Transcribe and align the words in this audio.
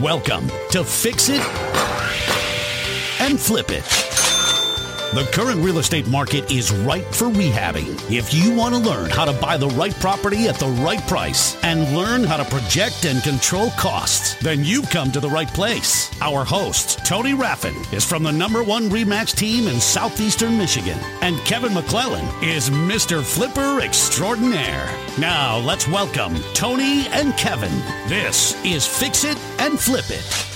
Welcome 0.00 0.48
to 0.70 0.84
Fix 0.84 1.28
It 1.28 1.42
and 3.20 3.38
Flip 3.38 3.70
It. 3.70 4.11
The 5.12 5.24
current 5.24 5.62
real 5.62 5.76
estate 5.76 6.08
market 6.08 6.50
is 6.50 6.72
ripe 6.72 7.12
for 7.12 7.26
rehabbing. 7.26 8.10
If 8.10 8.32
you 8.32 8.54
want 8.54 8.74
to 8.74 8.80
learn 8.80 9.10
how 9.10 9.26
to 9.26 9.38
buy 9.42 9.58
the 9.58 9.68
right 9.68 9.92
property 9.96 10.48
at 10.48 10.54
the 10.54 10.68
right 10.68 11.06
price 11.06 11.62
and 11.62 11.94
learn 11.94 12.24
how 12.24 12.38
to 12.38 12.46
project 12.46 13.04
and 13.04 13.22
control 13.22 13.68
costs, 13.72 14.36
then 14.36 14.64
you've 14.64 14.88
come 14.88 15.12
to 15.12 15.20
the 15.20 15.28
right 15.28 15.52
place. 15.52 16.10
Our 16.22 16.46
host, 16.46 17.04
Tony 17.04 17.34
Raffin, 17.34 17.74
is 17.92 18.06
from 18.06 18.22
the 18.22 18.32
number 18.32 18.62
one 18.62 18.88
RE/MAX 18.88 19.34
team 19.34 19.68
in 19.68 19.80
southeastern 19.80 20.56
Michigan, 20.56 20.98
and 21.20 21.36
Kevin 21.40 21.74
McClellan 21.74 22.24
is 22.42 22.70
Mr. 22.70 23.22
Flipper 23.22 23.82
Extraordinaire. 23.82 24.88
Now, 25.18 25.58
let's 25.58 25.86
welcome 25.86 26.38
Tony 26.54 27.06
and 27.08 27.36
Kevin. 27.36 27.82
This 28.08 28.56
is 28.64 28.86
Fix 28.86 29.24
It 29.24 29.36
and 29.58 29.78
Flip 29.78 30.08
It. 30.08 30.51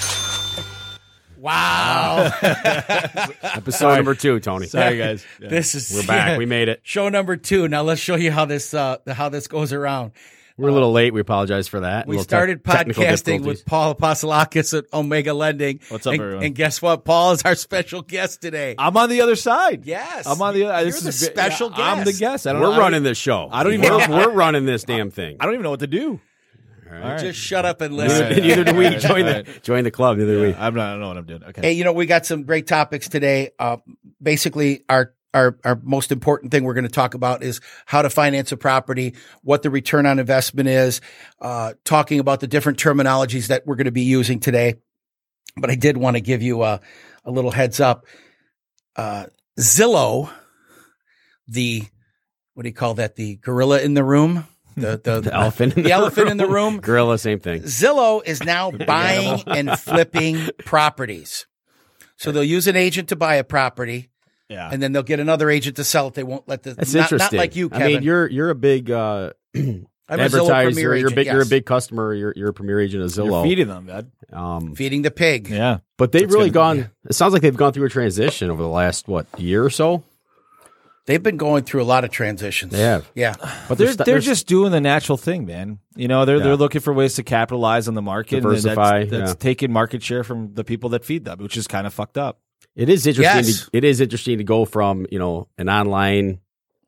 Wow. 1.47 2.33
Episode 2.43 3.95
number 3.95 4.17
two, 4.17 4.41
Tony. 4.41 4.67
Sorry, 4.67 4.99
guys. 4.99 5.25
This 5.39 5.77
is 5.77 5.93
We're 5.95 6.05
back. 6.07 6.39
We 6.39 6.45
made 6.47 6.69
it. 6.69 6.81
show 6.83 7.09
number 7.09 7.37
two. 7.37 7.69
Now 7.69 7.83
let's 7.83 8.01
show 8.01 8.17
you 8.17 8.33
how 8.33 8.47
this 8.47 8.75
uh, 8.75 8.97
how 9.07 9.29
this 9.29 9.47
goes 9.47 9.73
around. 9.73 10.11
We're 10.59 10.71
a 10.71 10.73
little 10.73 10.91
late. 10.91 11.13
We 11.13 11.21
apologize 11.21 11.69
for 11.69 11.81
that. 11.81 12.09
We 12.09 12.19
started 12.19 12.65
tech- 12.65 12.79
technical 12.79 13.05
podcasting 13.05 13.45
with 13.45 13.65
Paul 13.65 13.95
Apostolakis 13.95 14.77
at 14.77 14.87
Omega 14.93 15.35
Lending. 15.35 15.79
What's 15.89 16.07
up, 16.07 16.15
and, 16.15 16.23
everyone? 16.23 16.45
And 16.47 16.55
guess 16.57 16.83
what? 16.83 17.05
Paul 17.05 17.33
is 17.33 17.43
our 17.43 17.55
special 17.55 18.03
guest 18.03 18.41
today. 18.41 18.75
I'm 18.77 18.97
on 18.97 19.09
the 19.11 19.21
other 19.21 19.37
side. 19.37 19.85
Yes. 19.87 20.27
I'm 20.27 20.41
on 20.43 20.55
the 20.55 20.65
other. 20.65 20.83
You're 20.83 20.93
this 20.93 21.03
the 21.03 21.09
is 21.11 21.21
ve- 21.21 21.27
special 21.27 21.71
yeah, 21.77 21.93
I'm 21.93 21.99
the 22.01 22.05
guest. 22.07 22.19
guest. 22.21 22.47
I 22.49 22.55
don't 22.55 22.63
We're 22.63 22.69
know, 22.69 22.73
I 22.73 22.77
don't- 22.77 22.85
running 22.87 23.03
this 23.05 23.19
show. 23.19 23.49
I 23.53 23.63
don't 23.63 23.75
even 23.75 23.89
We're, 23.93 24.09
we're 24.09 24.31
running 24.33 24.65
this 24.65 24.83
damn 24.83 25.11
thing. 25.11 25.37
I 25.39 25.45
don't 25.45 25.53
even 25.55 25.63
know 25.63 25.71
what 25.71 25.81
to 25.81 25.87
do. 25.87 26.21
All 26.91 26.99
right. 26.99 27.19
Just 27.19 27.39
shut 27.39 27.65
up 27.65 27.81
and 27.81 27.95
listen. 27.97 28.25
Alright. 28.25 28.43
neither 28.43 28.65
do 28.65 28.75
we. 28.75 28.87
Alright. 28.87 29.01
Join 29.01 29.25
the 29.25 29.47
join 29.63 29.85
the 29.85 29.91
club. 29.91 30.19
Neither 30.19 30.35
do 30.35 30.43
we. 30.43 30.55
I'm 30.55 30.75
not. 30.75 30.89
I 30.89 30.91
don't 30.93 31.01
know 31.01 31.09
what 31.09 31.17
I'm 31.17 31.27
doing. 31.27 31.45
Okay. 31.45 31.61
Hey, 31.63 31.73
you 31.73 31.85
know, 31.85 31.93
we 31.93 32.07
got 32.07 32.27
some 32.27 32.45
great 32.45 32.67
topics 32.67 33.09
today. 33.09 33.51
Uh, 33.59 33.79
basically, 34.23 34.85
our 34.89 35.15
our 35.35 35.59
our 35.65 35.81
most 35.83 36.13
important 36.13 36.51
thing 36.51 36.65
we're 36.65 36.75
going 36.75 36.85
to 36.85 36.91
talk 36.91 37.15
about 37.15 37.43
is 37.43 37.61
how 37.85 38.03
to 38.03 38.11
finance 38.11 38.53
a 38.53 38.57
property, 38.57 39.15
what 39.43 39.63
the 39.63 39.71
return 39.71 40.07
on 40.07 40.19
investment 40.19 40.69
is, 40.69 41.01
uh, 41.41 41.75
talking 41.85 42.21
about 42.21 42.41
the 42.41 42.47
different 42.47 42.79
terminologies 42.79 43.49
that 43.49 43.67
we're 43.67 43.77
going 43.77 43.87
to 43.87 43.93
be 43.93 44.05
using 44.05 44.41
today. 44.41 44.77
But 45.57 45.71
I 45.71 45.75
did 45.75 45.97
want 45.97 46.17
to 46.17 46.21
give 46.21 46.43
you 46.43 46.63
a, 46.63 46.81
a 47.25 47.31
little 47.31 47.51
heads 47.51 47.81
up. 47.81 48.07
Uh, 48.95 49.27
Zillow, 49.59 50.31
the 51.49 51.83
what 52.55 52.63
do 52.63 52.69
you 52.69 52.75
call 52.75 52.95
that? 52.95 53.17
The 53.17 53.37
gorilla 53.37 53.81
in 53.81 53.95
the 53.95 54.05
room, 54.05 54.47
the 54.77 55.01
the, 55.03 55.21
The 55.23 55.35
elephant. 55.35 55.77
In 55.77 55.83
the 55.85 55.93
elephant 55.93 56.29
in 56.29 56.37
the 56.37 56.47
room. 56.47 56.81
Gorilla, 56.81 57.19
same 57.19 57.41
thing. 57.41 57.63
Zillow 57.63 58.23
is 58.25 58.43
now 58.43 58.71
buying 58.87 59.43
and 59.47 59.79
flipping 59.79 60.49
properties. 60.65 61.47
So 62.17 62.33
they'll 62.33 62.45
use 62.45 62.67
an 62.67 62.77
agent 62.77 63.09
to 63.11 63.17
buy 63.17 63.35
a 63.37 63.45
property, 63.45 64.09
yeah. 64.49 64.71
and 64.73 64.83
then 64.83 64.93
they'll 64.93 65.03
get 65.03 65.21
another 65.21 65.51
agent 65.51 65.77
to 65.77 65.85
sell 65.85 66.09
it. 66.09 66.15
They 66.15 66.23
won't 66.25 66.49
let 66.49 66.63
the 66.63 66.73
That's 66.75 66.95
not, 66.95 67.03
interesting. 67.13 67.37
not 67.37 67.43
like 67.43 67.57
you, 67.57 67.67
I 67.73 67.79
Kevin. 67.79 67.87
mean, 67.95 68.03
you're 68.05 68.27
you're 68.31 68.51
a 68.51 68.55
big 68.55 68.91
uh, 68.91 69.33
I'm 69.55 70.21
a 70.21 70.25
Zillow 70.29 70.49
advertiser. 70.49 70.71
Premier 70.71 70.83
You're 70.83 70.95
a 70.95 70.99
agent, 70.99 71.15
big. 71.17 71.27
You're 71.27 71.43
a 71.43 71.47
big 71.47 71.67
customer. 71.67 72.15
You're 72.15 72.33
you're 72.37 72.49
a 72.51 72.55
premier 72.55 72.81
agent 72.81 73.03
of 73.03 73.15
You're 73.17 73.27
Zillow. 73.27 73.43
feeding 73.43 73.67
them, 73.69 73.87
man. 73.87 74.13
Um, 74.33 74.75
feeding 74.75 75.03
the 75.03 75.11
pig. 75.11 75.49
Yeah. 75.49 75.79
but 75.99 76.13
they've 76.13 76.23
That's 76.23 76.33
really 76.35 76.51
gonna- 76.51 76.83
gone. 76.83 76.91
It 77.09 77.15
sounds 77.15 77.33
like 77.33 77.43
they've 77.43 77.57
gone 77.57 77.73
through 77.73 77.87
a 77.87 77.91
transition 77.91 78.51
over 78.51 78.63
the 78.63 78.69
last 78.69 79.09
what 79.09 79.27
year 79.39 79.65
or 79.65 79.71
so. 79.71 80.05
They've 81.07 81.23
been 81.23 81.37
going 81.37 81.63
through 81.65 81.83
a 81.83 81.85
lot 81.85 82.03
of 82.05 82.11
transitions. 82.11 82.73
They 82.73 82.81
have. 82.81 83.11
Yeah. 83.15 83.37
But 83.69 83.79
They're 83.79 83.93
st- 83.93 84.05
they're 84.07 84.19
just 84.19 84.47
doing 84.49 84.73
the 84.73 84.81
natural 84.81 85.17
thing, 85.17 85.47
man. 85.47 85.79
You 85.95 86.09
know, 86.09 86.25
they're 86.25 86.39
Yeah. 86.39 86.43
they're 86.45 86.57
looking 86.57 86.81
for 86.81 86.93
ways 86.93 87.15
to 87.15 87.23
capitalize 87.23 87.87
on 87.87 87.95
the 87.95 88.03
market, 88.03 88.43
Diversify, 88.43 88.99
and 89.01 89.11
that's, 89.11 89.19
that's 89.21 89.31
yeah. 89.31 89.35
taking 89.39 89.73
market 89.73 90.03
share 90.03 90.25
from 90.25 90.53
the 90.55 90.65
people 90.65 90.91
that 90.91 91.05
feed 91.05 91.25
them, 91.25 91.39
which 91.39 91.57
is 91.57 91.69
kind 91.69 91.87
of 91.87 91.95
fucked 91.95 92.19
up. 92.19 92.41
It 92.75 92.89
is 92.89 93.07
interesting. 93.07 93.45
Yes. 93.45 93.65
To, 93.65 93.71
it 93.73 93.85
is 93.85 94.01
interesting 94.01 94.39
to 94.39 94.45
go 94.45 94.65
from 94.65 95.07
you 95.11 95.19
know 95.21 95.47
an 95.59 95.69
online, 95.69 96.41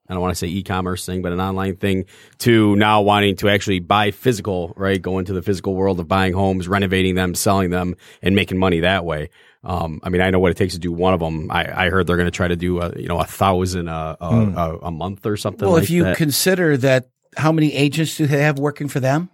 I 0.09 0.15
don't 0.15 0.21
want 0.21 0.33
to 0.33 0.39
say 0.39 0.49
e-commerce 0.49 1.07
thing, 1.07 1.23
but 1.23 1.33
an 1.33 1.41
online 1.41 1.77
thing 1.77 2.07
to 2.39 2.75
now 2.77 3.03
wanting 3.03 3.37
to 3.37 3.49
actually 3.49 3.79
buy 3.79 4.11
physical, 4.11 4.73
right? 4.77 5.01
Go 5.01 5.19
into 5.21 5.33
the 5.33 5.43
physical 5.43 5.75
world 5.77 6.01
of 6.01 6.09
buying 6.09 6.33
homes, 6.33 6.67
renovating 6.67 7.15
them, 7.15 7.35
selling 7.35 7.71
them, 7.71 7.95
and 8.21 8.35
making 8.35 8.59
money 8.59 8.81
that 8.81 9.05
way. 9.05 9.31
Um, 9.65 10.01
I 10.03 10.09
mean, 10.09 10.21
I 10.21 10.31
know 10.31 10.39
what 10.39 10.51
it 10.51 10.57
takes 10.57 10.75
to 10.75 10.79
do 10.79 10.93
one 10.93 11.15
of 11.15 11.21
them. 11.21 11.51
I, 11.51 11.87
I 11.87 11.91
heard 11.91 12.07
they're 12.07 12.17
going 12.17 12.27
to 12.27 12.31
try 12.31 12.49
to 12.49 12.57
do 12.57 12.81
a, 12.81 12.93
you 12.97 13.09
know 13.09 13.19
a 13.19 13.25
thousand 13.25 13.89
a, 13.89 14.17
a, 14.21 14.27
a, 14.27 14.79
a 14.85 14.91
month 14.91 15.27
or 15.27 15.37
something. 15.37 15.67
Well, 15.67 15.75
like 15.75 15.85
if 15.85 15.91
you 15.91 16.05
that. 16.05 16.17
consider 16.17 16.77
that, 16.79 17.11
how 17.37 17.53
many 17.53 17.73
agents 17.75 18.17
do 18.17 18.27
they 18.27 18.43
have 18.43 18.59
working 18.59 18.89
for 18.89 19.01
them? 19.01 19.31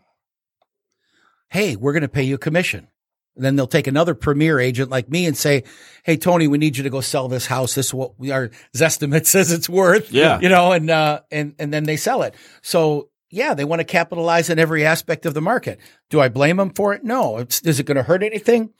Hey, 1.49 1.77
we're 1.77 1.93
going 1.93 2.03
to 2.03 2.09
pay 2.09 2.23
you 2.23 2.37
a 2.37 2.39
commission. 2.39 2.89
And 3.37 3.45
then 3.45 3.57
they'll 3.57 3.67
take 3.67 3.87
another 3.87 4.15
premier 4.15 4.61
agent 4.61 4.91
like 4.91 5.09
me 5.11 5.27
and 5.27 5.37
say, 5.37 5.65
"Hey, 6.05 6.17
Tony, 6.17 6.47
we 6.47 6.57
need 6.57 6.77
you 6.77 6.84
to 6.84 6.91
go 6.91 7.01
sell 7.01 7.27
this 7.29 7.47
house. 7.47 7.75
This 7.75 7.87
is 7.87 7.95
what 7.95 8.19
we, 8.19 8.31
our 8.31 8.51
estimate 8.81 9.27
says 9.27 9.51
it's 9.51 9.69
worth." 9.69 10.13
Yeah. 10.13 10.41
you 10.41 10.49
know, 10.49 10.73
and 10.73 10.89
uh, 10.89 11.21
and 11.33 11.55
and 11.59 11.73
then 11.73 11.84
they 11.84 11.97
sell 11.97 12.23
it. 12.23 12.34
So 12.63 13.09
yeah, 13.31 13.55
they 13.55 13.65
want 13.65 13.81
to 13.81 13.85
capitalize 13.85 14.51
on 14.51 14.59
every 14.59 14.85
aspect 14.87 15.27
of 15.27 15.35
the 15.35 15.41
market. 15.41 15.81
Do 16.11 16.21
I 16.21 16.29
blame 16.29 16.57
them 16.57 16.71
for 16.71 16.95
it? 16.95 17.05
No. 17.05 17.39
It's, 17.39 17.61
is 17.62 17.81
it 17.81 17.87
going 17.87 17.97
to 17.97 18.03
hurt 18.03 18.23
anything? 18.23 18.71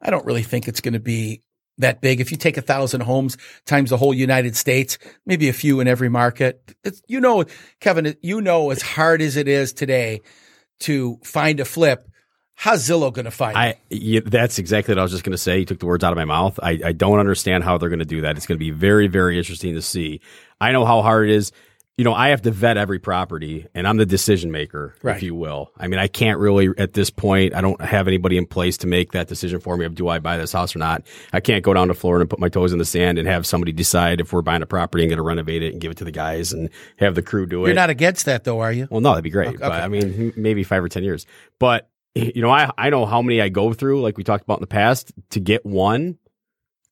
I 0.00 0.10
don't 0.10 0.26
really 0.26 0.42
think 0.42 0.68
it's 0.68 0.80
going 0.80 0.94
to 0.94 1.00
be 1.00 1.42
that 1.78 2.00
big. 2.00 2.20
If 2.20 2.30
you 2.30 2.36
take 2.36 2.56
a 2.56 2.62
thousand 2.62 3.02
homes 3.02 3.38
times 3.64 3.90
the 3.90 3.96
whole 3.96 4.12
United 4.12 4.56
States, 4.56 4.98
maybe 5.24 5.48
a 5.48 5.52
few 5.52 5.80
in 5.80 5.88
every 5.88 6.08
market. 6.08 6.74
It's, 6.84 7.02
you 7.08 7.20
know, 7.20 7.44
Kevin, 7.80 8.14
you 8.22 8.40
know, 8.40 8.70
as 8.70 8.82
hard 8.82 9.22
as 9.22 9.36
it 9.36 9.48
is 9.48 9.72
today 9.72 10.20
to 10.80 11.18
find 11.24 11.60
a 11.60 11.64
flip, 11.64 12.08
how's 12.54 12.86
Zillow 12.86 13.12
going 13.12 13.24
to 13.24 13.30
find 13.30 13.56
it? 13.56 13.58
I 13.58 13.74
yeah, 13.90 14.20
that's 14.24 14.58
exactly 14.58 14.92
what 14.92 14.98
I 14.98 15.02
was 15.02 15.12
just 15.12 15.24
going 15.24 15.32
to 15.32 15.38
say. 15.38 15.60
You 15.60 15.64
took 15.64 15.78
the 15.78 15.86
words 15.86 16.04
out 16.04 16.12
of 16.12 16.16
my 16.16 16.24
mouth. 16.24 16.58
I, 16.62 16.78
I 16.84 16.92
don't 16.92 17.18
understand 17.18 17.64
how 17.64 17.78
they're 17.78 17.88
going 17.88 17.98
to 17.98 18.04
do 18.04 18.20
that. 18.22 18.36
It's 18.36 18.46
going 18.46 18.58
to 18.58 18.64
be 18.64 18.70
very, 18.70 19.08
very 19.08 19.38
interesting 19.38 19.74
to 19.74 19.82
see. 19.82 20.20
I 20.60 20.72
know 20.72 20.84
how 20.84 21.02
hard 21.02 21.28
it 21.28 21.34
is. 21.34 21.52
You 21.98 22.04
know, 22.04 22.14
I 22.14 22.30
have 22.30 22.40
to 22.42 22.50
vet 22.50 22.78
every 22.78 22.98
property, 22.98 23.66
and 23.74 23.86
I'm 23.86 23.98
the 23.98 24.06
decision 24.06 24.50
maker, 24.50 24.94
Right. 25.02 25.14
if 25.16 25.22
you 25.22 25.34
will. 25.34 25.70
I 25.76 25.88
mean, 25.88 26.00
I 26.00 26.06
can't 26.08 26.38
really 26.38 26.70
at 26.78 26.94
this 26.94 27.10
point. 27.10 27.54
I 27.54 27.60
don't 27.60 27.78
have 27.82 28.08
anybody 28.08 28.38
in 28.38 28.46
place 28.46 28.78
to 28.78 28.86
make 28.86 29.12
that 29.12 29.28
decision 29.28 29.60
for 29.60 29.76
me 29.76 29.84
of 29.84 29.94
do 29.94 30.08
I 30.08 30.18
buy 30.18 30.38
this 30.38 30.52
house 30.52 30.74
or 30.74 30.78
not. 30.78 31.02
I 31.34 31.40
can't 31.40 31.62
go 31.62 31.74
down 31.74 31.88
to 31.88 31.94
Florida 31.94 32.22
and 32.22 32.30
put 32.30 32.38
my 32.38 32.48
toes 32.48 32.72
in 32.72 32.78
the 32.78 32.86
sand 32.86 33.18
and 33.18 33.28
have 33.28 33.46
somebody 33.46 33.72
decide 33.72 34.22
if 34.22 34.32
we're 34.32 34.40
buying 34.40 34.62
a 34.62 34.66
property 34.66 35.04
and 35.04 35.10
going 35.10 35.18
to 35.18 35.22
renovate 35.22 35.62
it 35.62 35.72
and 35.72 35.82
give 35.82 35.90
it 35.90 35.98
to 35.98 36.04
the 36.04 36.10
guys 36.10 36.54
and 36.54 36.70
have 36.96 37.14
the 37.14 37.22
crew 37.22 37.44
do 37.44 37.64
it. 37.64 37.68
You're 37.68 37.74
not 37.74 37.90
against 37.90 38.24
that 38.24 38.44
though, 38.44 38.60
are 38.60 38.72
you? 38.72 38.88
Well, 38.90 39.02
no, 39.02 39.10
that'd 39.10 39.22
be 39.22 39.28
great. 39.28 39.48
Okay. 39.48 39.58
But 39.58 39.72
I 39.72 39.88
mean, 39.88 40.32
maybe 40.34 40.64
five 40.64 40.82
or 40.82 40.88
ten 40.88 41.04
years. 41.04 41.26
But 41.58 41.90
you 42.14 42.40
know, 42.40 42.50
I 42.50 42.70
I 42.78 42.88
know 42.88 43.04
how 43.04 43.20
many 43.20 43.42
I 43.42 43.50
go 43.50 43.74
through, 43.74 44.00
like 44.00 44.16
we 44.16 44.24
talked 44.24 44.44
about 44.44 44.58
in 44.58 44.62
the 44.62 44.66
past, 44.66 45.12
to 45.30 45.40
get 45.40 45.66
one, 45.66 46.16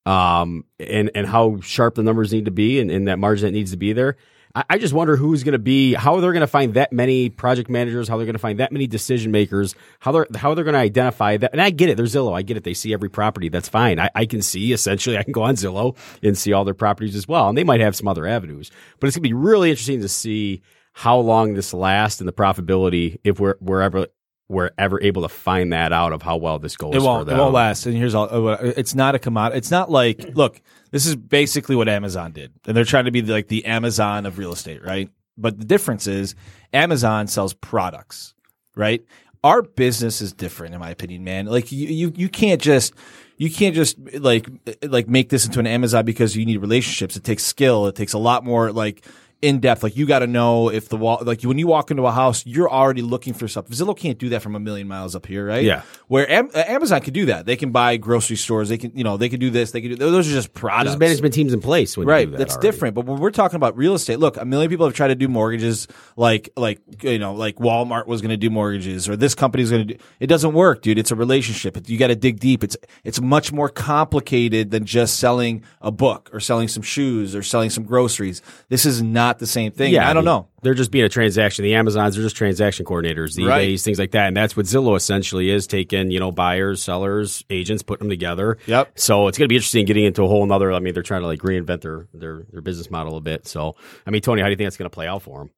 um, 0.04 0.64
and 0.78 1.10
and 1.14 1.26
how 1.26 1.58
sharp 1.62 1.94
the 1.94 2.02
numbers 2.02 2.34
need 2.34 2.44
to 2.44 2.50
be, 2.50 2.80
and, 2.80 2.90
and 2.90 3.08
that 3.08 3.18
margin 3.18 3.46
that 3.46 3.52
needs 3.52 3.70
to 3.70 3.78
be 3.78 3.94
there. 3.94 4.16
I, 4.54 4.78
just 4.78 4.92
wonder 4.92 5.16
who's 5.16 5.44
going 5.44 5.52
to 5.52 5.58
be, 5.58 5.94
how 5.94 6.18
they're 6.20 6.32
going 6.32 6.40
to 6.40 6.46
find 6.48 6.74
that 6.74 6.92
many 6.92 7.28
project 7.28 7.70
managers, 7.70 8.08
how 8.08 8.16
they're 8.16 8.26
going 8.26 8.34
to 8.34 8.40
find 8.40 8.58
that 8.58 8.72
many 8.72 8.86
decision 8.86 9.30
makers, 9.30 9.76
how 10.00 10.10
they're 10.10 10.26
how 10.34 10.54
they're 10.54 10.64
going 10.64 10.74
to 10.74 10.80
identify 10.80 11.36
that. 11.36 11.52
And 11.52 11.62
I 11.62 11.70
get 11.70 11.88
it, 11.88 11.96
they're 11.96 12.06
Zillow, 12.06 12.36
I 12.36 12.42
get 12.42 12.56
it. 12.56 12.64
They 12.64 12.74
see 12.74 12.92
every 12.92 13.08
property, 13.08 13.48
that's 13.48 13.68
fine. 13.68 14.00
I, 14.00 14.10
I 14.14 14.26
can 14.26 14.42
see 14.42 14.72
essentially, 14.72 15.16
I 15.16 15.22
can 15.22 15.32
go 15.32 15.42
on 15.42 15.54
Zillow 15.54 15.96
and 16.22 16.36
see 16.36 16.52
all 16.52 16.64
their 16.64 16.74
properties 16.74 17.14
as 17.14 17.28
well, 17.28 17.48
and 17.48 17.56
they 17.56 17.64
might 17.64 17.80
have 17.80 17.94
some 17.94 18.08
other 18.08 18.26
avenues. 18.26 18.70
But 18.98 19.06
it's 19.06 19.16
going 19.16 19.22
to 19.22 19.28
be 19.28 19.34
really 19.34 19.70
interesting 19.70 20.00
to 20.00 20.08
see 20.08 20.62
how 20.92 21.18
long 21.18 21.54
this 21.54 21.72
lasts 21.72 22.20
and 22.20 22.26
the 22.26 22.32
profitability 22.32 23.18
if 23.22 23.38
we're 23.38 23.54
we're 23.60 23.82
ever 23.82 24.08
we're 24.50 24.70
ever 24.76 25.00
able 25.02 25.22
to 25.22 25.28
find 25.28 25.72
that 25.72 25.92
out 25.92 26.12
of 26.12 26.22
how 26.22 26.36
well 26.36 26.58
this 26.58 26.76
goes. 26.76 26.94
It 26.94 27.00
won't. 27.02 27.28
For 27.28 27.34
It 27.34 27.38
won't 27.38 27.54
last. 27.54 27.86
And 27.86 27.96
here's 27.96 28.14
all. 28.14 28.28
uh, 28.48 28.56
It's 28.60 28.94
not 28.94 29.14
a 29.14 29.18
commodity. 29.18 29.58
It's 29.58 29.70
not 29.70 29.90
like 29.90 30.34
look. 30.34 30.60
This 30.90 31.06
is 31.06 31.14
basically 31.16 31.76
what 31.76 31.88
Amazon 31.88 32.32
did, 32.32 32.52
and 32.66 32.76
they're 32.76 32.84
trying 32.84 33.04
to 33.04 33.10
be 33.12 33.22
like 33.22 33.48
the 33.48 33.64
Amazon 33.64 34.26
of 34.26 34.36
real 34.38 34.52
estate, 34.52 34.84
right? 34.84 35.08
But 35.38 35.58
the 35.58 35.64
difference 35.64 36.06
is 36.06 36.34
Amazon 36.72 37.28
sells 37.28 37.54
products, 37.54 38.34
right? 38.74 39.02
Our 39.42 39.62
business 39.62 40.20
is 40.20 40.32
different, 40.34 40.74
in 40.74 40.80
my 40.80 40.90
opinion, 40.90 41.24
man. 41.24 41.46
Like 41.46 41.72
you, 41.72 41.86
you, 41.88 42.12
you 42.16 42.28
can't 42.28 42.60
just. 42.60 42.92
You 43.38 43.50
can't 43.50 43.74
just 43.74 43.96
like 44.20 44.46
like 44.82 45.08
make 45.08 45.30
this 45.30 45.46
into 45.46 45.60
an 45.60 45.66
Amazon 45.66 46.04
because 46.04 46.36
you 46.36 46.44
need 46.44 46.58
relationships. 46.58 47.16
It 47.16 47.24
takes 47.24 47.42
skill. 47.42 47.86
It 47.86 47.94
takes 47.96 48.12
a 48.12 48.18
lot 48.18 48.44
more 48.44 48.70
like 48.70 49.06
in 49.42 49.58
depth. 49.60 49.82
Like 49.82 49.96
you 49.96 50.06
got 50.06 50.18
to 50.20 50.26
know 50.26 50.68
if 50.70 50.88
the 50.88 50.96
wall, 50.96 51.18
like 51.22 51.42
when 51.42 51.58
you 51.58 51.66
walk 51.66 51.90
into 51.90 52.04
a 52.06 52.12
house, 52.12 52.44
you're 52.44 52.70
already 52.70 53.02
looking 53.02 53.32
for 53.32 53.48
stuff. 53.48 53.66
Zillow 53.68 53.96
can't 53.96 54.18
do 54.18 54.28
that 54.30 54.42
from 54.42 54.54
a 54.54 54.60
million 54.60 54.86
miles 54.86 55.14
up 55.14 55.24
here, 55.26 55.46
right? 55.46 55.64
Yeah. 55.64 55.82
Where 56.08 56.30
Am- 56.30 56.50
uh, 56.54 56.62
Amazon 56.66 57.00
can 57.00 57.12
do 57.14 57.26
that. 57.26 57.46
They 57.46 57.56
can 57.56 57.70
buy 57.72 57.96
grocery 57.96 58.36
stores. 58.36 58.68
They 58.68 58.76
can, 58.78 58.92
you 58.94 59.04
know, 59.04 59.16
they 59.16 59.28
can 59.28 59.40
do 59.40 59.48
this. 59.50 59.70
They 59.70 59.80
can 59.80 59.90
do 59.90 59.96
those 59.96 60.28
are 60.28 60.32
just 60.32 60.52
products. 60.52 60.90
There's 60.90 60.98
management 61.00 61.32
teams 61.34 61.52
in 61.52 61.60
place 61.60 61.96
when 61.96 62.06
you 62.06 62.12
Right, 62.12 62.30
that 62.30 62.36
that's 62.38 62.54
already. 62.56 62.68
different. 62.68 62.94
But 62.94 63.06
when 63.06 63.18
we're 63.20 63.30
talking 63.30 63.56
about 63.56 63.76
real 63.76 63.94
estate, 63.94 64.18
look, 64.18 64.36
a 64.36 64.44
million 64.44 64.68
people 64.70 64.86
have 64.86 64.94
tried 64.94 65.08
to 65.08 65.14
do 65.14 65.28
mortgages, 65.28 65.88
like 66.16 66.50
like 66.56 66.80
you 67.02 67.18
know, 67.18 67.32
like 67.34 67.56
Walmart 67.56 68.06
was 68.06 68.20
going 68.20 68.30
to 68.30 68.36
do 68.36 68.50
mortgages, 68.50 69.08
or 69.08 69.16
this 69.16 69.34
company's 69.34 69.70
going 69.70 69.88
to 69.88 69.94
do. 69.94 70.00
It 70.20 70.26
doesn't 70.26 70.52
work, 70.52 70.82
dude. 70.82 70.98
It's 70.98 71.10
a 71.10 71.16
relationship. 71.16 71.78
You 71.88 71.98
got 71.98 72.08
to 72.08 72.16
dig 72.16 72.40
deep. 72.40 72.62
It's 72.62 72.76
it's 73.04 73.20
much 73.20 73.52
more 73.52 73.68
complicated 73.68 74.70
than 74.70 74.84
just 74.84 75.18
selling 75.18 75.62
a 75.80 75.90
book 75.90 76.30
or 76.32 76.40
selling 76.40 76.68
some 76.68 76.82
shoes 76.82 77.34
or 77.36 77.42
selling 77.42 77.70
some 77.70 77.84
groceries. 77.84 78.42
This 78.68 78.84
is 78.84 79.02
not 79.02 79.29
not 79.30 79.38
the 79.38 79.46
same 79.46 79.70
thing. 79.70 79.92
Yeah, 79.92 80.10
I 80.10 80.12
don't 80.12 80.24
mean, 80.24 80.34
know. 80.34 80.48
They're 80.62 80.74
just 80.74 80.90
being 80.90 81.04
a 81.04 81.08
transaction. 81.08 81.62
The 81.62 81.74
Amazons 81.76 82.18
are 82.18 82.22
just 82.22 82.34
transaction 82.34 82.84
coordinators, 82.84 83.36
the 83.36 83.44
Right. 83.44 83.68
eBays, 83.68 83.84
things 83.84 83.98
like 83.98 84.10
that, 84.10 84.26
and 84.26 84.36
that's 84.36 84.56
what 84.56 84.66
Zillow 84.66 84.96
essentially 84.96 85.50
is: 85.50 85.66
taking 85.68 86.10
you 86.10 86.18
know 86.18 86.32
buyers, 86.32 86.82
sellers, 86.82 87.44
agents, 87.48 87.82
putting 87.84 88.08
them 88.08 88.10
together. 88.10 88.58
Yep. 88.66 88.98
So 88.98 89.28
it's 89.28 89.38
going 89.38 89.44
to 89.46 89.48
be 89.48 89.54
interesting 89.56 89.86
getting 89.86 90.04
into 90.04 90.24
a 90.24 90.28
whole 90.28 90.42
another. 90.42 90.72
I 90.72 90.80
mean, 90.80 90.94
they're 90.94 91.04
trying 91.04 91.20
to 91.22 91.28
like 91.28 91.40
reinvent 91.40 91.82
their 91.82 92.08
their 92.12 92.42
their 92.50 92.60
business 92.60 92.90
model 92.90 93.16
a 93.16 93.20
bit. 93.20 93.46
So 93.46 93.76
I 94.06 94.10
mean, 94.10 94.20
Tony, 94.20 94.42
how 94.42 94.48
do 94.48 94.50
you 94.50 94.56
think 94.56 94.66
that's 94.66 94.76
going 94.76 94.90
to 94.90 94.94
play 94.94 95.06
out 95.06 95.22
for 95.22 95.38
them? 95.38 95.50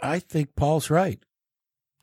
I 0.00 0.18
think 0.18 0.56
Paul's 0.56 0.90
right. 0.90 1.20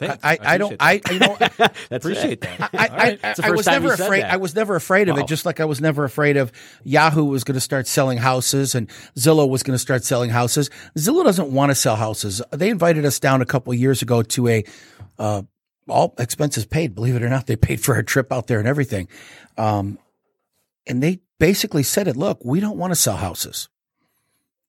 Thanks. 0.07 0.23
I, 0.23 0.37
I, 0.41 0.57
don't. 0.57 0.75
I 0.79 1.01
you 1.11 1.19
know. 1.19 1.37
Appreciate 1.91 2.41
that. 2.41 2.69
I, 2.73 2.87
right. 2.87 3.19
I, 3.23 3.47
I 3.47 3.51
was 3.51 3.65
never 3.65 3.93
afraid. 3.93 4.23
I 4.23 4.37
was 4.37 4.55
never 4.55 4.75
afraid 4.75 5.09
of 5.09 5.15
Wow. 5.15 5.23
it. 5.23 5.27
Just 5.27 5.45
like 5.45 5.59
I 5.59 5.65
was 5.65 5.79
never 5.79 6.03
afraid 6.03 6.37
of 6.37 6.51
Yahoo 6.83 7.25
was 7.25 7.43
going 7.43 7.55
to 7.55 7.61
start 7.61 7.87
selling 7.87 8.17
houses 8.17 8.75
and 8.75 8.89
Zillow 9.15 9.47
was 9.47 9.63
going 9.63 9.75
to 9.75 9.79
start 9.79 10.03
selling 10.03 10.29
houses. 10.31 10.69
Zillow 10.97 11.23
doesn't 11.23 11.51
want 11.51 11.69
to 11.69 11.75
sell 11.75 11.95
houses. 11.95 12.41
They 12.51 12.69
invited 12.69 13.05
us 13.05 13.19
down 13.19 13.41
a 13.41 13.45
couple 13.45 13.71
of 13.73 13.79
years 13.79 14.01
ago 14.01 14.23
to 14.23 14.47
a 14.47 14.63
uh, 15.19 15.43
all 15.87 16.13
expenses 16.17 16.65
paid. 16.65 16.95
Believe 16.95 17.15
it 17.15 17.23
or 17.23 17.29
not, 17.29 17.47
they 17.47 17.55
paid 17.55 17.81
for 17.81 17.95
our 17.95 18.03
trip 18.03 18.31
out 18.31 18.47
there 18.47 18.59
and 18.59 18.67
everything. 18.67 19.07
Um, 19.57 19.99
and 20.87 21.01
they 21.03 21.19
basically 21.39 21.83
said 21.83 22.07
it. 22.07 22.15
Look, 22.15 22.43
we 22.43 22.59
don't 22.59 22.77
want 22.77 22.91
to 22.91 22.95
sell 22.95 23.17
houses. 23.17 23.69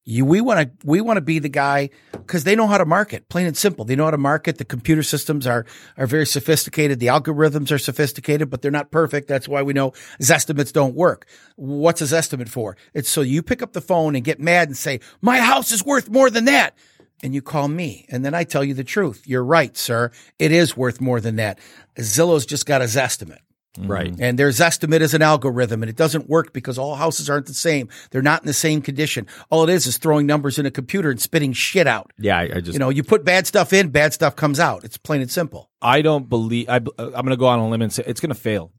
You, 0.05 0.25
we 0.25 0.41
want 0.41 0.61
to, 0.61 0.87
we 0.87 1.01
want 1.01 1.17
to 1.19 1.21
be 1.21 1.39
the 1.39 1.49
guy 1.49 1.91
because 2.11 2.43
they 2.43 2.57
know 2.57 2.67
how 2.67 2.79
to 2.79 2.85
market, 2.85 3.29
plain 3.29 3.47
and 3.47 3.57
simple. 3.57 3.85
They 3.85 3.95
know 3.95 4.07
how 4.07 4.11
to 4.11 4.19
market. 4.19 4.59
The 4.59 4.65
computer 4.65 5.05
systems 5.05 5.47
are, 5.47 5.65
are 5.97 6.09
very 6.09 6.27
sophisticated. 6.27 6.99
The 6.99 7.07
algorithms 7.07 7.71
are 7.71 7.79
sophisticated, 7.79 8.51
but 8.51 8.63
they're 8.63 8.73
not 8.73 8.91
perfect. 8.91 9.29
That's 9.29 9.47
why 9.47 9.63
we 9.63 9.73
know 9.73 9.93
estimates 10.29 10.73
don't 10.73 10.97
work. 10.97 11.27
What's 11.55 12.03
Zestimate 12.03 12.49
for? 12.49 12.77
It's 12.95 13.09
so 13.09 13.21
you 13.21 13.43
pick 13.43 13.63
up 13.63 13.75
the 13.75 13.81
phone 13.81 14.17
and 14.17 14.25
get 14.25 14.41
mad 14.41 14.69
and 14.69 14.77
say, 14.77 14.99
my 15.21 15.39
house 15.39 15.71
is 15.71 15.85
worth 15.85 16.11
more 16.11 16.31
than 16.31 16.47
that. 16.47 16.77
And 17.23 17.33
you 17.33 17.41
call 17.41 17.69
me 17.69 18.05
and 18.09 18.25
then 18.25 18.35
I 18.35 18.43
tell 18.43 18.65
you 18.65 18.75
the 18.75 18.83
truth. 18.83 19.23
You're 19.27 19.45
right, 19.45 19.77
sir. 19.77 20.11
It 20.41 20.51
is 20.51 20.77
worth 20.77 21.01
more 21.01 21.21
than 21.21 21.37
that. 21.37 21.61
Zillow's 21.97 22.45
just 22.45 22.67
got 22.67 22.83
Zestimate. 22.83 23.39
Right. 23.79 24.13
Mm-hmm. 24.13 24.23
And 24.23 24.39
their 24.39 24.49
estimate 24.49 25.01
is 25.01 25.15
an 25.15 25.23
algorithm 25.23 25.83
and 25.83 25.89
it 25.89 25.97
doesn't 25.97 26.29
work 26.29 26.53
because 26.53 26.77
all 26.79 26.95
houses 26.95 27.31
aren't 27.31 27.47
the 27.47 27.55
same. 27.55 27.89
They're 28.11 28.21
not 28.21 28.43
in 28.43 28.47
the 28.47 28.53
same 28.53 28.83
condition. 28.83 29.27
All 29.49 29.65
it 29.65 29.71
is 29.73 29.87
is 29.87 29.97
throwing 29.97 30.27
numbers 30.27 30.59
in 30.59 30.67
a 30.67 30.71
computer 30.71 31.11
and 31.11 31.21
spitting 31.21 31.53
shit 31.55 31.87
out. 31.87 32.13
Yeah, 32.19 32.39
I, 32.39 32.43
I 32.57 32.61
just 32.61 32.75
You 32.75 32.79
know, 32.79 32.91
you 32.91 33.03
put 33.03 33.25
bad 33.25 33.47
stuff 33.47 33.73
in, 33.73 33.89
bad 33.89 34.13
stuff 34.13 34.37
comes 34.37 34.61
out. 34.61 34.85
It's 34.85 34.99
plain 34.99 35.23
and 35.23 35.31
simple. 35.31 35.71
I 35.81 36.03
don't 36.03 36.29
believe. 36.29 36.69
I, 36.69 36.77
I'm 36.77 36.85
going 36.87 37.27
to 37.31 37.37
go 37.37 37.47
on 37.47 37.59
a 37.61 37.69
limb 37.69 37.81
and 37.83 37.93
say 37.93 38.03
it's 38.07 38.21
going 38.21 38.29
to 38.35 38.41
fail. 38.41 38.73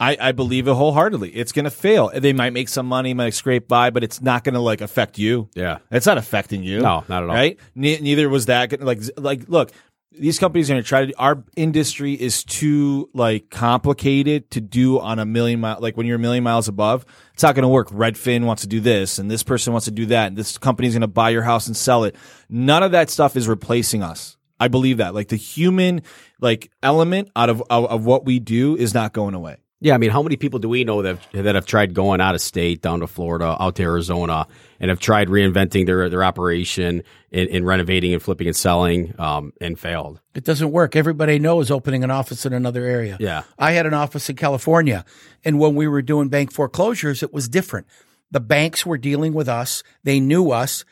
I, 0.00 0.16
I 0.20 0.30
believe 0.32 0.68
it 0.68 0.74
wholeheartedly. 0.74 1.30
It's 1.30 1.50
going 1.50 1.64
to 1.64 1.72
fail. 1.72 2.08
They 2.14 2.32
might 2.32 2.52
make 2.52 2.68
some 2.68 2.86
money, 2.86 3.14
might 3.14 3.34
scrape 3.34 3.66
by, 3.66 3.90
but 3.90 4.04
it's 4.04 4.22
not 4.22 4.44
going 4.44 4.54
to 4.54 4.60
like 4.60 4.80
affect 4.80 5.18
you. 5.18 5.50
yeah. 5.56 5.78
It's 5.90 6.06
not 6.06 6.18
affecting 6.18 6.62
you. 6.62 6.78
No, 6.80 7.04
not 7.08 7.24
at 7.24 7.28
all. 7.28 7.34
Right? 7.34 7.58
Ne- 7.74 7.98
neither 7.98 8.28
was 8.28 8.46
that. 8.46 8.70
good- 8.70 8.80
Like, 8.80 9.00
like, 9.16 9.48
look, 9.48 9.72
these 10.18 10.38
companies 10.38 10.68
are 10.68 10.74
going 10.74 10.82
to 10.82 10.88
try 10.88 11.06
to. 11.06 11.14
Our 11.18 11.44
industry 11.56 12.14
is 12.14 12.44
too 12.44 13.08
like 13.14 13.50
complicated 13.50 14.50
to 14.52 14.60
do 14.60 15.00
on 15.00 15.18
a 15.18 15.24
million 15.24 15.60
mile. 15.60 15.78
Like 15.80 15.96
when 15.96 16.06
you're 16.06 16.16
a 16.16 16.20
million 16.20 16.44
miles 16.44 16.68
above, 16.68 17.06
it's 17.34 17.42
not 17.42 17.54
going 17.54 17.62
to 17.62 17.68
work. 17.68 17.88
Redfin 17.88 18.44
wants 18.44 18.62
to 18.62 18.68
do 18.68 18.80
this, 18.80 19.18
and 19.18 19.30
this 19.30 19.42
person 19.42 19.72
wants 19.72 19.86
to 19.86 19.90
do 19.90 20.06
that, 20.06 20.28
and 20.28 20.36
this 20.36 20.58
company's 20.58 20.94
going 20.94 21.02
to 21.02 21.06
buy 21.06 21.30
your 21.30 21.42
house 21.42 21.66
and 21.66 21.76
sell 21.76 22.04
it. 22.04 22.16
None 22.48 22.82
of 22.82 22.92
that 22.92 23.10
stuff 23.10 23.36
is 23.36 23.48
replacing 23.48 24.02
us. 24.02 24.36
I 24.60 24.68
believe 24.68 24.96
that. 24.98 25.14
Like 25.14 25.28
the 25.28 25.36
human 25.36 26.02
like 26.40 26.70
element 26.82 27.30
out 27.36 27.50
of 27.50 27.62
of, 27.70 27.86
of 27.86 28.04
what 28.04 28.24
we 28.24 28.38
do 28.38 28.76
is 28.76 28.94
not 28.94 29.12
going 29.12 29.34
away. 29.34 29.56
Yeah, 29.80 29.94
I 29.94 29.98
mean, 29.98 30.10
how 30.10 30.22
many 30.22 30.36
people 30.36 30.58
do 30.58 30.68
we 30.68 30.82
know 30.82 31.02
that 31.02 31.18
that 31.32 31.54
have 31.54 31.64
tried 31.64 31.94
going 31.94 32.20
out 32.20 32.34
of 32.34 32.40
state, 32.40 32.82
down 32.82 33.00
to 33.00 33.06
Florida, 33.06 33.56
out 33.60 33.76
to 33.76 33.82
Arizona, 33.84 34.48
and 34.80 34.88
have 34.88 34.98
tried 34.98 35.28
reinventing 35.28 35.86
their 35.86 36.08
their 36.08 36.24
operation 36.24 37.04
in, 37.30 37.46
in 37.48 37.64
renovating 37.64 38.12
and 38.12 38.20
flipping 38.20 38.48
and 38.48 38.56
selling, 38.56 39.14
um, 39.20 39.52
and 39.60 39.78
failed? 39.78 40.20
It 40.34 40.44
doesn't 40.44 40.72
work. 40.72 40.96
Everybody 40.96 41.34
I 41.34 41.38
know 41.38 41.60
is 41.60 41.70
opening 41.70 42.02
an 42.02 42.10
office 42.10 42.44
in 42.44 42.52
another 42.52 42.84
area. 42.84 43.16
Yeah. 43.20 43.42
I 43.56 43.72
had 43.72 43.86
an 43.86 43.94
office 43.94 44.28
in 44.28 44.34
California. 44.34 45.04
And 45.44 45.60
when 45.60 45.76
we 45.76 45.86
were 45.86 46.02
doing 46.02 46.28
bank 46.28 46.52
foreclosures, 46.52 47.22
it 47.22 47.32
was 47.32 47.48
different. 47.48 47.86
The 48.30 48.40
banks 48.40 48.84
were 48.84 48.98
dealing 48.98 49.32
with 49.32 49.48
us. 49.48 49.82
They 50.02 50.20
knew 50.20 50.50
us. 50.50 50.84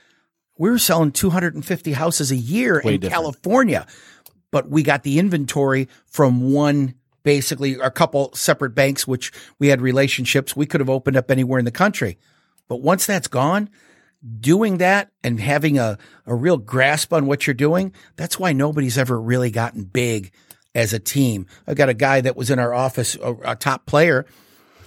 We 0.58 0.70
were 0.70 0.78
selling 0.78 1.12
250 1.12 1.92
houses 1.92 2.30
a 2.30 2.36
year 2.36 2.78
in 2.78 3.00
different. 3.00 3.12
California, 3.12 3.86
but 4.50 4.70
we 4.70 4.82
got 4.82 5.02
the 5.02 5.18
inventory 5.18 5.88
from 6.06 6.52
one, 6.52 6.94
basically 7.26 7.74
a 7.74 7.90
couple 7.90 8.32
separate 8.34 8.70
banks, 8.70 9.04
which 9.04 9.32
we 9.58 9.66
had 9.66 9.80
relationships. 9.80 10.54
We 10.54 10.64
could 10.64 10.80
have 10.80 10.88
opened 10.88 11.16
up 11.16 11.28
anywhere 11.28 11.58
in 11.58 11.64
the 11.64 11.72
country. 11.72 12.18
But 12.68 12.82
once 12.82 13.04
that's 13.04 13.26
gone, 13.26 13.68
doing 14.38 14.78
that 14.78 15.10
and 15.24 15.40
having 15.40 15.76
a, 15.76 15.98
a 16.24 16.36
real 16.36 16.56
grasp 16.56 17.12
on 17.12 17.26
what 17.26 17.44
you're 17.44 17.54
doing, 17.54 17.92
that's 18.14 18.38
why 18.38 18.52
nobody's 18.52 18.96
ever 18.96 19.20
really 19.20 19.50
gotten 19.50 19.82
big 19.82 20.30
as 20.72 20.92
a 20.92 21.00
team. 21.00 21.48
I've 21.66 21.74
got 21.74 21.88
a 21.88 21.94
guy 21.94 22.20
that 22.20 22.36
was 22.36 22.48
in 22.48 22.60
our 22.60 22.72
office, 22.72 23.16
a, 23.16 23.34
a 23.42 23.56
top 23.56 23.86
player, 23.86 24.24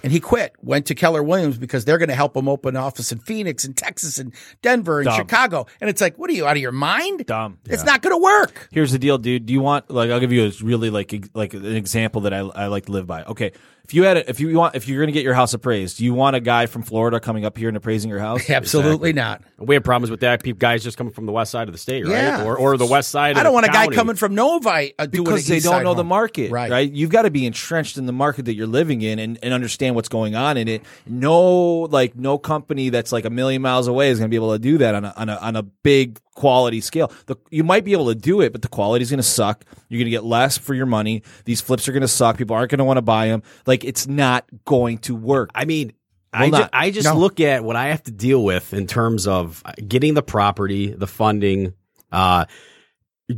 and 0.02 0.12
he 0.12 0.20
quit, 0.20 0.54
went 0.62 0.86
to 0.86 0.94
Keller 0.94 1.22
Williams 1.22 1.58
because 1.58 1.84
they're 1.84 1.98
going 1.98 2.08
to 2.08 2.14
help 2.14 2.36
him 2.36 2.48
open 2.48 2.76
an 2.76 2.82
office 2.82 3.12
in 3.12 3.18
Phoenix 3.18 3.64
and 3.64 3.76
Texas 3.76 4.18
and 4.18 4.34
Denver 4.62 5.00
and 5.00 5.06
Dumb. 5.06 5.16
Chicago. 5.16 5.66
And 5.80 5.90
it's 5.90 6.00
like, 6.00 6.16
what 6.18 6.30
are 6.30 6.32
you 6.32 6.46
out 6.46 6.56
of 6.56 6.62
your 6.62 6.72
mind? 6.72 7.26
Dumb. 7.26 7.58
It's 7.66 7.84
not 7.84 8.02
going 8.02 8.14
to 8.14 8.22
work. 8.22 8.68
Here's 8.72 8.92
the 8.92 8.98
deal, 8.98 9.18
dude. 9.18 9.46
Do 9.46 9.52
you 9.52 9.60
want 9.60 9.90
like 9.90 10.10
I'll 10.10 10.20
give 10.20 10.32
you 10.32 10.46
a 10.46 10.52
really 10.62 10.90
like 10.90 11.28
like 11.34 11.54
an 11.54 11.76
example 11.76 12.22
that 12.22 12.34
I, 12.34 12.38
I 12.38 12.66
like 12.66 12.86
to 12.86 12.92
live 12.92 13.06
by. 13.06 13.24
Okay, 13.24 13.52
if 13.84 13.94
you 13.94 14.04
had 14.04 14.16
a, 14.18 14.30
if 14.30 14.40
you 14.40 14.56
want 14.56 14.74
if 14.76 14.88
you're 14.88 15.02
gonna 15.02 15.12
get 15.12 15.24
your 15.24 15.34
house 15.34 15.54
appraised, 15.54 15.98
do 15.98 16.04
you 16.04 16.14
want 16.14 16.36
a 16.36 16.40
guy 16.40 16.66
from 16.66 16.82
Florida 16.82 17.20
coming 17.20 17.44
up 17.44 17.56
here 17.58 17.68
and 17.68 17.76
appraising 17.76 18.10
your 18.10 18.18
house? 18.20 18.48
Absolutely 18.50 19.12
not. 19.12 19.42
We 19.58 19.74
have 19.74 19.84
problems 19.84 20.10
with 20.10 20.20
that. 20.20 20.42
People, 20.42 20.58
guys 20.58 20.82
just 20.84 20.96
coming 20.96 21.12
from 21.12 21.26
the 21.26 21.32
west 21.32 21.50
side 21.50 21.68
of 21.68 21.72
the 21.72 21.78
state, 21.78 22.04
right? 22.04 22.12
Yeah. 22.12 22.44
Or 22.44 22.56
or 22.58 22.76
the 22.76 22.86
west 22.86 23.10
side. 23.10 23.32
Of 23.32 23.38
I 23.38 23.42
don't 23.42 23.52
the 23.52 23.54
want 23.54 23.66
a 23.66 23.70
guy 23.70 23.86
coming 23.88 24.16
from 24.16 24.34
Novi 24.34 24.94
uh, 24.98 25.06
doing 25.06 25.24
because 25.24 25.46
they 25.46 25.60
don't 25.60 25.72
Side 25.72 25.84
know 25.84 25.94
the 25.94 26.04
market, 26.04 26.50
Right. 26.50 26.70
right? 26.70 26.90
You've 26.90 27.10
got 27.10 27.22
to 27.22 27.30
be 27.30 27.46
entrenched 27.46 27.98
in 27.98 28.06
the 28.06 28.12
market 28.12 28.44
that 28.46 28.54
you're 28.54 28.66
living 28.66 29.02
in 29.02 29.18
and, 29.18 29.38
and 29.42 29.52
understand 29.52 29.94
what's 29.94 30.08
going 30.08 30.34
on 30.34 30.56
in 30.56 30.68
it. 30.68 30.82
No, 31.06 31.80
like 31.82 32.16
no 32.16 32.38
company 32.38 32.90
that's 32.90 33.12
like 33.12 33.24
a 33.24 33.30
million 33.30 33.62
miles 33.62 33.86
away 33.88 34.10
is 34.10 34.18
going 34.18 34.28
to 34.28 34.30
be 34.30 34.36
able 34.36 34.52
to 34.52 34.58
do 34.58 34.78
that 34.78 34.94
on 34.94 35.04
a 35.04 35.12
on 35.16 35.28
a 35.28 35.36
on 35.36 35.56
a 35.56 35.62
big 35.62 36.18
quality 36.34 36.80
scale. 36.80 37.12
The, 37.26 37.36
you 37.50 37.62
might 37.64 37.84
be 37.84 37.92
able 37.92 38.06
to 38.08 38.14
do 38.14 38.40
it, 38.40 38.52
but 38.52 38.62
the 38.62 38.68
quality 38.68 39.02
is 39.02 39.10
going 39.10 39.18
to 39.18 39.22
suck. 39.22 39.64
You're 39.88 39.98
going 39.98 40.06
to 40.06 40.10
get 40.10 40.24
less 40.24 40.56
for 40.56 40.72
your 40.72 40.86
money. 40.86 41.22
These 41.44 41.60
flips 41.60 41.86
are 41.88 41.92
going 41.92 42.00
to 42.00 42.08
suck. 42.08 42.38
People 42.38 42.56
aren't 42.56 42.70
going 42.70 42.78
to 42.78 42.84
want 42.84 42.96
to 42.96 43.02
buy 43.02 43.26
them. 43.28 43.42
Like 43.70 43.84
it's 43.84 44.08
not 44.08 44.46
going 44.64 44.98
to 44.98 45.14
work. 45.14 45.50
I 45.54 45.64
mean, 45.64 45.92
Will 46.34 46.54
I, 46.56 46.62
ju- 46.62 46.68
I 46.72 46.90
just 46.90 47.04
No. 47.04 47.16
look 47.16 47.38
at 47.38 47.62
what 47.62 47.76
I 47.76 47.86
have 47.90 48.02
to 48.02 48.10
deal 48.10 48.42
with 48.42 48.74
in 48.74 48.88
terms 48.88 49.28
of 49.28 49.62
getting 49.86 50.14
the 50.14 50.22
property, 50.24 50.90
the 50.90 51.06
funding, 51.06 51.74
uh, 52.10 52.46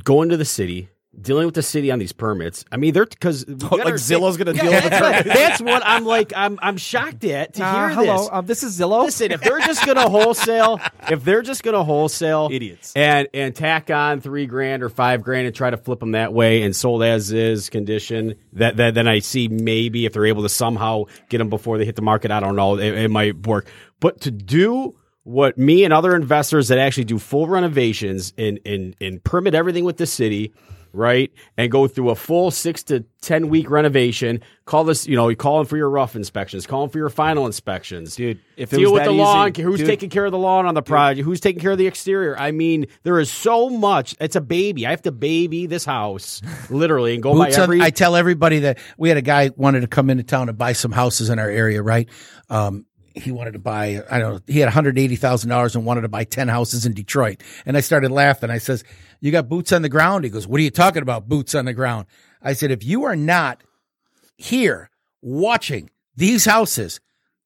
going 0.05 0.31
to 0.31 0.39
the 0.39 0.47
city, 0.47 0.89
dealing 1.21 1.47
with 1.47 1.55
the 1.55 1.63
city 1.63 1.91
on 1.91 1.99
these 1.99 2.13
permits. 2.13 2.65
I 2.73 2.77
mean, 2.77 2.95
they're 2.95 3.07
because 3.07 3.47
like 3.49 3.95
Zillow's 3.95 4.37
going 4.37 4.55
to 4.55 4.61
deal 4.61 4.71
with 4.71 4.85
the 4.85 4.91
permit. 4.91 5.25
That's 5.27 5.61
what 5.61 5.83
I'm 5.85 6.05
like. 6.05 6.33
I'm 6.35 6.59
I'm 6.63 6.77
shocked 6.77 7.25
at 7.25 7.55
to 7.55 7.65
hear 7.65 8.05
this. 8.05 8.29
um, 8.33 8.47
this 8.47 8.63
is 8.63 8.79
Zillow. 8.79 9.05
Listen, 9.05 9.33
if 9.33 9.41
they're 9.41 9.61
just 9.61 9.85
going 9.85 9.99
to 9.99 10.09
wholesale, 10.09 10.81
if 11.09 11.25
they're 11.25 11.43
just 11.43 11.63
going 11.63 11.75
to 11.75 11.85
wholesale, 11.85 12.49
Idiots. 12.51 12.93
and 12.97 13.29
and 13.35 13.55
tack 13.55 13.91
on 13.91 14.21
three 14.21 14.47
grand 14.47 14.83
or 14.83 14.89
five 14.89 15.23
grand 15.23 15.47
and 15.47 15.55
try 15.55 15.71
to 15.71 15.77
flip 15.77 16.01
them 16.01 16.13
that 16.13 16.33
way 16.33 16.63
and 16.63 16.75
sold 16.75 17.03
as 17.03 17.33
is 17.33 17.69
condition, 17.71 18.37
that, 18.55 18.77
that 18.77 18.95
then 18.95 19.09
I 19.09 19.19
see 19.19 19.49
maybe 19.49 20.07
if 20.07 20.13
they're 20.13 20.27
able 20.27 20.43
to 20.43 20.49
somehow 20.49 21.05
get 21.29 21.39
them 21.39 21.51
before 21.51 21.79
they 21.79 21.85
hit 21.85 21.97
the 21.97 22.03
market, 22.03 22.31
I 22.31 22.41
don't 22.41 22.57
know, 22.57 22.79
it, 22.79 22.95
it 22.95 23.11
might 23.11 23.47
work. 23.47 23.67
But 24.01 24.23
to 24.23 24.31
do 24.31 24.97
what 25.25 25.57
me 25.57 25.85
and 25.85 25.93
other 25.93 26.17
investors 26.17 26.69
that 26.69 26.79
actually 26.79 27.05
do 27.05 27.19
full 27.19 27.47
renovations 27.47 28.33
and 28.37 28.59
and 28.67 28.97
and 29.01 29.23
permit 29.23 29.55
everything 29.55 29.85
with 29.85 29.97
the 29.97 30.07
city. 30.07 30.53
Right, 30.95 31.33
and 31.57 31.71
go 31.73 31.89
through 31.89 32.11
a 32.11 32.15
full 32.15 32.51
six 32.51 32.83
to 32.85 33.05
ten 33.23 33.49
week 33.49 33.71
renovation. 33.71 34.41
Call 34.67 34.85
this, 34.85 35.07
you 35.07 35.17
know, 35.17 35.29
you 35.31 35.37
call 35.37 35.57
them 35.59 35.67
for 35.67 35.77
your 35.79 35.89
rough 35.89 36.15
inspections, 36.15 36.67
call 36.67 36.83
them 36.83 36.91
for 36.91 36.99
your 36.99 37.09
final 37.09 37.47
inspections, 37.47 38.15
Dude, 38.15 38.39
if 38.57 38.73
it 38.73 38.77
deal 38.77 38.93
was 38.93 39.01
with 39.01 39.03
that 39.05 39.11
the 39.11 39.17
lawn. 39.17 39.49
easy- 39.51 39.63
who's 39.63 39.79
dude. 39.81 39.87
taking 39.89 40.11
care 40.11 40.25
of 40.27 40.33
the 40.33 40.39
lawn 40.39 40.67
on 40.67 40.75
the 40.75 40.83
project? 40.83 41.25
Who's 41.25 41.41
taking 41.41 41.61
care 41.63 41.73
of 41.73 41.79
the 41.79 41.87
exterior? 41.87 42.39
I 42.39 42.51
mean, 42.53 42.87
there 43.05 43.19
is 43.19 43.31
so 43.31 43.71
much. 43.71 44.15
It's 44.21 44.37
a 44.37 44.41
baby. 44.43 44.87
I 44.87 44.91
have 44.91 45.03
to 45.03 45.13
baby 45.13 45.67
this 45.67 45.85
house 45.87 46.43
literally 46.69 47.15
and 47.15 47.23
go 47.23 47.37
by 47.37 47.53
on- 47.53 47.61
every. 47.61 47.81
I 47.81 47.89
tell 47.91 48.15
everybody 48.15 48.61
that 48.61 48.79
we 48.99 49.09
had 49.09 49.17
a 49.19 49.23
guy 49.23 49.51
wanted 49.57 49.81
to 49.81 49.87
come 49.89 50.11
into 50.11 50.25
town 50.25 50.49
to 50.49 50.53
buy 50.53 50.75
some 50.75 50.93
houses 50.93 51.31
in 51.31 51.39
our 51.39 51.49
area, 51.49 51.83
right? 51.83 52.09
Um, 52.51 52.85
he 53.15 53.31
wanted 53.31 53.53
to 53.53 53.59
buy, 53.59 54.03
I 54.11 54.19
don't 54.19 54.35
know, 54.35 54.41
he 54.47 54.61
had 54.61 54.73
$180,000 54.73 55.75
and 55.75 55.87
wanted 55.87 56.03
to 56.03 56.09
buy 56.09 56.25
10 56.25 56.49
houses 56.49 56.87
in 56.87 56.95
Detroit. 56.95 57.43
And 57.67 57.77
I 57.77 57.81
started 57.81 58.11
laughing. 58.11 58.51
I 58.51 58.59
says, 58.59 58.85
you 59.21 59.31
got 59.33 59.49
boots 59.49 59.73
on 59.73 59.83
the 59.83 59.89
ground? 59.89 60.25
He 60.25 60.31
goes, 60.31 60.47
what 60.47 60.59
are 60.59 60.65
you 60.65 60.71
talking 60.71 61.03
about? 61.03 61.29
Boots 61.29 61.55
on 61.55 61.65
the 61.65 61.73
ground. 61.73 62.07
I 62.43 62.55
said, 62.55 62.71
if 62.71 62.85
you 62.85 63.05
are 63.05 63.17
not 63.17 63.63
here 64.37 64.91
watching 65.21 65.91
these 66.17 66.45
houses, 66.45 67.01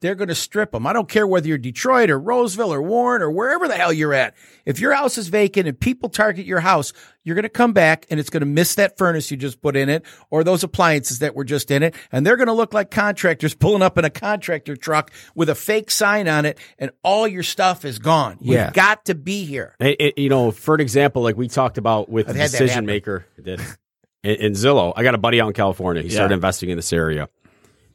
they're 0.06 0.14
going 0.14 0.28
to 0.28 0.34
strip 0.34 0.70
them. 0.70 0.86
I 0.86 0.92
don't 0.92 1.08
care 1.08 1.26
whether 1.26 1.48
you're 1.48 1.58
Detroit 1.58 2.10
or 2.10 2.18
Roseville 2.18 2.72
or 2.72 2.80
Warren 2.80 3.22
or 3.22 3.30
wherever 3.30 3.66
the 3.66 3.74
hell 3.74 3.92
you're 3.92 4.14
at. 4.14 4.34
If 4.64 4.78
your 4.80 4.92
house 4.94 5.18
is 5.18 5.28
vacant 5.28 5.66
and 5.66 5.78
people 5.78 6.08
target 6.08 6.46
your 6.46 6.60
house, 6.60 6.92
you're 7.24 7.34
going 7.34 7.42
to 7.42 7.48
come 7.48 7.72
back 7.72 8.06
and 8.08 8.20
it's 8.20 8.30
going 8.30 8.40
to 8.40 8.46
miss 8.46 8.76
that 8.76 8.96
furnace 8.96 9.30
you 9.32 9.36
just 9.36 9.60
put 9.60 9.74
in 9.76 9.88
it 9.88 10.04
or 10.30 10.44
those 10.44 10.62
appliances 10.62 11.18
that 11.18 11.34
were 11.34 11.44
just 11.44 11.70
in 11.72 11.82
it. 11.82 11.94
And 12.12 12.24
they're 12.24 12.36
going 12.36 12.46
to 12.46 12.52
look 12.52 12.72
like 12.72 12.90
contractors 12.90 13.52
pulling 13.58 13.82
up 13.82 13.98
in 13.98 14.04
a 14.04 14.10
contractor 14.10 14.76
truck 14.76 15.10
with 15.34 15.48
a 15.48 15.54
fake 15.56 15.90
sign 15.90 16.28
on 16.28 16.44
it 16.46 16.58
and 16.78 16.92
all 17.02 17.26
your 17.26 17.42
stuff 17.42 17.84
is 17.84 17.98
gone. 17.98 18.38
Yeah. 18.40 18.66
You've 18.66 18.74
got 18.74 19.06
to 19.06 19.14
be 19.16 19.44
here. 19.44 19.74
It, 19.80 19.96
it- 20.00 20.18
you 20.18 20.28
know, 20.30 20.50
for 20.52 20.74
an 20.76 20.80
example, 20.80 21.22
like 21.22 21.36
we 21.36 21.48
talked 21.48 21.78
about 21.78 22.08
with 22.08 22.28
I've 22.28 22.34
the 22.36 22.40
decision 22.42 22.86
maker 22.86 23.26
in, 24.22 24.34
in 24.36 24.52
Zillow, 24.52 24.92
I 24.96 25.02
got 25.02 25.14
a 25.14 25.18
buddy 25.18 25.40
out 25.40 25.46
in 25.48 25.52
California. 25.52 26.02
He 26.02 26.08
started 26.10 26.34
investing 26.34 26.70
in 26.70 26.76
this 26.76 26.92
area, 26.92 27.28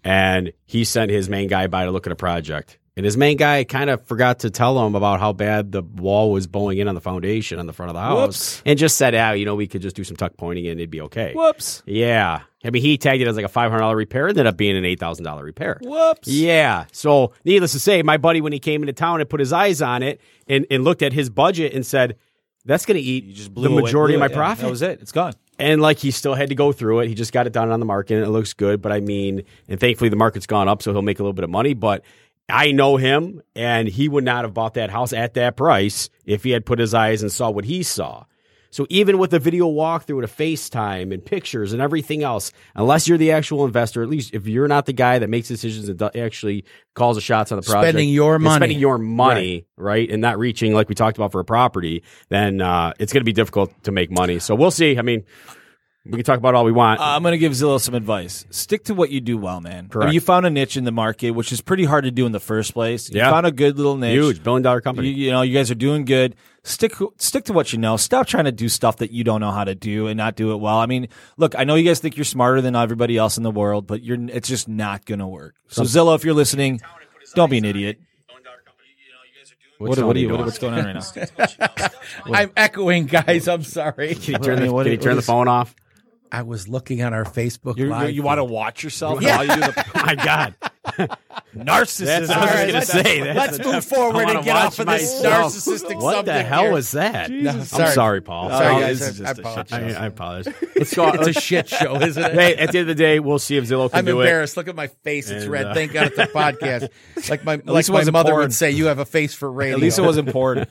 and 0.03 0.53
he 0.65 0.84
sent 0.84 1.12
his 1.12 1.29
main 1.29 1.48
guy 1.48 1.67
by 1.67 1.86
to 1.86 1.91
look 1.91 2.08
at 2.08 2.12
a 2.13 2.15
project. 2.15 2.77
And 2.98 3.05
his 3.05 3.15
main 3.15 3.38
guy 3.38 3.63
kind 3.63 3.89
of 3.89 4.05
forgot 4.05 4.39
to 4.39 4.50
tell 4.50 4.86
him 4.86 4.96
about 4.96 5.22
how 5.22 5.31
bad 5.31 5.72
the 5.72 5.81
wall 5.81 6.29
was 6.34 6.46
bowing 6.46 6.77
in 6.77 6.89
on 6.89 6.93
the 6.96 7.00
foundation 7.00 7.58
on 7.58 7.65
the 7.65 7.72
front 7.72 7.89
of 7.89 7.93
the 7.93 8.01
house, 8.01 8.17
Whoops. 8.58 8.62
and 8.65 8.77
just 8.77 8.98
said, 8.98 9.15
"Ah, 9.15 9.31
you 9.31 9.46
know, 9.46 9.55
we 9.55 9.65
could 9.65 9.81
just 9.81 9.96
do 9.96 10.03
some 10.03 10.17
tuck 10.17 10.36
pointing 10.36 10.67
and 10.67 10.77
it'd 10.77 10.89
be 10.91 11.00
okay." 11.01 11.31
Whoops. 11.34 11.84
Yeah, 11.86 12.41
I 12.65 12.70
mean, 12.70 12.81
he 12.81 12.98
tagged 12.98 13.22
it 13.22 13.27
as 13.29 13.38
like 13.38 13.46
a 13.46 13.50
five 13.50 13.72
hundred 13.72 13.84
dollar 13.84 13.96
repair, 13.96 14.27
ended 14.27 14.46
up 14.46 14.58
being 14.58 14.75
an 14.75 14.84
eight 14.84 15.00
thousand 15.00 15.24
dollar 15.24 15.43
repair. 15.46 15.79
Whoops. 15.81 16.27
Yeah. 16.27 16.84
So, 16.91 17.31
needless 17.46 17.72
to 17.72 17.79
say, 17.79 18.03
my 18.03 18.17
buddy, 18.17 18.41
when 18.41 18.51
he 18.51 18.60
came 18.60 18.84
into 18.84 18.93
town 18.93 19.22
and 19.22 19.29
put 19.29 19.39
his 19.39 19.53
eyes 19.53 19.81
on 19.81 20.03
it 20.03 20.20
and, 20.48 20.65
and 20.70 20.84
looked 20.84 21.01
at 21.01 21.13
his 21.13 21.29
budget 21.29 21.74
and 21.74 21.86
said, 21.86 22.17
that's 22.65 22.86
going 22.86 22.98
to 22.98 23.01
eat 23.01 23.24
You 23.24 23.34
just 23.34 23.48
the 23.48 23.51
blew 23.53 23.72
away- 23.72 23.84
majority 23.84 24.15
blew 24.17 24.17
of 24.17 24.20
my 24.20 24.25
it. 24.25 24.31
Yeah, 24.31 24.36
profit. 24.38 24.63
That 24.65 24.70
was 24.70 24.81
it. 24.81 25.01
It's 25.01 25.13
gone. 25.13 25.34
And 25.62 25.80
like 25.80 26.00
he 26.00 26.10
still 26.10 26.34
had 26.34 26.50
to 26.50 26.56
go 26.56 26.72
through 26.72 27.01
it. 27.01 27.08
He 27.08 27.13
just 27.13 27.32
got 27.32 27.46
it 27.46 27.53
done 27.53 27.70
on 27.70 27.80
the 27.80 27.86
market 27.86 28.15
and 28.15 28.25
it 28.25 28.30
looks 28.30 28.53
good. 28.53 28.82
But 28.82 28.91
I 28.91 29.00
mean, 29.00 29.44
and 29.68 29.80
thankfully 29.80 30.10
the 30.10 30.15
market's 30.15 30.48
gone 30.48 30.68
up, 30.68 30.82
so 30.82 30.91
he'll 30.91 31.03
make 31.03 31.20
a 31.20 31.22
little 31.24 31.34
bit 31.34 31.44
of 31.44 31.51
money. 31.51 31.75
But 31.75 32.03
I 32.50 32.72
know 32.72 32.98
him 32.98 33.44
and 33.56 33.88
he 33.88 34.10
would 34.10 34.24
not 34.24 34.44
have 34.44 34.56
bought 34.56 34.74
that 34.74 34.89
house 34.89 35.13
at 35.13 35.36
that 35.36 35.56
price 35.56 36.10
if 36.25 36.44
he 36.44 36.50
had 36.50 36.65
put 36.65 36.80
his 36.80 36.96
eyes 36.96 37.22
and 37.22 37.32
saw 37.32 37.51
what 37.51 37.65
he 37.65 37.84
saw. 37.84 38.25
So 38.72 38.88
even 38.90 39.18
with 39.18 39.34
a 39.34 39.40
video 39.40 39.70
walkthrough 39.70 40.16
and 40.16 40.24
a 40.24 40.28
FaceTime 40.28 41.13
and 41.13 41.24
pictures 41.24 41.74
and 41.74 41.82
everything 41.82 42.24
else, 42.24 42.51
unless 42.74 43.08
you're 43.08 43.18
the 43.18 43.32
actual 43.32 43.66
investor, 43.66 44.01
at 44.01 44.10
least 44.10 44.34
if 44.34 44.48
you're 44.48 44.68
not 44.68 44.86
the 44.86 44.94
guy 44.94 45.20
that 45.20 45.30
makes 45.30 45.50
decisions 45.50 45.90
and 45.90 46.01
actually 46.16 46.63
calls 46.96 47.18
the 47.18 47.22
shots 47.22 47.51
on 47.51 47.58
the 47.58 47.62
project, 47.63 47.90
Spending 47.90 48.10
your 48.10 48.40
money. 48.40 48.60
spending 48.60 48.80
your 48.80 48.98
money, 48.98 49.66
right. 49.78 50.10
and 50.10 50.22
not 50.22 50.40
reaching 50.40 50.74
like 50.74 50.90
we 50.90 50.96
talked 50.96 51.18
about 51.18 51.32
for 51.32 51.42
a 51.42 51.46
property, 51.46 52.04
then 52.30 52.62
uh, 52.62 52.94
it's 52.98 53.13
going 53.13 53.22
to 53.22 53.25
be 53.25 53.34
difficult 53.34 53.72
to 53.84 53.92
make 53.92 54.10
money. 54.10 54.40
So 54.40 54.56
we'll 54.56 54.72
see. 54.72 54.98
I 54.98 55.01
mean, 55.01 55.25
we 56.05 56.13
can 56.13 56.24
talk 56.24 56.38
about 56.39 56.55
all 56.55 56.65
we 56.65 56.72
want. 56.72 57.00
Uh, 57.00 57.03
I'm 57.03 57.22
going 57.22 57.34
to 57.34 57.38
give 57.38 57.51
Zillow 57.51 57.79
some 57.79 57.93
advice. 57.93 58.46
Stick 58.50 58.86
to 58.86 58.96
what 58.96 59.12
you 59.12 59.22
do 59.22 59.38
well, 59.38 59.62
man. 59.62 59.72
I 59.74 59.81
mean, 59.81 59.89
Correct. 59.89 60.13
you 60.13 60.20
found 60.22 60.46
a 60.48 60.50
niche 60.50 60.75
in 60.75 60.84
the 60.84 60.91
market, 60.91 61.31
which 61.31 61.51
is 61.51 61.62
pretty 61.62 61.86
hard 61.86 62.05
to 62.05 62.12
do 62.12 62.25
in 62.25 62.31
the 62.31 62.39
first 62.39 62.74
place. 62.74 63.10
You 63.12 63.17
Yeah. 63.17 63.29
found 63.29 63.46
a 63.46 63.51
good 63.51 63.77
little 63.77 63.98
niche. 63.98 64.13
Huge 64.15 64.43
billion 64.43 64.63
dollar 64.63 64.81
company. 64.81 65.10
you 65.10 65.29
know, 65.29 65.43
you 65.43 65.53
guys 65.53 65.70
are 65.70 65.75
doing 65.75 66.05
good. 66.05 66.36
Stick 66.63 66.93
stick 67.17 67.46
to 67.46 67.53
what 67.53 67.72
you 67.74 67.79
know. 67.79 67.98
Stop 67.98 68.25
trying 68.27 68.46
to 68.46 68.51
do 68.51 68.67
stuff 68.70 68.98
that 68.98 69.12
you 69.12 69.24
don't 69.24 69.41
know 69.41 69.51
how 69.51 69.63
to 69.63 69.75
do 69.75 70.08
and 70.08 70.17
not 70.17 70.36
do 70.36 70.51
it 70.51 70.58
well. 70.58 70.77
I 70.77 70.86
mean, 70.88 71.08
look, 71.38 71.55
I 71.58 71.63
know 71.65 71.75
you 71.75 71.84
guys 71.88 72.00
think 72.00 72.17
you're 72.17 72.24
smarter 72.25 72.62
than 72.62 72.75
everybody 72.75 73.17
else 73.17 73.38
in 73.38 73.43
the 73.43 73.51
world, 73.51 73.86
but 73.88 74.03
you're 74.03 74.17
it's 74.29 74.48
just 74.50 74.67
not 74.67 75.05
going 75.05 75.20
to 75.20 75.27
work. 75.27 75.55
So 75.70 75.84
Zillow, 75.84 76.15
if 76.15 76.24
you're 76.24 76.34
listening, 76.36 76.81
don't 77.36 77.50
be 77.50 77.58
an 77.60 77.65
idiot. 77.65 78.00
What's 79.77 79.98
What, 79.98 80.05
what, 80.08 80.15
are 80.15 80.20
you, 80.20 80.29
what, 80.29 80.41
what's 80.46 80.60
going 80.60 80.75
on 80.75 80.86
right 80.86 80.96
now? 81.39 81.88
I'm 82.31 82.51
echoing, 82.55 83.08
guys. 83.08 83.48
I'm 83.48 83.63
sorry. 83.63 84.13
Can 84.13 84.34
you 84.34 84.39
turn, 84.39 84.60
the, 84.62 84.72
What- 84.72 84.84
can 84.84 84.91
you 84.91 84.98
what 85.00 85.03
turn 85.03 85.15
the 85.15 85.20
is- 85.22 85.25
phone 85.25 85.48
off? 85.48 85.74
I 86.32 86.44
was 86.44 86.68
looking 86.68 87.04
on 87.04 87.14
our 87.14 87.26
Facebook 87.26 87.78
You're, 87.78 87.90
Live. 87.90 88.12
you 88.12 88.24
want 88.24 88.38
to 88.38 88.44
watch 88.44 88.84
yourself 88.84 89.22
Yeah. 89.22 89.38
while 89.38 89.46
you 89.46 89.54
do 89.56 89.60
the 89.62 89.86
my 90.06 90.16
God. 90.16 90.56
narcissism. 91.56 92.06
That's 92.06 92.30
what 92.30 92.38
I 92.38 92.42
was 92.42 92.50
right, 92.52 92.66
gonna 92.68 92.74
let's- 92.74 92.88
say. 92.92 93.20
That's 93.22 93.52
let's 93.58 93.66
move 93.66 93.76
I 93.76 93.80
forward 93.82 94.30
and 94.30 94.44
get 94.46 94.56
off 94.56 94.80
of 94.80 94.86
this 94.88 95.24
myself. 95.24 95.54
narcissistic 95.54 96.02
What 96.02 96.26
the 96.26 96.42
hell 96.44 96.64
here. 96.64 96.72
was 96.72 96.92
that? 96.92 97.30
No, 97.30 97.52
I'm 97.52 97.64
sorry. 97.64 97.92
sorry, 97.92 98.22
Paul. 98.22 98.50
Sorry, 98.50 98.76
Oh, 98.76 98.80
guys. 98.80 99.00
this 99.00 99.10
is 99.10 99.22
I, 99.22 99.24
I 99.24 99.28
just 99.34 99.40
a 99.40 99.42
apologize. 99.42 99.96
I, 99.96 100.04
I 100.04 100.06
apologize. 100.08 100.54
Let's. 100.76 100.98
It's 100.98 101.38
a 101.38 101.42
shit 101.42 101.70
show, 101.70 101.96
isn't 102.02 102.24
it? 102.24 102.34
hey, 102.34 102.56
at 102.56 102.72
the 102.72 102.80
end 102.80 102.90
of 102.90 102.96
the 102.98 103.04
day, 103.04 103.20
we'll 103.20 103.38
see 103.40 103.58
if 103.58 103.66
Zillow 103.66 103.90
can 103.90 104.00
I'm 104.00 104.06
do 104.06 104.20
it. 104.20 104.24
I'm 104.24 104.28
embarrassed. 104.28 104.58
Look 104.58 104.68
at 104.68 104.76
my 104.76 104.88
face; 104.88 105.30
it's 105.30 105.44
And, 105.44 105.52
red. 105.52 105.68
uh, 105.68 105.74
Thank 105.74 105.92
God 105.94 106.08
it's 106.08 106.18
a 106.18 106.28
podcast. 106.28 106.90
Like 107.30 107.44
my 107.44 107.56
like 107.56 107.68
least 107.68 107.90
it 107.90 107.94
my 107.94 108.04
mother 108.12 108.32
porn. 108.32 108.42
would 108.44 108.54
say, 108.54 108.72
"You 108.72 108.86
have 108.86 109.00
a 109.00 109.06
face 109.06 109.34
for 109.34 109.52
radio." 109.52 109.76
At 109.76 109.82
least 109.82 110.00
it 110.00 110.04
wasn't 110.04 110.30
porn. 110.32 110.66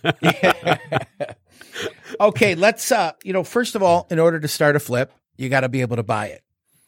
okay. 2.21 2.55
Let's 2.55 2.91
uh, 2.91 3.13
you 3.23 3.33
know, 3.33 3.45
first 3.45 3.75
of 3.75 3.83
all, 3.83 4.07
in 4.11 4.19
order 4.19 4.41
to 4.41 4.49
start 4.49 4.77
a 4.77 4.81
flip, 4.81 5.13
you 5.41 5.49
got 5.49 5.61
to 5.61 5.69
be 5.69 5.81
able 5.81 5.97
to 5.97 6.03
buy 6.03 6.27
it. 6.27 6.43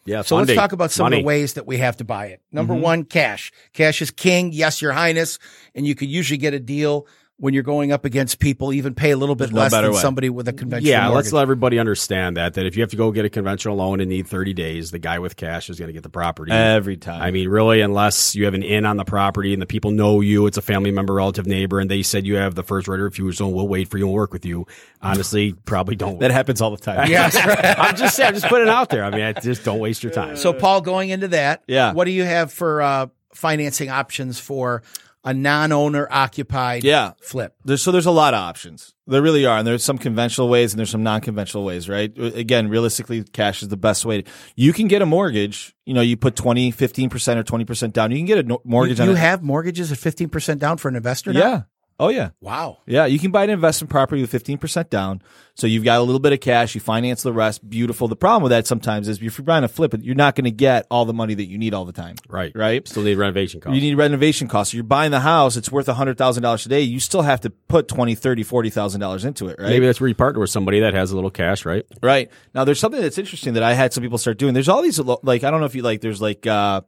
Yeah. 0.05 0.23
So 0.23 0.37
let's 0.37 0.53
talk 0.55 0.73
about 0.73 0.91
some 0.91 1.07
of 1.07 1.13
the 1.13 1.23
ways 1.23 1.55
that 1.55 1.67
we 1.67 1.79
have 1.79 1.97
to 1.99 2.05
buy 2.05 2.27
it. 2.27 2.43
Number 2.51 2.75
Mm-hmm. 2.75 2.83
one, 2.83 3.05
cash. 3.05 3.53
Cash 3.73 4.03
is 4.03 4.11
king. 4.11 4.53
Yes, 4.53 4.83
your 4.83 4.93
highness. 4.93 5.39
And 5.75 5.87
you 5.87 5.95
could 5.95 6.09
usually 6.09 6.39
get 6.39 6.55
a 6.55 6.59
deal 6.61 7.07
when 7.39 7.55
you're 7.55 7.63
going 7.65 7.91
up 7.91 8.05
against 8.05 8.39
people, 8.39 8.73
even 8.73 8.95
pay 8.95 9.11
a 9.11 9.17
little 9.17 9.35
bit 9.35 9.47
There's 9.47 9.53
less 9.55 9.73
better 9.73 9.89
than 9.89 9.95
way. 9.97 10.01
somebody 10.01 10.31
with 10.31 10.47
a 10.47 10.53
conventional 10.53 10.93
loan. 10.93 11.01
Yeah, 11.03 11.09
mortgage. 11.09 11.25
let's 11.25 11.33
let 11.33 11.43
everybody 11.43 11.79
understand 11.81 12.37
that 12.37 12.55
that 12.55 12.67
if 12.67 12.77
you 12.77 12.83
have 12.83 12.91
to 12.91 12.97
go 12.97 13.11
get 13.11 13.25
a 13.25 13.31
conventional 13.31 13.75
loan 13.77 14.01
and 14.01 14.09
need 14.09 14.29
30 14.29 14.55
days, 14.55 14.93
the 14.93 15.01
guy 15.01 15.19
with 15.19 15.35
cash 15.35 15.69
is 15.69 15.77
going 15.79 15.89
to 15.89 15.93
get 15.93 16.05
the 16.05 16.09
property. 16.09 16.53
Every 16.53 16.97
time. 16.97 17.21
I 17.21 17.33
mean, 17.33 17.49
really, 17.49 17.81
unless 17.81 18.37
you 18.37 18.45
have 18.45 18.55
an 18.55 18.63
in 18.63 18.87
on 18.87 18.97
the 18.97 19.05
property 19.05 19.53
and 19.53 19.61
the 19.61 19.67
people 19.67 19.91
know 19.91 20.21
you, 20.21 20.47
it's 20.47 20.57
a 20.57 20.63
family 20.63 20.93
member, 20.93 21.15
relative, 21.15 21.47
neighbor, 21.47 21.81
and 21.81 21.91
they 21.91 22.03
said 22.03 22.27
you 22.27 22.37
have 22.37 22.55
the 22.55 22.63
first 22.63 22.87
right 22.87 22.99
of 23.01 23.05
refusal, 23.05 23.49
and 23.49 23.57
we'll 23.57 23.67
wait 23.67 23.89
for 23.89 23.99
you 23.99 24.05
and 24.07 24.15
work 24.15 24.33
with 24.33 24.45
you. 24.47 24.67
Honestly, 25.01 25.53
probably 25.65 25.97
don't. 25.97 26.21
that 26.21 26.31
happens 26.31 26.61
all 26.61 26.71
the 26.71 26.77
time. 26.77 27.09
Yeah. 27.11 27.29
I'm 27.79 27.97
just 27.97 28.15
saying, 28.15 28.29
I'm 28.29 28.35
just 28.35 28.47
putting 28.47 28.69
it 28.69 28.71
out 28.71 28.89
there. 28.89 29.05
I 29.05 29.11
mean, 29.11 29.23
I 29.23 29.33
just 29.33 29.65
don't 29.65 29.81
waste 29.81 30.03
your 30.05 30.13
time. 30.13 30.37
So, 30.37 30.53
Paul, 30.53 30.81
going 30.81 31.11
into 31.11 31.29
that, 31.29 31.63
Yeah. 31.67 31.93
what 31.93 32.05
do 32.05 32.13
you 32.13 32.23
have 32.25 32.53
for 32.53 32.81
uh, 32.83 33.07
financing 33.35 33.91
options 33.91 34.39
for 34.39 34.83
a 35.25 35.33
non-owner 35.33 36.09
occupied 36.11 36.85
Yeah. 36.85 37.13
flip? 37.23 37.55
There's, 37.65 37.83
so 37.83 37.93
there's 37.93 38.07
a 38.07 38.11
lot 38.11 38.35
of 38.35 38.41
options. 38.41 38.95
There 39.07 39.23
really 39.23 39.45
are, 39.47 39.59
and 39.59 39.67
there's 39.67 39.85
some 39.85 39.99
conventional 39.99 40.49
ways 40.49 40.73
and 40.73 40.79
there's 40.79 40.91
some 40.91 41.03
non-conventional 41.03 41.65
ways, 41.65 41.89
right? 41.89 42.13
Again, 42.19 42.69
realistically, 42.69 43.23
cash 43.25 43.63
is 43.63 43.69
the 43.69 43.77
best 43.77 44.05
way. 44.05 44.23
To, 44.23 44.31
You 44.57 44.73
can 44.73 44.89
get 44.89 45.03
a 45.03 45.07
mortgage. 45.07 45.75
You 45.87 45.95
know, 45.95 46.01
you 46.01 46.17
put 46.17 46.35
20, 46.37 46.71
15 46.71 47.11
percent 47.11 47.39
or 47.39 47.43
twenty 47.43 47.65
percent 47.65 47.95
down. 47.95 48.11
You 48.11 48.17
can 48.19 48.27
get 48.27 48.39
a 48.51 48.59
mortgage 48.65 48.99
You, 48.99 49.07
you 49.07 49.15
have 49.15 49.43
mortgages 49.43 49.91
at 49.93 49.99
15% 49.99 50.59
down 50.59 50.77
for 50.79 50.89
an 50.89 50.97
investor 50.97 51.33
now? 51.33 51.41
yeah. 51.41 51.63
Oh 52.01 52.09
yeah. 52.09 52.31
Wow. 52.41 52.79
Yeah, 52.87 53.05
you 53.07 53.19
can 53.21 53.31
buy 53.31 53.45
an 53.45 53.51
investment 53.51 53.91
property 53.91 54.23
with 54.23 54.33
15% 54.33 54.89
down. 54.91 55.23
So 55.55 55.67
you've 55.67 55.85
got 55.85 55.99
a 56.01 56.03
little 56.03 56.19
bit 56.19 56.33
of 56.33 56.41
cash, 56.41 56.75
you 56.75 56.81
finance 56.81 57.23
the 57.23 57.33
rest. 57.33 57.69
Beautiful. 57.69 58.09
The 58.09 58.17
problem 58.17 58.43
with 58.43 58.51
that 58.51 58.67
sometimes 58.67 59.07
is 59.07 59.19
if 59.19 59.23
you're 59.23 59.45
trying 59.45 59.63
to 59.63 59.69
flip, 59.69 59.93
it, 59.93 60.03
you're 60.03 60.15
not 60.15 60.35
going 60.35 60.47
to 60.47 60.51
get 60.51 60.87
all 60.91 61.05
the 61.05 61.13
money 61.13 61.35
that 61.35 61.45
you 61.45 61.59
need 61.59 61.75
all 61.75 61.85
the 61.85 61.93
time. 61.93 62.17
right. 62.29 62.51
Right? 62.55 62.87
Still 62.89 63.03
need 63.03 63.17
renovation 63.17 63.61
costs. 63.61 63.75
You 63.75 63.81
need 63.83 63.95
renovation 63.97 64.49
costs. 64.49 64.73
You're 64.73 64.83
buying 64.85 65.11
the 65.11 65.21
house, 65.21 65.57
it's 65.57 65.71
worth 65.71 65.87
$100,000 65.89 66.63
today. 66.63 66.81
You 66.81 66.99
still 67.01 67.23
have 67.23 67.41
to 67.43 67.51
put 67.51 67.87
$20, 67.89 68.19
$30, 68.19 68.39
$40,000 68.47 69.25
into 69.27 69.49
it, 69.49 69.57
right? 69.59 69.69
Maybe 69.69 69.85
that's 69.87 70.01
where 70.01 70.09
you 70.09 70.15
partner 70.15 70.41
with 70.41 70.51
somebody 70.51 70.81
that 70.81 70.95
has 70.95 71.11
a 71.13 71.15
little 71.15 71.31
cash, 71.31 71.65
right? 71.67 71.85
Right. 72.03 72.31
Now 72.55 72.65
there's 72.65 72.81
something 72.81 73.01
that's 73.01 73.19
interesting 73.19 73.53
that 73.55 73.63
I 73.63 73.75
had 73.75 73.93
some 73.93 74.03
people 74.03 74.19
start 74.19 74.39
doing. 74.39 74.55
There's 74.55 74.69
all 74.69 74.81
these 74.83 74.99
like 74.99 75.45
I 75.45 75.51
don't 75.51 75.61
know 75.61 75.67
if 75.67 75.75
you 75.75 75.83
like 75.83 76.01
there's 76.01 76.21
like 76.23 76.47
uh 76.47 76.81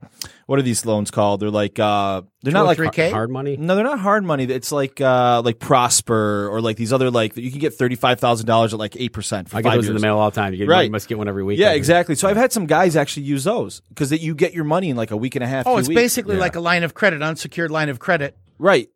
what 0.46 0.58
are 0.58 0.62
these 0.62 0.84
loans 0.86 1.10
called? 1.10 1.40
They're 1.40 1.50
like 1.50 1.78
uh 1.78 2.22
they're 2.42 2.52
not 2.52 2.66
like 2.66 2.78
203K? 2.78 3.10
Hard 3.10 3.30
money. 3.30 3.56
no, 3.56 3.74
they're 3.74 3.84
not 3.84 3.98
hard 4.00 4.24
money. 4.24 4.44
It's 4.44 4.72
like 4.72 5.00
uh 5.00 5.42
like 5.44 5.58
Prosper 5.58 6.48
or 6.50 6.60
like 6.60 6.76
these 6.76 6.92
other 6.92 7.10
like 7.10 7.36
you 7.36 7.50
can 7.50 7.60
get 7.60 7.74
thirty 7.74 7.94
five 7.96 8.20
thousand 8.20 8.46
dollars 8.54 8.72
at 8.72 8.78
like 8.78 8.96
eight 8.96 9.12
percent 9.12 9.54
I 9.54 9.62
get 9.62 9.70
those 9.74 9.84
years. 9.84 9.88
in 9.90 9.94
the 9.94 10.00
mail 10.00 10.18
all 10.18 10.30
the 10.30 10.34
time. 10.34 10.52
You, 10.52 10.58
get, 10.60 10.68
Right. 10.68 10.82
you 10.86 10.90
must 10.90 11.08
get 11.08 11.18
one 11.18 11.28
every 11.28 11.42
week. 11.44 11.58
Yeah, 11.58 11.72
exactly. 11.72 12.14
So 12.14 12.28
I've 12.28 12.36
had 12.36 12.52
some 12.52 12.66
guys 12.66 12.96
actually 12.96 13.24
use 13.24 13.44
those 13.44 13.80
because 13.88 14.10
that 14.10 14.20
you 14.20 14.34
get 14.34 14.54
your 14.54 14.64
money 14.64 14.90
in 14.90 14.96
like 14.96 15.10
a 15.10 15.16
week 15.16 15.34
and 15.36 15.44
a 15.44 15.46
half. 15.46 15.66
Oh, 15.66 15.76
it's 15.78 15.88
weeks. 15.88 16.00
basically 16.00 16.34
Yeah. 16.36 16.40
like 16.40 16.56
a 16.56 16.60
line 16.60 16.82
of 16.84 16.94
credit, 16.94 17.22
unsecured 17.22 17.70
line 17.70 17.88
of 17.88 17.98
credit. 17.98 18.36
right. 18.58 18.88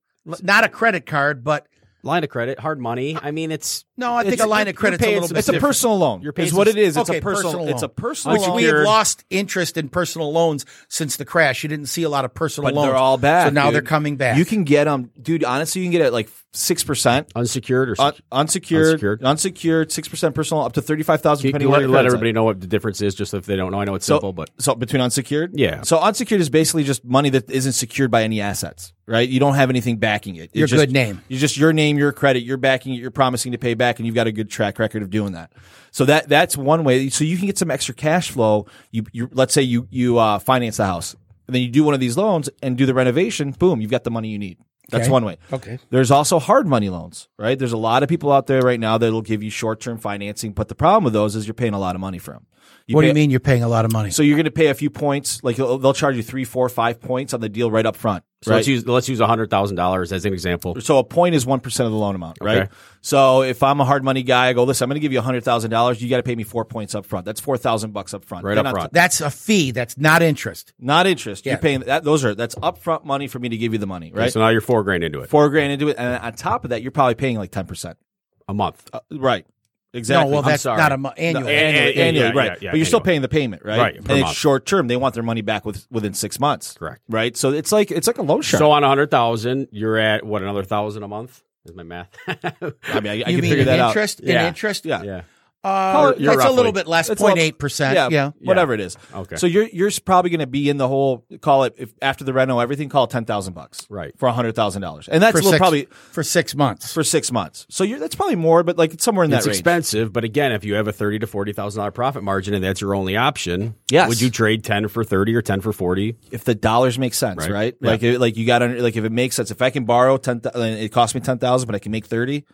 Not 0.43 0.65
a 0.65 0.69
credit 0.69 1.07
card, 1.07 1.43
but 1.43 1.67
Line 2.03 2.23
of 2.23 2.31
credit, 2.31 2.59
hard 2.61 2.79
money. 2.79 3.17
I 3.21 3.31
mean, 3.33 3.51
it's 3.51 3.85
no, 3.99 4.15
I 4.15 4.23
think 4.23 4.35
It's- 4.35 4.47
a 4.47 4.49
line 4.49 4.61
you're- 4.61 4.71
of 4.71 4.77
credit's 4.77 5.03
you're 5.03 5.11
a 5.11 5.15
little 5.21 5.29
bit 5.29 5.39
It's 5.39 5.49
a 5.49 5.53
personal 5.61 5.99
loan. 5.99 6.23
You're 6.23 6.33
is 6.37 6.55
what 6.55 6.69
some- 6.69 6.77
it 6.79 6.81
is. 6.81 6.97
It's 6.97 7.11
okay, 7.11 7.19
a 7.19 7.23
personal. 7.23 7.53
personal 7.53 7.69
It's 7.75 7.83
a 7.83 7.89
personal 7.89 8.37
Which 8.39 8.47
loan. 8.49 8.57
we 8.57 8.63
have 8.65 8.77
lost 8.85 9.25
interest 9.29 9.77
in 9.77 9.89
personal 9.91 10.33
loans 10.33 10.65
since 10.89 11.17
the 11.17 11.25
crash. 11.27 11.63
You 11.63 11.69
didn't 11.69 11.87
see 11.87 12.05
a 12.05 12.09
lot 12.09 12.25
of 12.25 12.33
personal 12.33 12.71
but 12.71 12.75
loans. 12.77 12.89
they're 12.89 12.97
all 12.97 13.19
back. 13.19 13.49
So 13.49 13.51
now 13.53 13.67
dude. 13.67 13.75
they're 13.75 13.83
coming 13.83 14.17
back. 14.17 14.39
You 14.39 14.45
can 14.45 14.65
get 14.65 14.85
them, 14.85 15.11
dude. 15.21 15.45
Honestly, 15.45 15.83
you 15.83 15.87
can 15.87 15.93
get 15.93 16.01
it 16.01 16.07
at 16.07 16.13
like 16.13 16.31
six 16.55 16.83
percent. 16.83 17.29
unsecured 17.37 17.91
or 17.91 17.97
Un- 17.99 18.13
secured. 18.15 18.23
unsecured, 18.33 18.87
Unsecured. 18.93 19.23
unsecured, 19.25 19.93
six 19.93 20.09
percent 20.09 20.35
personal, 20.35 20.63
up 20.65 20.73
to 20.75 20.83
thirty 20.83 21.03
five 21.03 21.21
thousand. 21.21 21.51
Can 21.53 21.61
you 21.61 21.69
let, 21.69 21.83
let 21.83 21.91
credit 21.91 22.07
everybody 22.07 22.33
know 22.33 22.45
what 22.45 22.61
the 22.61 22.67
difference 22.67 23.03
is, 23.03 23.15
just 23.15 23.35
if 23.35 23.47
they 23.47 23.57
don't 23.57 23.73
know. 23.73 23.81
I 23.81 23.85
know 23.85 23.95
it's 23.95 24.07
So, 24.07 24.15
simple, 24.15 24.33
but 24.33 24.51
so 24.59 24.75
between 24.75 25.01
unsecured, 25.03 25.53
Yeah. 25.55 25.83
So 25.83 25.99
unsecured 25.99 26.41
is 26.41 26.49
basically 26.51 26.85
just 26.85 27.05
money 27.05 27.31
that 27.31 27.51
isn't 27.51 27.73
secured 27.73 28.11
by 28.11 28.23
any 28.23 28.41
assets, 28.41 28.93
right? 29.07 29.29
You 29.29 29.41
don't 29.41 29.55
have 29.55 29.71
anything 29.71 29.97
backing 29.99 30.37
it. 30.37 30.45
It's 30.45 30.55
Your 30.57 30.67
just, 30.69 30.81
good 30.81 30.93
name. 30.93 31.23
You 31.29 31.39
just 31.39 31.57
your 31.57 31.73
name, 31.73 31.99
your 31.99 32.13
credit, 32.13 32.43
you're 32.43 32.57
backing 32.57 32.95
it, 32.95 32.99
you're 33.01 33.11
promising 33.11 33.53
to 33.53 33.59
pay 33.59 33.75
back, 33.75 33.88
and 33.97 34.05
you've 34.07 34.15
got 34.15 34.27
a 34.27 34.33
good 34.33 34.51
track 34.51 34.79
record 34.79 35.03
of 35.03 35.09
doing 35.09 35.33
that. 35.33 35.53
So 35.91 36.05
that 36.05 36.29
that's 36.29 36.57
one 36.57 36.85
way. 36.85 37.09
So 37.09 37.25
you 37.25 37.39
can 37.39 37.47
get 37.47 37.57
some 37.57 37.71
extra 37.71 37.95
cash 37.95 38.31
flow. 38.31 38.67
You, 38.91 39.05
you 39.13 39.31
let's 39.33 39.55
say 39.55 39.63
you 39.63 39.89
you 39.91 40.19
uh, 40.19 40.39
finance 40.39 40.77
the 40.77 40.85
house, 40.87 41.17
and 41.47 41.55
then 41.55 41.63
you 41.63 41.69
do 41.69 41.83
one 41.85 41.95
of 41.95 42.01
these 42.01 42.17
loans 42.17 42.51
and 42.63 42.77
do 42.77 42.85
the 42.87 42.95
renovation. 42.95 43.53
Boom, 43.53 43.81
you've 43.81 43.91
got 43.91 44.05
the 44.05 44.11
money 44.11 44.29
you 44.29 44.39
need. 44.39 44.59
That's 44.91 45.05
Okay. 45.05 45.13
one 45.13 45.25
way. 45.27 45.37
Okay. 45.53 45.79
There's 45.91 46.11
also 46.11 46.39
hard 46.39 46.67
money 46.67 46.89
loans, 46.89 47.29
right? 47.39 47.59
There's 47.59 47.73
a 47.73 47.77
lot 47.79 48.03
of 48.03 48.09
people 48.09 48.33
out 48.33 48.47
there 48.47 48.63
right 48.63 48.81
now 48.81 48.97
that'll 48.97 49.21
give 49.21 49.43
you 49.43 49.51
short 49.51 49.81
term 49.81 49.99
financing, 49.99 50.53
but 50.53 50.69
the 50.69 50.75
problem 50.75 51.05
with 51.05 51.13
those 51.13 51.37
is 51.37 51.47
you're 51.47 51.53
paying 51.55 51.75
a 51.75 51.79
lot 51.79 51.95
of 51.95 52.01
money 52.01 52.17
for 52.19 52.33
them. 52.33 52.47
what 52.91 53.03
do 53.03 53.07
you 53.09 53.13
mean 53.13 53.31
you're 53.31 53.39
paying 53.39 53.63
a 53.63 53.69
lot 53.69 53.85
of 53.85 53.93
money? 53.93 54.11
so 54.11 54.23
you're 54.23 54.37
going 54.37 54.47
to 54.47 54.51
pay 54.51 54.69
a 54.69 54.75
few 54.75 54.89
points, 54.89 55.45
like 55.45 55.57
they'll 55.57 55.93
charge 55.93 56.17
you 56.17 56.23
three, 56.23 56.45
four, 56.45 56.71
five 56.71 57.03
points 57.03 57.35
on 57.35 57.41
the 57.41 57.51
deal 57.51 57.71
right 57.71 57.85
up 57.85 57.97
front. 57.97 58.25
So 58.43 58.53
right? 58.53 58.57
let's 58.59 58.69
use 58.69 58.87
let's 58.87 59.09
use 59.09 59.19
hundred 59.19 59.51
thousand 59.51 59.77
dollars 59.77 60.13
as 60.13 60.25
an 60.25 60.33
example. 60.33 60.81
So 60.81 60.99
a 60.99 61.05
point 61.05 61.35
is 61.35 61.45
one 61.45 61.59
percent 61.59 61.87
of 61.87 61.93
the 61.93 61.99
loan 61.99 62.15
amount, 62.15 62.39
right? 62.41 62.59
Okay. 62.59 62.73
So 63.01 63.43
if 63.43 63.65
I'm 63.65 63.81
a 63.81 63.85
hard 63.85 64.05
money 64.05 64.23
guy, 64.23 64.47
I 64.47 64.53
go, 64.53 64.63
listen, 64.63 64.85
I'm 64.85 64.91
going 64.91 64.95
to 64.95 65.01
give 65.01 65.13
you 65.13 65.21
hundred 65.21 65.43
thousand 65.43 65.71
dollars. 65.71 66.01
You 66.01 66.09
got 66.09 66.19
to 66.19 66.23
pay 66.23 66.37
me 66.37 66.45
four 66.45 66.65
points 66.65 66.95
up 66.95 67.05
front. 67.05 67.27
That's 67.27 67.41
four 67.41 67.57
thousand 67.57 67.93
bucks 67.93 68.15
up 68.15 68.25
front. 68.25 68.45
Right 68.45 68.55
Then 68.55 68.67
up 68.67 68.75
on 68.75 68.81
front. 68.81 68.93
That's 68.93 69.21
a 69.21 69.31
fee. 69.31 69.73
That's 69.73 69.99
not 69.99 70.23
interest. 70.23 70.73
Not 70.79 71.09
interest. 71.09 71.45
Yeah. 71.45 71.55
You're 71.55 71.61
paying 71.61 71.81
that. 71.81 72.05
Those 72.05 72.25
are 72.25 72.37
that's 72.37 72.55
upfront 72.55 73.05
money 73.05 73.27
for 73.27 73.41
me 73.41 73.49
to 73.49 73.57
give 73.57 73.73
you 73.73 73.81
the 73.81 73.89
money, 73.89 74.13
right? 74.15 74.33
So 74.33 74.39
now 74.39 74.51
you're 74.51 74.61
four 74.61 74.85
grand 74.85 75.03
into 75.03 75.21
it 75.21 75.31
Four 75.31 75.49
grand 75.51 75.73
into 75.73 75.89
it, 75.89 75.97
and 75.99 76.23
on 76.23 76.33
top 76.35 76.63
of 76.63 76.71
that, 76.71 76.83
you're 76.83 76.93
probably 76.93 77.17
paying 77.17 77.39
like 77.39 77.51
ten 77.51 77.67
percent. 77.67 77.99
a 78.47 78.55
month. 78.55 78.89
Uh, 78.93 79.01
right. 79.11 79.47
Exactly. 79.95 80.25
No, 80.27 80.31
well, 80.37 80.45
I'm 80.45 80.51
that's 80.51 80.63
sorry. 80.65 80.79
not 80.79 80.93
a 80.93 80.99
mo- 80.99 81.13
annual. 81.17 81.45
No, 81.45 81.49
annually, 81.49 81.97
yeah, 81.97 82.05
annually, 82.05 82.33
right? 82.35 82.47
yeah, 82.53 82.57
yeah, 82.61 82.71
but 82.73 82.77
you're 82.77 82.87
still 82.87 83.01
paying 83.01 83.23
the 83.23 83.29
payment, 83.29 83.65
right? 83.65 83.79
Right, 83.79 83.97
And 83.97 84.05
per 84.05 84.17
it's 84.17 84.33
short 84.33 84.67
term. 84.67 84.87
They 84.87 84.97
want 84.99 85.15
their 85.15 85.23
money 85.23 85.41
back 85.41 85.65
with, 85.65 85.87
within 85.91 86.13
six 86.13 86.39
months. 86.39 86.75
Correct. 86.75 87.01
Right. 87.09 87.35
So 87.37 87.51
it's 87.53 87.73
like 87.73 87.91
it's 87.91 88.07
like 88.07 88.19
a 88.19 88.23
loan 88.23 88.43
shark. 88.43 88.59
So 88.59 88.71
on 88.71 88.85
a 88.85 88.89
hundred 88.89 89.11
thousand, 89.11 89.69
you're 89.73 89.97
at 89.97 90.25
what 90.27 90.43
another 90.43 90.63
thousand 90.63 91.05
a 91.05 91.09
month? 91.09 91.43
Is 91.65 91.75
my 91.75 91.83
math? 91.85 92.11
I 92.29 93.01
mean, 93.01 93.07
I, 93.07 93.13
I 93.13 93.15
you 93.15 93.25
can 93.25 93.35
mean 93.35 93.41
figure 93.43 93.59
in 93.61 93.67
that 93.67 93.89
interest? 93.89 94.21
In 94.21 94.29
Yeah. 94.29 94.49
interest? 94.49 94.85
Yeah. 94.85 95.03
yeah. 95.03 95.23
Uh, 95.65 96.13
You're 96.17 96.37
that's 96.37 96.49
a 96.49 96.53
little 96.53 96.71
bit 96.71 96.87
less, 96.87 97.11
It's 97.11 97.21
a 97.21 97.25
little- 97.25 97.37
0.8 97.37 97.59
percent. 97.59 97.95
Yeah, 97.95 98.09
Yeah. 98.11 98.31
whatever 98.47 98.75
it 98.75 98.81
is. 98.81 98.97
Okay. 99.13 99.35
So 99.37 99.47
you're 99.49 99.67
you're 99.67 99.91
probably 100.05 100.31
going 100.31 100.39
to 100.41 100.47
be 100.47 100.69
in 100.71 100.77
the 100.77 100.87
whole 100.87 101.25
call 101.41 101.65
it 101.65 101.75
if 101.77 101.93
after 102.01 102.23
the 102.23 102.33
reno 102.33 102.61
everything 102.61 102.89
call 102.89 103.05
it 103.05 103.11
ten 103.11 103.25
thousand 103.25 103.55
bucks 103.55 103.85
Right. 103.91 104.13
for 104.17 104.29
hundred 104.31 104.55
thousand 104.55 104.83
dollars 104.83 105.09
and 105.09 105.21
that's 105.21 105.33
For 105.33 105.39
a 105.39 105.43
little 105.43 105.53
six, 105.53 105.59
probably 105.59 105.85
for 106.13 106.23
six 106.23 106.55
months. 106.55 106.93
for 106.93 107.03
six 107.03 107.33
months. 107.33 107.67
So 107.71 107.83
you're 107.83 107.99
that's 107.99 108.15
probably 108.15 108.37
more, 108.37 108.63
but 108.63 108.79
like 108.79 108.95
it's 108.95 109.05
somewhere 109.05 109.25
in 109.25 109.33
that 109.33 109.39
It's 109.39 109.47
range. 109.49 109.57
expensive, 109.57 110.13
but 110.13 110.23
again, 110.23 110.53
if 110.53 110.65
you 110.65 110.75
have 110.75 110.87
a 110.87 110.93
thirty 110.93 111.19
to 111.19 111.27
forty 111.27 111.53
thousand 111.53 111.81
dollar 111.81 111.91
profit 111.91 112.23
margin 112.23 112.55
and 112.55 112.63
that's 112.63 112.81
your 112.81 112.95
only 112.95 113.17
option, 113.17 113.75
Yes. 113.91 114.09
would 114.09 114.21
you 114.21 114.31
trade 114.31 114.63
ten 114.63 114.87
for 114.87 115.03
thirty 115.03 115.35
or 115.35 115.43
ten 115.43 115.61
for 115.61 115.73
forty? 115.73 116.15
if 116.31 116.45
the 116.45 116.55
dollars 116.55 116.99
make 117.01 117.15
sense, 117.15 117.39
right? 117.41 117.51
Right. 117.51 117.75
Yeah. 117.81 117.91
Like 117.91 118.03
it, 118.05 118.21
like 118.21 118.37
you 118.37 118.47
got 118.47 118.61
to 118.61 118.81
like 118.81 118.97
if 118.97 119.05
it 119.05 119.11
makes 119.13 119.35
sense. 119.35 119.51
If 119.51 119.61
I 119.61 119.71
can 119.71 119.85
borrow 119.87 120.19
ten, 120.19 120.41
it 120.55 120.93
costs 120.93 121.17
me 121.17 121.21
ten 121.21 121.39
thousand, 121.39 121.67
but 121.67 121.75
I 121.75 121.81
can 121.81 121.91
make 121.91 122.07
thirty. 122.07 122.45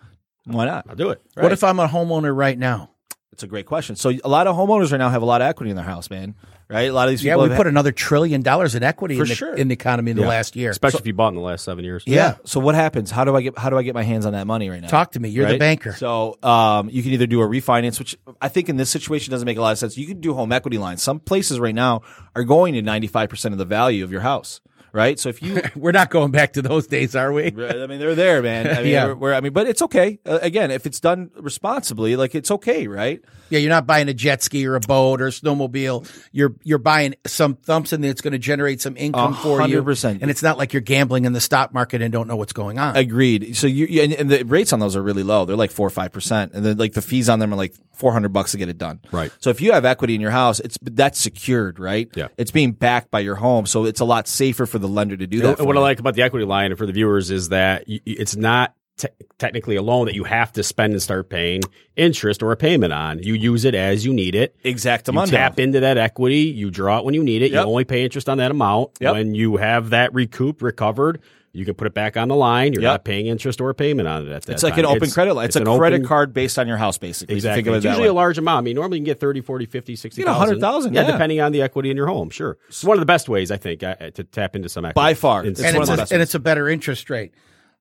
Why 0.46 0.64
not? 0.66 0.87
I'll 0.88 0.96
do 0.96 1.11
it. 1.11 1.20
What 1.34 1.52
if 1.52 1.62
I'm 1.64 1.78
a 1.78 1.87
homeowner 1.88 2.34
right 2.34 2.58
now? 2.58 2.90
It's 3.35 3.43
a 3.43 3.49
great 3.49 3.67
question. 3.67 3.97
So 3.97 4.11
a 4.23 4.29
lot 4.29 4.47
of 4.47 4.55
homeowners 4.55 4.93
right 4.93 4.99
now 4.99 5.11
have 5.11 5.23
a 5.23 5.25
lot 5.25 5.41
of 5.41 5.49
equity 5.49 5.71
in 5.71 5.76
their 5.76 5.85
house, 5.85 6.09
man. 6.09 6.37
Right? 6.69 6.88
A 6.88 6.93
lot 6.93 7.09
of 7.09 7.12
these 7.12 7.25
Yeah, 7.25 7.35
we 7.37 7.49
have 7.49 7.57
put 7.57 7.67
another 7.67 7.91
trillion 7.91 8.43
dollars 8.43 8.76
in 8.76 8.85
equity 8.85 9.17
For 9.17 9.25
in 9.25 9.29
the, 9.29 9.35
sure. 9.35 9.55
in 9.55 9.67
the 9.67 9.73
economy 9.73 10.12
in 10.12 10.17
the 10.17 10.25
last 10.25 10.55
year. 10.55 10.71
Especially 10.71 11.00
if 11.00 11.07
you 11.09 11.12
bought 11.12 11.31
in 11.31 11.35
the 11.35 11.41
last 11.41 11.64
seven 11.64 11.85
years. 11.85 12.05
Yeah. 12.07 12.37
So 12.45 12.61
what 12.61 12.76
happens? 12.76 13.11
How 13.11 13.25
do 13.25 13.35
I 13.35 13.43
get 13.43 13.59
how 13.59 13.71
do 13.71 13.76
I 13.76 13.83
get 13.83 13.95
my 13.95 14.05
hands 14.05 14.25
on 14.25 14.35
that 14.35 14.47
money 14.47 14.71
right 14.71 14.81
now? 14.81 14.87
Talk 14.87 15.12
to 15.12 15.21
me. 15.21 15.31
You're 15.31 15.49
the 15.49 15.59
banker. 15.59 15.93
So 15.95 16.38
um, 16.45 16.88
you 16.91 17.03
can 17.03 17.11
either 17.11 17.26
do 17.26 17.43
a 17.43 17.47
refinance, 17.47 17.99
which 17.99 18.17
I 18.41 18.49
think 18.49 18.69
in 18.69 18.76
this 18.76 18.88
situation 18.88 19.33
doesn't 19.33 19.47
make 19.47 19.59
a 19.59 19.61
lot 19.62 19.73
of 19.73 19.79
sense. 19.79 19.99
You 19.99 20.07
can 20.07 20.21
do 20.21 20.33
home 20.33 20.53
equity 20.53 20.79
lines. 20.79 21.03
Some 21.03 21.19
places 21.19 21.59
right 21.59 21.75
now 21.75 22.03
are 22.37 22.45
going 22.45 22.75
to 22.75 22.83
95% 22.83 23.53
of 23.53 23.59
the 23.59 23.64
value 23.64 24.05
of 24.05 24.12
your 24.12 24.21
house, 24.21 24.61
right? 24.94 25.18
So 25.18 25.28
if 25.28 25.42
you 25.42 25.60
We're 25.76 25.92
not 25.92 26.08
going 26.08 26.30
back 26.30 26.54
to 26.54 26.62
those 26.62 26.86
days, 26.86 27.14
are 27.14 27.30
we? 27.32 27.46
I 27.48 27.86
mean, 27.86 27.98
they're 27.98 28.14
there, 28.14 28.40
man. 28.42 28.66
I 28.68 28.74
mean, 28.82 28.86
Yeah. 28.92 29.06
we're, 29.08 29.14
we're- 29.16 29.36
I 29.36 29.40
mean, 29.42 29.52
but 29.52 29.66
it's 29.66 29.82
okay. 29.82 30.18
Uh, 30.24 30.38
again, 30.40 30.70
if 30.70 30.86
it's 30.86 31.00
done 31.00 31.30
responsibly, 31.36 32.16
like 32.16 32.34
it's 32.34 32.50
okay, 32.50 32.86
right? 32.86 33.20
Yeah, 33.54 33.61
you're 33.61 33.70
not 33.70 33.87
buying 33.87 34.08
a 34.08 34.14
jet 34.14 34.42
ski 34.42 34.66
or 34.66 34.75
a 34.75 34.80
boat 34.80 35.20
or 35.20 35.28
a 35.28 35.30
snowmobile. 35.30 36.11
You're 36.32 36.54
you're 36.64 36.78
buying 36.78 37.14
some 37.26 37.56
something 37.62 38.00
that's 38.00 38.20
going 38.20 38.32
to 38.32 38.38
generate 38.38 38.80
some 38.80 38.96
income 38.96 39.32
A 39.32 39.37
for 39.37 39.54
you. 39.56 39.61
hundred 39.61 39.84
percent. 39.84 40.23
And 40.23 40.30
it's 40.30 40.42
not 40.42 40.58
like 40.58 40.73
you're 40.73 40.82
gambling 40.82 41.25
in 41.25 41.32
the 41.32 41.40
stock 41.40 41.73
market 41.73 42.02
and 42.02 42.12
don't 42.12 42.26
know 42.26 42.37
what's 42.37 42.52
going 42.52 42.78
on. 42.78 42.96
Agreed. 42.96 43.56
So 43.56 43.66
you, 43.66 43.87
you 43.87 44.02
and, 44.02 44.12
and 44.12 44.30
the 44.30 44.42
rates 44.42 44.73
on 44.73 44.80
those 44.80 44.96
are 44.96 45.02
really 45.02 45.23
low. 45.23 45.44
They're 45.44 45.56
like 45.56 45.70
four 45.70 45.87
or 45.87 45.90
five 45.90 46.11
percent, 46.12 46.52
and 46.52 46.64
then 46.64 46.76
like 46.76 46.92
the 46.94 47.02
fees 47.02 47.28
on 47.28 47.38
them 47.38 47.52
are 47.52 47.56
like 47.56 47.75
four 47.92 48.12
hundred 48.12 48.32
bucks 48.32 48.50
to 48.52 48.58
get 48.58 48.68
it 48.68 48.76
done. 48.76 48.99
Right. 49.12 49.30
So 49.38 49.50
if 49.50 49.61
you 49.61 49.73
have 49.73 49.84
equity 49.84 50.16
in 50.16 50.20
your 50.20 50.32
house, 50.32 50.58
it's 50.58 50.76
that's 50.82 51.20
secured, 51.20 51.78
right? 51.78 52.11
Yeah. 52.16 52.28
It's 52.37 52.50
being 52.50 52.73
backed 52.73 53.11
by 53.12 53.20
your 53.20 53.37
home, 53.37 53.66
so 53.66 53.84
it's 53.84 54.00
a 54.00 54.04
lot 54.04 54.26
safer 54.26 54.66
for 54.66 54.78
the 54.80 54.88
lender 54.88 55.16
to 55.16 55.26
do 55.28 55.40
that. 55.42 55.58
for 55.58 55.64
what 55.64 55.76
I 55.76 55.80
like 55.80 56.00
about 56.00 56.14
the 56.14 56.23
equity 56.23 56.44
line 56.44 56.75
for 56.75 56.87
the 56.87 56.92
viewers 56.92 57.30
is 57.30 57.50
that 57.50 57.84
y- 57.88 58.00
y- 58.06 58.14
it's 58.18 58.34
not 58.34 58.75
te- 58.96 59.08
technically 59.38 59.76
a 59.76 59.82
loan 59.82 60.06
that 60.06 60.14
you 60.14 60.24
have 60.24 60.52
to 60.52 60.62
spend 60.62 60.92
and 60.92 61.02
start 61.02 61.28
paying 61.28 61.60
interest 61.96 62.42
or 62.42 62.52
a 62.52 62.56
payment 62.56 62.92
on. 62.92 63.22
You 63.22 63.34
use 63.34 63.64
it 63.64 63.74
as 63.74 64.04
you 64.04 64.12
need 64.12 64.34
it. 64.34 64.56
You 64.62 64.74
Exactamundo. 64.74 65.30
tap 65.30 65.58
into 65.60 65.80
that 65.80 65.98
equity, 65.98 66.42
you 66.42 66.70
draw 66.70 66.98
it 66.98 67.04
when 67.04 67.14
you 67.14 67.22
need 67.24 67.42
it. 67.42 67.52
Yep. 67.52 67.62
You 67.64 67.68
only 67.70 67.84
pay 67.84 68.04
interest 68.04 68.28
on 68.28 68.38
that 68.38 68.50
amount. 68.50 68.90
Yep. 69.00 69.12
When 69.14 69.34
you 69.34 69.56
have 69.56 69.90
that 69.90 70.12
recouped, 70.14 70.62
recovered, 70.62 71.20
you 71.56 71.64
can 71.64 71.74
put 71.74 71.86
it 71.86 71.94
back 71.94 72.16
on 72.16 72.26
the 72.26 72.34
line. 72.34 72.72
You're 72.72 72.82
Yep. 72.82 72.90
not 72.90 73.04
paying 73.04 73.26
interest 73.28 73.60
or 73.60 73.70
a 73.70 73.74
payment 73.76 74.08
on 74.08 74.26
it 74.26 74.32
at 74.32 74.42
that 74.42 74.52
It's 74.54 74.62
like 74.64 74.72
time. 74.74 74.80
an 74.86 74.96
open 74.96 75.08
credit 75.10 75.34
line. 75.34 75.44
It's, 75.46 75.54
a 75.54 75.60
credit 75.64 75.96
open- 75.98 76.06
card 76.06 76.34
based 76.34 76.58
on 76.58 76.66
your 76.66 76.78
house, 76.78 76.98
basically. 76.98 77.36
Exactly. 77.36 77.58
Think 77.58 77.68
of 77.68 77.74
it 77.74 77.76
It's 77.76 77.84
usually 77.86 78.02
way. 78.02 78.08
a 78.08 78.12
large 78.12 78.38
amount. 78.38 78.58
I 78.58 78.62
mean, 78.62 78.74
normally 78.74 78.98
you 78.98 79.02
can 79.02 79.12
get 79.12 79.20
30, 79.20 79.40
40, 79.40 79.66
50, 79.66 79.94
60 79.94 80.20
You 80.20 80.24
get 80.26 80.32
100,000, 80.32 80.94
Yeah, 80.94 81.02
yeah. 81.02 81.12
depending 81.12 81.40
on 81.40 81.52
the 81.52 81.62
equity 81.62 81.90
in 81.90 81.96
your 81.96 82.08
home. 82.08 82.30
Sure. 82.30 82.56
It's 82.68 82.82
one 82.82 82.96
of 82.96 83.00
the 83.00 83.06
best 83.06 83.28
ways, 83.28 83.52
I 83.52 83.56
think, 83.56 83.84
uh, 83.84 83.94
to 84.14 84.24
tap 84.24 84.56
into 84.56 84.68
some 84.68 84.84
equity. 84.84 84.94
By 84.96 85.14
far. 85.14 85.44
It's 85.46 85.60
and 85.62 85.76
it's 85.76 85.88
a, 85.88 86.12
and 86.12 86.20
it's 86.22 86.34
a 86.34 86.40
better 86.40 86.68
interest 86.68 87.08
rate. 87.08 87.32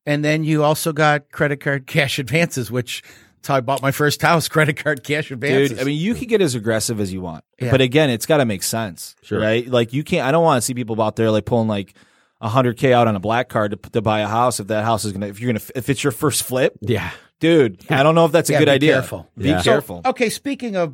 And 0.05 0.23
then 0.23 0.43
you 0.43 0.63
also 0.63 0.91
got 0.93 1.31
credit 1.31 1.59
card 1.61 1.87
cash 1.87 2.19
advances, 2.19 2.69
which 2.71 3.03
that's 3.35 3.47
how 3.47 3.55
I 3.55 3.61
bought 3.61 3.81
my 3.81 3.91
first 3.91 4.21
house. 4.21 4.47
Credit 4.49 4.75
card 4.75 5.03
cash 5.03 5.31
advances. 5.31 5.71
Dude, 5.71 5.79
I 5.79 5.83
mean, 5.83 5.97
you 5.97 6.13
can 6.15 6.27
get 6.27 6.41
as 6.41 6.55
aggressive 6.55 6.99
as 6.99 7.11
you 7.13 7.21
want, 7.21 7.43
Yeah. 7.59 7.71
but 7.71 7.81
again, 7.81 8.09
it's 8.09 8.25
got 8.25 8.37
to 8.37 8.45
make 8.45 8.63
sense, 8.63 9.15
Sure. 9.21 9.39
right? 9.39 9.67
Like 9.67 9.93
you 9.93 10.03
can't. 10.03 10.27
I 10.27 10.31
don't 10.31 10.43
want 10.43 10.57
to 10.57 10.61
see 10.65 10.73
people 10.73 11.01
out 11.01 11.15
there 11.15 11.29
like 11.31 11.45
pulling 11.45 11.67
like 11.67 11.93
hundred 12.41 12.77
k 12.77 12.91
out 12.91 13.07
on 13.07 13.15
a 13.15 13.19
black 13.21 13.47
card 13.47 13.71
to, 13.71 13.89
to 13.91 14.01
buy 14.01 14.19
a 14.19 14.27
house. 14.27 14.59
If 14.59 14.67
that 14.67 14.83
house 14.83 15.05
is 15.05 15.13
gonna, 15.13 15.27
if 15.27 15.39
you're 15.39 15.53
gonna, 15.53 15.63
if 15.75 15.89
it's 15.89 16.03
your 16.03 16.11
first 16.11 16.43
flip, 16.43 16.77
Yeah. 16.81 17.09
dude, 17.39 17.79
I 17.89 18.03
don't 18.03 18.15
know 18.15 18.25
if 18.25 18.33
that's 18.33 18.49
a 18.49 18.53
Yeah, 18.53 18.59
good 18.59 18.65
be 18.65 18.71
idea. 18.71 18.93
careful. 18.95 19.29
Be 19.37 19.49
Yeah. 19.49 19.61
So, 19.61 19.71
careful. 19.71 20.01
okay, 20.05 20.29
speaking 20.29 20.75
of 20.75 20.93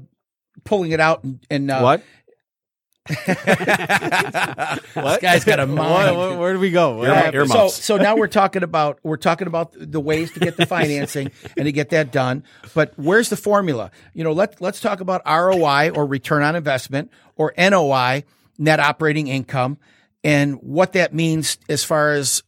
pulling 0.64 0.92
it 0.92 1.00
out 1.00 1.24
and, 1.24 1.40
and 1.50 1.72
uh, 1.72 1.80
what? 1.82 2.04
This 4.96 5.18
guy's 5.22 5.44
got 5.46 5.60
a 5.60 5.66
mind. 5.68 6.16
What- 6.16 6.30
what- 6.32 6.40
where 6.40 6.54
do 6.54 6.60
we 6.60 6.72
go? 6.72 6.98
What 6.98 7.08
Ear- 7.08 7.14
happened? 7.16 7.50
so, 7.50 7.58
earmuffs. 7.58 7.84
so 7.84 7.98
now 7.98 8.16
we're 8.16 8.28
talking 8.28 8.64
about 8.64 9.00
we're 9.04 9.18
talking 9.18 9.48
about 9.48 9.74
the 9.78 10.00
ways 10.00 10.32
to 10.34 10.40
get 10.40 10.58
the 10.58 10.66
financing 10.66 11.32
and 11.58 11.66
to 11.66 11.72
get 11.72 11.90
that 11.90 12.12
done. 12.12 12.44
But 12.74 12.94
where's 12.98 13.30
the 13.30 13.38
formula? 13.38 13.92
You 14.14 14.24
know, 14.24 14.32
let 14.34 14.62
let's 14.62 14.80
talk 14.80 15.00
about 15.02 15.22
ROI 15.26 15.90
or 15.92 16.06
return 16.06 16.44
on 16.44 16.56
investment 16.56 17.12
or 17.36 17.54
NOI, 17.58 18.24
net 18.58 18.80
operating 18.80 19.28
income, 19.28 19.78
and 20.24 20.56
what 20.62 20.94
that 20.94 21.14
means 21.14 21.58
as 21.68 21.84
far 21.84 22.12
as 22.12 22.44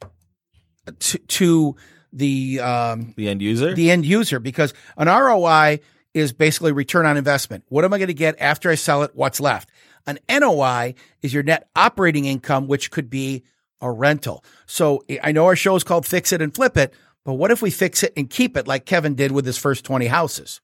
to, 1.00 1.18
to 1.18 1.76
the 2.14 2.60
um, 2.60 3.14
the 3.18 3.30
end 3.30 3.42
user. 3.42 3.74
the 3.74 3.90
end 3.92 4.06
user 4.06 4.40
because 4.40 4.74
an 4.98 5.08
ROI 5.08 5.80
is 6.14 6.34
basically 6.34 6.74
return 6.74 7.06
on 7.06 7.16
investment. 7.16 7.64
What 7.70 7.86
am 7.86 7.94
I 7.94 7.98
going 7.98 8.10
to 8.10 8.14
get 8.14 8.36
after 8.42 8.70
I 8.70 8.76
sell 8.76 9.04
it? 9.04 9.12
What's 9.14 9.40
left? 9.40 9.70
An 10.08 10.20
NOI 10.30 10.96
is 11.22 11.34
your 11.34 11.44
net 11.44 11.70
operating 11.76 12.26
income, 12.26 12.68
which 12.68 12.92
could 12.92 13.10
be 13.10 13.44
a 13.82 13.92
rental. 13.92 14.44
So 14.66 15.04
I 15.24 15.32
know 15.32 15.46
our 15.46 15.56
show 15.56 15.76
is 15.76 15.84
called 15.84 16.06
Fix 16.06 16.32
It 16.32 16.42
and 16.42 16.54
Flip 16.54 16.78
It, 16.78 16.94
but 17.24 17.34
what 17.34 17.52
if 17.52 17.62
we 17.62 17.72
fix 17.72 18.04
it 18.04 18.14
and 18.18 18.30
keep 18.30 18.58
it 18.58 18.68
like 18.68 18.86
Kevin 18.86 19.16
did 19.16 19.32
with 19.32 19.46
his 19.46 19.58
first 19.58 19.86
20 19.86 20.08
houses? 20.08 20.62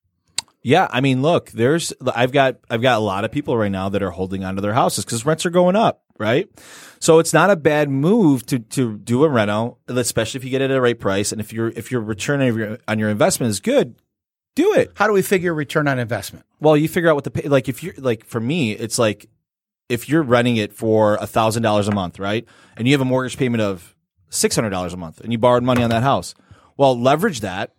Yeah, 0.64 0.88
I 0.90 1.02
mean, 1.02 1.22
look, 1.22 1.52
there's 1.52 1.94
I've 2.14 2.32
got 2.32 2.58
I've 2.70 2.82
got 2.82 2.98
a 2.98 3.00
lot 3.00 3.24
of 3.24 3.32
people 3.32 3.56
right 3.58 3.72
now 3.72 3.90
that 3.90 4.04
are 4.04 4.12
holding 4.12 4.44
onto 4.44 4.62
their 4.62 4.74
houses 4.74 5.06
because 5.06 5.26
rents 5.26 5.46
are 5.46 5.50
going 5.50 5.76
up, 5.76 6.04
right? 6.20 6.50
So 7.00 7.20
it's 7.20 7.32
not 7.32 7.50
a 7.50 7.56
bad 7.56 7.90
move 7.90 8.46
to 8.48 8.60
to 8.60 8.98
do 8.98 9.24
a 9.24 9.30
reno, 9.30 9.78
especially 9.88 10.40
if 10.40 10.44
you 10.44 10.50
get 10.50 10.62
it 10.62 10.72
at 10.72 10.78
a 10.78 10.82
right 10.82 11.00
price, 11.00 11.32
and 11.32 11.40
if 11.40 11.54
your 11.54 11.70
if 11.70 11.92
your 11.92 12.02
return 12.02 12.42
on 12.42 12.58
your, 12.58 12.80
on 12.88 13.00
your 13.00 13.10
investment 13.10 13.52
is 13.52 13.60
good, 13.60 13.96
do 14.56 14.74
it. 14.74 14.92
How 14.96 15.08
do 15.08 15.14
we 15.14 15.22
figure 15.22 15.54
return 15.54 15.88
on 15.88 16.00
investment? 16.00 16.46
Well, 16.60 16.76
you 16.76 16.88
figure 16.88 17.10
out 17.10 17.16
what 17.16 17.24
the 17.24 17.32
pay, 17.32 17.48
like 17.48 17.70
if 17.70 17.84
you're 17.84 17.94
like 17.98 18.26
for 18.26 18.40
me, 18.40 18.72
it's 18.72 18.98
like 18.98 19.30
if 19.90 20.10
you're 20.10 20.24
renting 20.24 20.58
it 20.58 20.74
for 20.74 21.16
a 21.16 21.28
thousand 21.28 21.64
dollars 21.64 21.88
a 21.88 21.92
month, 21.92 22.20
right, 22.20 22.46
and 22.76 22.88
you 22.88 22.94
have 22.94 23.02
a 23.02 23.06
mortgage 23.06 23.38
payment 23.38 23.62
of 23.62 23.96
six 24.30 24.56
hundred 24.56 24.72
dollars 24.72 24.94
a 24.94 24.98
month, 24.98 25.22
and 25.22 25.32
you 25.32 25.38
borrowed 25.38 25.64
money 25.64 25.84
on 25.84 25.90
that 25.90 26.04
house, 26.04 26.34
well, 26.76 27.00
leverage 27.00 27.42
that, 27.42 27.74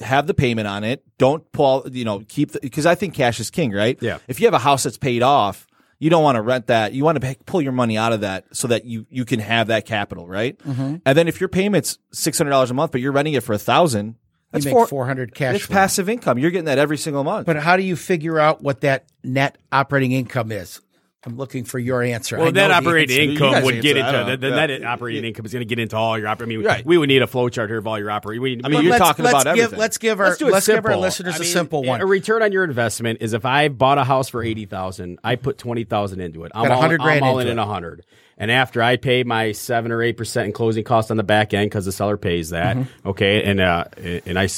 have 0.00 0.26
the 0.26 0.34
payment 0.34 0.66
on 0.66 0.84
it. 0.84 1.04
Don't 1.18 1.50
pull, 1.52 1.86
you 1.90 2.04
know, 2.04 2.22
keep 2.28 2.52
because 2.60 2.86
I 2.86 2.94
think 2.94 3.14
cash 3.14 3.40
is 3.40 3.50
king, 3.50 3.72
right? 3.72 3.98
Yeah. 4.00 4.18
If 4.28 4.40
you 4.40 4.46
have 4.46 4.54
a 4.54 4.58
house 4.58 4.82
that's 4.82 4.98
paid 4.98 5.22
off, 5.22 5.66
you 5.98 6.10
don't 6.10 6.22
want 6.22 6.36
to 6.36 6.42
rent 6.42 6.66
that. 6.66 6.92
You 6.92 7.04
want 7.04 7.16
to 7.16 7.20
pay, 7.20 7.36
pull 7.46 7.62
your 7.62 7.72
money 7.72 7.96
out 7.96 8.12
of 8.12 8.20
that 8.22 8.44
so 8.52 8.68
that 8.68 8.84
you 8.84 9.06
you 9.10 9.24
can 9.24 9.40
have 9.40 9.68
that 9.68 9.86
capital, 9.86 10.26
right? 10.26 10.58
Mm-hmm. 10.58 10.96
And 11.06 11.18
then 11.18 11.28
if 11.28 11.40
your 11.40 11.48
payment's 11.48 11.98
six 12.12 12.38
hundred 12.38 12.50
dollars 12.50 12.70
a 12.70 12.74
month, 12.74 12.92
but 12.92 13.00
you're 13.00 13.12
renting 13.12 13.34
it 13.34 13.42
for 13.42 13.52
a 13.52 13.58
thousand, 13.58 14.16
You 14.54 14.72
make 14.74 14.88
400 14.88 15.34
cash 15.34 15.56
It's 15.56 15.64
flow. 15.66 15.74
passive 15.74 16.08
income. 16.08 16.38
You're 16.38 16.50
getting 16.50 16.66
that 16.66 16.78
every 16.78 16.96
single 16.98 17.24
month. 17.24 17.46
But 17.46 17.56
how 17.56 17.76
do 17.76 17.82
you 17.82 17.96
figure 17.96 18.38
out 18.38 18.62
what 18.62 18.80
that 18.82 19.04
net 19.22 19.58
operating 19.72 20.12
income 20.12 20.52
is? 20.52 20.80
I'm 21.26 21.36
looking 21.36 21.64
for 21.64 21.78
your 21.78 22.02
answer. 22.02 22.38
Well, 22.38 22.52
the 22.52 22.70
operating 22.70 23.18
answer. 23.18 23.44
Income 23.44 23.64
would 23.64 23.80
get 23.80 23.96
into 23.96 24.12
don't 24.12 24.26
the, 24.28 24.36
the 24.36 24.50
know. 24.50 24.56
net 24.66 24.80
Yeah. 24.80 24.92
operating 24.92 25.24
income 25.24 25.46
is 25.46 25.52
going 25.52 25.60
to 25.62 25.66
get 25.66 25.78
into 25.78 25.96
all 25.96 26.18
your 26.18 26.28
operating. 26.28 26.56
I 26.56 26.58
mean, 26.58 26.66
Right. 26.66 26.84
we 26.86 26.98
would 26.98 27.08
need 27.08 27.22
a 27.22 27.26
flow 27.26 27.48
chart 27.48 27.70
here 27.70 27.78
of 27.78 27.86
all 27.86 27.98
your 27.98 28.10
operating. 28.10 28.42
We, 28.42 28.60
I 28.62 28.68
mean, 28.68 28.82
you're 28.82 28.98
talking 28.98 29.24
about 29.24 29.44
give, 29.44 29.56
everything. 29.58 29.78
Let's 29.78 29.98
give 29.98 30.20
our 30.20 30.28
Let's 30.28 30.40
let's 30.42 30.66
give 30.66 30.84
our 30.84 30.96
listeners 30.96 31.34
I 31.34 31.36
a 31.38 31.40
mean, 31.40 31.48
simple 31.50 31.82
one. 31.82 32.00
A 32.00 32.06
return 32.06 32.42
on 32.42 32.52
your 32.52 32.64
investment 32.64 33.18
is 33.22 33.32
if 33.32 33.44
I 33.46 33.68
bought 33.68 33.98
a 33.98 34.04
house 34.04 34.28
for 34.28 34.42
eighty 34.42 34.66
thousand, 34.66 35.18
I 35.24 35.36
put 35.36 35.56
twenty 35.58 35.84
thousand 35.84 36.20
into 36.20 36.44
it. 36.44 36.52
I'm 36.54 36.70
all, 36.70 36.78
100 36.78 37.00
grand 37.00 37.24
I'm 37.24 37.30
all 37.30 37.38
in 37.38 37.58
a 37.58 37.66
hundred. 37.66 38.04
And 38.36 38.50
after 38.50 38.82
I 38.82 38.96
pay 38.96 39.22
my 39.22 39.52
seven 39.52 39.92
or 39.92 40.02
eight 40.02 40.16
percent 40.16 40.46
in 40.46 40.52
closing 40.52 40.82
costs 40.84 41.10
on 41.10 41.16
the 41.16 41.22
back 41.22 41.54
end 41.54 41.70
because 41.70 41.84
the 41.84 41.92
seller 41.92 42.16
pays 42.16 42.50
that, 42.50 42.76
Mm-hmm. 42.76 43.08
okay, 43.10 43.44
and 43.44 43.60
uh, 43.60 43.84
and 43.96 44.38
I 44.38 44.48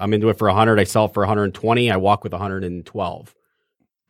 I'm 0.00 0.12
into 0.12 0.28
it 0.28 0.38
for 0.38 0.48
a 0.48 0.54
hundred. 0.54 0.78
I 0.78 0.84
sell 0.84 1.06
it 1.06 1.14
for 1.14 1.20
one 1.22 1.28
hundred 1.28 1.44
and 1.44 1.54
twenty. 1.54 1.90
I 1.90 1.96
walk 1.96 2.22
with 2.24 2.32
one 2.32 2.40
hundred 2.42 2.62
and 2.64 2.84
twelve. 2.86 3.34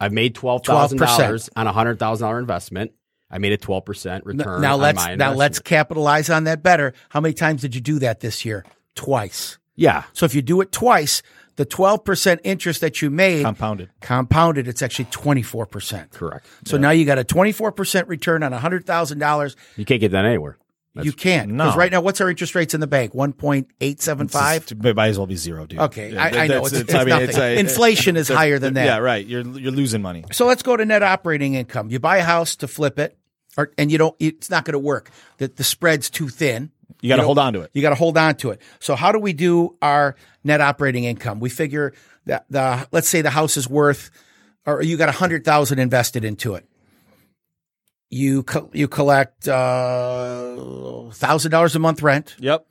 I've 0.02 0.12
made 0.12 0.34
twelve 0.34 0.64
thousand 0.64 0.98
dollars 0.98 1.48
on 1.56 1.66
a 1.66 1.72
hundred 1.72 1.98
thousand 1.98 2.26
dollar 2.26 2.38
investment. 2.38 2.92
I 3.30 3.38
made 3.38 3.52
a 3.54 3.56
12% 3.56 4.26
return. 4.26 4.60
now 4.60 4.74
on 4.74 4.80
let's 4.80 4.96
my 4.98 5.14
now 5.14 5.32
let's 5.32 5.58
capitalize 5.58 6.28
on 6.28 6.44
that 6.44 6.62
better. 6.62 6.92
How 7.08 7.20
many 7.22 7.32
times 7.32 7.62
did 7.62 7.74
you 7.74 7.80
do 7.80 7.98
that 8.00 8.20
this 8.20 8.44
year? 8.44 8.62
Twice. 8.94 9.56
Yeah. 9.74 10.04
So 10.12 10.26
if 10.26 10.34
you 10.34 10.42
do 10.42 10.60
it 10.60 10.70
twice, 10.70 11.22
the 11.56 11.64
12% 11.64 12.40
interest 12.44 12.82
that 12.82 13.00
you 13.00 13.08
made 13.08 13.42
Compounded. 13.44 13.88
compounded, 14.02 14.68
it's 14.68 14.82
actually 14.82 15.06
24%. 15.06 16.10
Correct. 16.12 16.46
So 16.66 16.76
now 16.76 16.90
you 16.90 17.06
got 17.06 17.18
a 17.18 17.24
24% 17.24 18.06
return 18.06 18.42
on 18.42 18.52
$100,000. 18.52 19.56
You 19.76 19.84
can't 19.86 20.00
get 20.00 20.12
that 20.12 20.24
anywhere. 20.26 20.58
You 21.00 21.12
can't. 21.12 21.48
Because 21.50 21.74
no. 21.74 21.78
right 21.78 21.90
now, 21.90 22.02
what's 22.02 22.20
our 22.20 22.28
interest 22.28 22.54
rates 22.54 22.74
in 22.74 22.80
the 22.80 22.86
bank? 22.86 23.14
1.875? 23.14 24.84
It 24.84 24.96
might 24.96 25.08
as 25.08 25.18
well 25.18 25.26
be 25.26 25.36
zero, 25.36 25.66
dude. 25.66 25.78
Okay, 25.78 26.12
Yeah, 26.12 26.22
I, 26.22 26.26
I 26.26 26.46
know. 26.46 26.62
that's- 26.62 26.72
It's, 26.72 26.80
it's 26.92 26.92
nothing. 26.92 27.38
a- 27.40 27.58
Inflation 27.58 28.16
is 28.16 28.28
higher 28.40 28.58
than 28.58 28.74
that. 28.74 28.84
Yeah, 28.84 28.98
right. 28.98 29.26
You're 29.26 29.42
you're 29.42 29.72
losing 29.72 30.02
money. 30.02 30.24
So 30.32 30.46
let's 30.46 30.62
go 30.62 30.76
to 30.76 30.84
net 30.84 31.02
operating 31.02 31.54
income. 31.54 31.90
You 31.90 31.98
buy 31.98 32.18
a 32.18 32.22
house 32.22 32.56
to 32.56 32.68
flip 32.68 32.98
it, 32.98 33.16
or, 33.56 33.72
and 33.78 33.90
you 33.90 33.98
don't. 33.98 34.14
It's 34.18 34.50
not 34.50 34.64
going 34.64 34.72
to 34.74 34.78
work. 34.78 35.10
The, 35.38 35.48
the 35.48 35.64
spread's 35.64 36.10
too 36.10 36.28
thin. 36.28 36.70
You 37.00 37.08
got 37.08 37.16
to 37.16 37.24
hold 37.24 37.38
on 37.38 37.52
to 37.54 37.62
it. 37.62 37.70
You 37.72 37.82
got 37.82 37.88
to 37.90 37.94
hold 37.96 38.16
on 38.18 38.34
to 38.36 38.50
it. 38.50 38.60
So 38.78 38.94
how 38.94 39.12
do 39.12 39.18
we 39.18 39.32
do 39.32 39.76
our 39.82 40.14
net 40.44 40.60
operating 40.60 41.04
income? 41.04 41.40
We 41.40 41.48
figure 41.48 41.94
that 42.26 42.44
the 42.50 42.86
let's 42.92 43.08
say 43.08 43.22
the 43.22 43.30
house 43.30 43.56
is 43.56 43.68
worth, 43.68 44.10
or 44.66 44.82
you 44.82 44.96
got 44.96 45.08
a 45.08 45.12
hundred 45.12 45.44
thousand 45.44 45.78
invested 45.78 46.24
into 46.24 46.54
it. 46.54 46.66
You 48.14 48.42
co- 48.42 48.68
you 48.74 48.88
collect 48.88 49.48
uh, 49.48 51.08
thousand 51.12 51.50
dollars 51.50 51.74
a 51.74 51.78
month 51.78 52.02
rent. 52.02 52.36
Yep. 52.38 52.66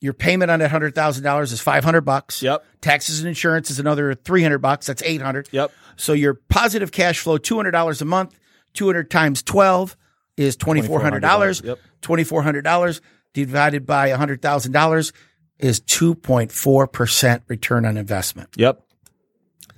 Your 0.00 0.12
payment 0.12 0.48
on 0.48 0.60
that 0.60 0.70
hundred 0.70 0.94
thousand 0.94 1.24
dollars 1.24 1.50
is 1.50 1.60
five 1.60 1.82
hundred 1.82 2.02
bucks. 2.02 2.40
Yep. 2.40 2.64
Taxes 2.80 3.18
and 3.18 3.26
insurance 3.26 3.68
is 3.72 3.80
another 3.80 4.14
three 4.14 4.44
hundred 4.44 4.58
bucks. 4.58 4.86
That's 4.86 5.02
eight 5.02 5.20
hundred. 5.22 5.48
Yep. 5.50 5.72
So 5.96 6.12
your 6.12 6.34
positive 6.34 6.92
cash 6.92 7.18
flow, 7.18 7.36
two 7.36 7.56
hundred 7.56 7.72
dollars 7.72 8.00
a 8.00 8.04
month, 8.04 8.38
two 8.72 8.86
hundred 8.86 9.10
times 9.10 9.42
twelve 9.42 9.96
is 10.36 10.54
twenty 10.54 10.82
four 10.82 11.00
hundred 11.00 11.20
dollars. 11.20 11.60
Yep. 11.64 11.80
Twenty 12.00 12.22
four 12.22 12.42
hundred 12.44 12.62
dollars 12.62 13.00
divided 13.34 13.84
by 13.86 14.10
hundred 14.10 14.40
thousand 14.40 14.70
dollars 14.70 15.12
is 15.58 15.80
two 15.80 16.14
point 16.14 16.52
four 16.52 16.86
percent 16.86 17.42
return 17.48 17.84
on 17.84 17.96
investment. 17.96 18.50
Yep. 18.56 18.80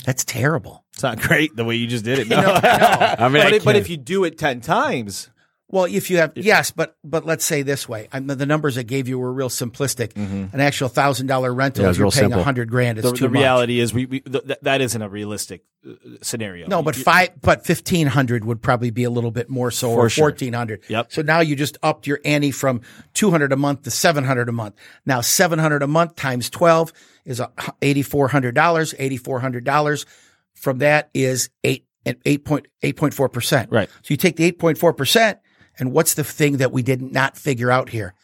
That's 0.04 0.22
terrible. 0.22 0.81
It's 0.94 1.02
not 1.02 1.20
great 1.20 1.56
the 1.56 1.64
way 1.64 1.76
you 1.76 1.86
just 1.86 2.04
did 2.04 2.18
it. 2.18 2.28
No. 2.28 2.40
No, 2.40 2.46
no. 2.46 2.58
I 2.60 3.28
mean, 3.28 3.42
but, 3.42 3.52
I 3.52 3.56
if, 3.56 3.64
but 3.64 3.76
if 3.76 3.88
you 3.90 3.96
do 3.96 4.24
it 4.24 4.36
ten 4.38 4.60
times, 4.60 5.30
Well, 5.68 5.86
if 5.86 6.10
you 6.10 6.18
have 6.18 6.32
yes, 6.36 6.70
but 6.70 6.96
but 7.02 7.24
let's 7.24 7.46
say 7.46 7.62
this 7.62 7.88
way, 7.88 8.08
I 8.12 8.20
mean, 8.20 8.36
the 8.36 8.44
numbers 8.44 8.76
I 8.76 8.82
gave 8.82 9.08
you 9.08 9.18
were 9.18 9.32
real 9.32 9.48
simplistic. 9.48 10.14
An 10.16 10.60
actual 10.60 10.88
thousand 10.90 11.28
dollar 11.28 11.52
rental, 11.52 11.84
Yeah, 11.84 11.90
if 11.92 11.96
you're 11.96 12.10
paying 12.10 12.32
a 12.34 12.42
hundred 12.42 12.70
grand, 12.70 12.98
it's 12.98 13.10
the, 13.10 13.16
too 13.16 13.24
the 13.24 13.30
much. 13.30 13.40
reality 13.40 13.80
is 13.80 13.94
we, 13.94 14.04
we 14.04 14.20
th- 14.20 14.44
th- 14.44 14.58
that 14.60 14.82
isn't 14.82 15.00
a 15.00 15.08
realistic 15.08 15.64
uh, 15.88 15.94
scenario. 16.20 16.66
No, 16.68 16.82
but 16.82 16.94
You- 16.98 17.04
five, 17.04 17.30
but 17.40 17.64
fifteen 17.64 18.06
hundred 18.06 18.44
would 18.44 18.60
probably 18.60 18.90
be 18.90 19.04
a 19.04 19.10
little 19.10 19.30
bit 19.30 19.48
more 19.48 19.70
so, 19.70 19.94
For 19.94 20.00
or 20.06 20.10
sure. 20.10 20.24
fourteen 20.28 20.52
hundred. 20.52 20.82
Yep. 20.88 21.10
So 21.10 21.22
now 21.22 21.40
you 21.40 21.56
just 21.56 21.78
upped 21.82 22.06
your 22.06 22.20
ante 22.22 22.50
from 22.50 22.82
two 23.14 23.30
hundred 23.30 23.50
a 23.52 23.56
month 23.56 23.84
to 23.84 23.90
seven 23.90 24.24
hundred 24.24 24.50
a 24.50 24.52
month. 24.52 24.74
Now 25.06 25.22
seven 25.22 25.58
hundred 25.58 25.82
a 25.82 25.86
month 25.88 26.16
times 26.16 26.50
twelve 26.50 26.92
is 27.24 27.40
eighty 27.80 28.02
four 28.02 28.28
hundred 28.28 28.54
dollars. 28.54 28.94
Eighty 28.98 29.16
four 29.16 29.40
hundred 29.40 29.64
dollars 29.64 30.04
from 30.54 30.78
that 30.78 31.10
is 31.14 31.50
eight 31.64 31.86
and 32.04 32.16
eight 32.24 32.44
point 32.44 32.66
eight 32.82 32.96
point 32.96 33.14
four 33.14 33.28
percent. 33.28 33.70
Right. 33.70 33.88
So 34.02 34.06
you 34.12 34.16
take 34.16 34.36
the 34.36 34.44
eight 34.44 34.58
point 34.58 34.78
four 34.78 34.92
percent, 34.92 35.38
and 35.78 35.92
what's 35.92 36.14
the 36.14 36.24
thing 36.24 36.58
that 36.58 36.72
we 36.72 36.82
did 36.82 37.00
not 37.02 37.36
figure 37.36 37.70
out 37.70 37.88
here? 37.88 38.14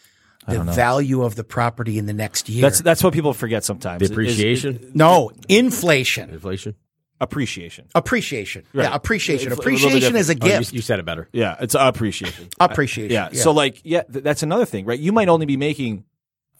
The 0.46 0.62
value 0.62 1.24
of 1.24 1.34
the 1.36 1.44
property 1.44 1.98
in 1.98 2.06
the 2.06 2.14
next 2.14 2.48
year. 2.48 2.62
that's 2.62 2.80
that's 2.80 3.04
what 3.04 3.12
people 3.12 3.34
forget 3.34 3.64
sometimes. 3.64 4.08
the 4.08 4.18
is- 4.20 4.64
is- 4.64 4.94
no 4.94 5.30
inflation, 5.46 6.30
inflation. 6.30 6.74
appreciation. 7.20 7.84
appreciation. 7.94 8.64
Right. 8.72 8.84
Yeah, 8.84 8.94
appreciation. 8.94 9.48
It's 9.52 9.58
a 9.58 9.60
Appreciation 9.60 10.16
is 10.16 10.30
a 10.30 10.32
Oh, 10.40 10.46
you, 10.46 10.52
gift. 10.52 10.72
you 10.72 10.80
said 10.80 11.00
it 11.00 11.04
better. 11.04 11.28
Yeah, 11.32 11.56
it's 11.60 11.74
appreciation. 11.78 12.48
appreciation. 12.58 13.12
Yeah. 13.12 13.28
So 13.32 13.50
like, 13.52 13.82
yeah, 13.84 14.02
th- 14.04 14.24
that's 14.24 14.42
another 14.42 14.64
thing, 14.64 14.86
right? 14.86 14.98
You 14.98 15.12
might 15.12 15.28
only 15.28 15.44
be 15.44 15.58
making 15.58 16.04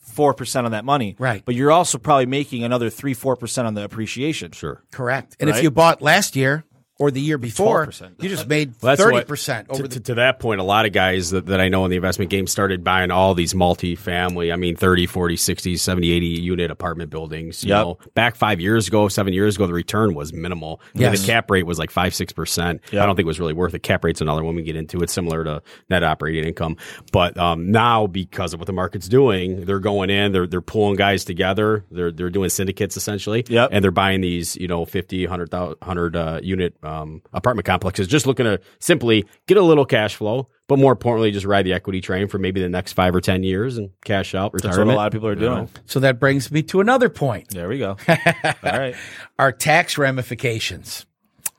four 0.09 0.35
percent 0.35 0.67
on 0.67 0.73
that 0.73 0.85
money, 0.85 1.17
Right. 1.19 1.43
But 1.45 1.55
you're 1.55 1.71
also 1.71 1.99
probably 1.99 2.27
making 2.27 2.65
another 2.65 2.91
three, 2.91 3.15
four 3.15 3.37
percent 3.37 3.67
on 3.67 3.75
the 3.75 3.85
appreciation. 3.85 4.53
Sure. 4.53 4.83
Correct. 4.91 5.37
And 5.41 5.49
if 5.51 5.63
you 5.63 5.71
bought 5.71 6.03
last 6.03 6.37
year 6.37 6.65
or 6.99 7.11
the 7.13 7.21
year 7.21 7.39
before, 7.39 7.87
12%. 7.87 8.23
you 8.23 8.29
just 8.29 8.49
made 8.49 8.75
thirty 8.75 9.23
percent 9.25 9.69
over 9.71 9.83
to, 9.85 9.89
the. 9.89 10.01
to, 10.01 10.15
that 10.15 10.41
point, 10.41 10.61
a 10.61 10.65
lot 10.65 10.85
of 10.85 10.93
guys 10.93 11.31
that, 11.31 11.47
that 11.47 11.61
I 11.61 11.69
know 11.69 11.85
in 11.85 11.91
the 11.91 11.97
investment 11.97 12.31
game 12.31 12.47
started 12.49 12.83
buying 12.83 13.13
all 13.13 13.35
these 13.35 13.55
multi-family, 13.55 14.51
I 14.53 14.57
mean, 14.57 14.75
30, 14.75 15.07
40, 15.07 15.37
60, 15.37 15.77
70, 15.77 16.11
80 16.11 16.27
unit 16.27 16.71
apartment 16.73 17.11
buildings. 17.11 17.63
You 17.63 17.69
Yep. 17.71 17.79
know, 17.85 17.99
back 18.15 18.35
five 18.35 18.61
years 18.61 18.89
ago, 18.89 19.07
seven 19.09 19.33
years 19.33 19.55
ago, 19.57 19.67
the 19.69 19.73
return 19.73 20.15
was 20.15 20.33
minimal. 20.33 20.81
I 20.95 20.99
mean, 20.99 21.13
the 21.13 21.19
cap 21.19 21.51
rate 21.51 21.67
was 21.67 21.79
like 21.79 21.91
five, 21.91 22.13
6%. 22.15 22.81
I 22.93 23.07
don't 23.07 23.15
think 23.15 23.21
it 23.21 23.27
was 23.27 23.39
really 23.39 23.53
worth 23.53 23.75
it. 23.75 23.81
Cap 23.85 24.05
rate's 24.05 24.21
another 24.21 24.43
one 24.43 24.57
we 24.57 24.63
get 24.63 24.75
into. 24.77 25.01
It's 25.01 25.13
similar 25.13 25.45
to 25.45 25.63
net 25.89 26.03
operating 26.03 26.45
income. 26.45 26.77
But 27.13 27.37
um, 27.39 27.71
now, 27.71 28.07
because 28.09 28.55
of 28.55 28.61
what 28.61 28.67
the 28.67 28.73
market's 28.73 29.09
doing, 29.09 29.65
they're 29.67 29.79
going 29.79 30.11
in, 30.11 30.33
they're, 30.33 30.47
they're 30.49 30.61
pulling 30.61 30.97
guys 30.97 31.25
together. 31.25 31.85
They're, 31.93 32.11
they're 32.11 32.31
doing 32.31 32.51
syndicates 32.51 32.97
essentially. 32.97 33.45
Yep. 33.49 33.69
And 33.73 33.85
they're 33.85 33.91
buying 33.93 34.21
these, 34.21 34.57
you 34.57 34.67
know, 34.67 34.85
50, 34.85 35.27
100, 35.27 35.53
100 35.53 36.17
uh, 36.17 36.41
unit 36.43 36.75
um, 36.89 37.23
apartment 37.33 37.67
complexes, 37.67 38.07
just 38.09 38.27
looking 38.27 38.45
to 38.45 38.61
simply 38.79 39.25
get 39.47 39.57
a 39.57 39.63
little 39.63 39.85
cash 39.85 40.17
flow, 40.17 40.49
but 40.67 40.79
more 40.79 40.93
importantly, 40.93 41.31
just 41.31 41.47
ride 41.47 41.67
the 41.67 41.73
equity 41.73 42.01
train 42.01 42.29
for 42.29 42.39
maybe 42.39 42.61
the 42.61 42.69
next 42.69 42.95
five 42.95 43.15
or 43.15 43.21
10 43.21 43.43
years 43.43 43.77
and 43.79 43.91
cash 44.05 44.35
out 44.35 44.53
That's 44.55 44.77
what 44.79 44.87
a 44.89 44.93
lot 44.95 45.07
of 45.09 45.13
people 45.13 45.29
are 45.29 45.35
You 45.35 45.41
know? 45.41 45.55
doing. 45.57 45.69
so 45.87 46.01
that 46.01 46.19
brings 46.19 46.51
me 46.51 46.63
to 46.65 46.81
another 46.81 47.09
point: 47.09 47.51
There 47.51 47.69
we 47.69 47.79
go. 47.79 47.97
All 48.09 48.15
right. 48.63 48.95
our 49.39 49.53
tax 49.53 49.99
ramifications. 49.99 51.07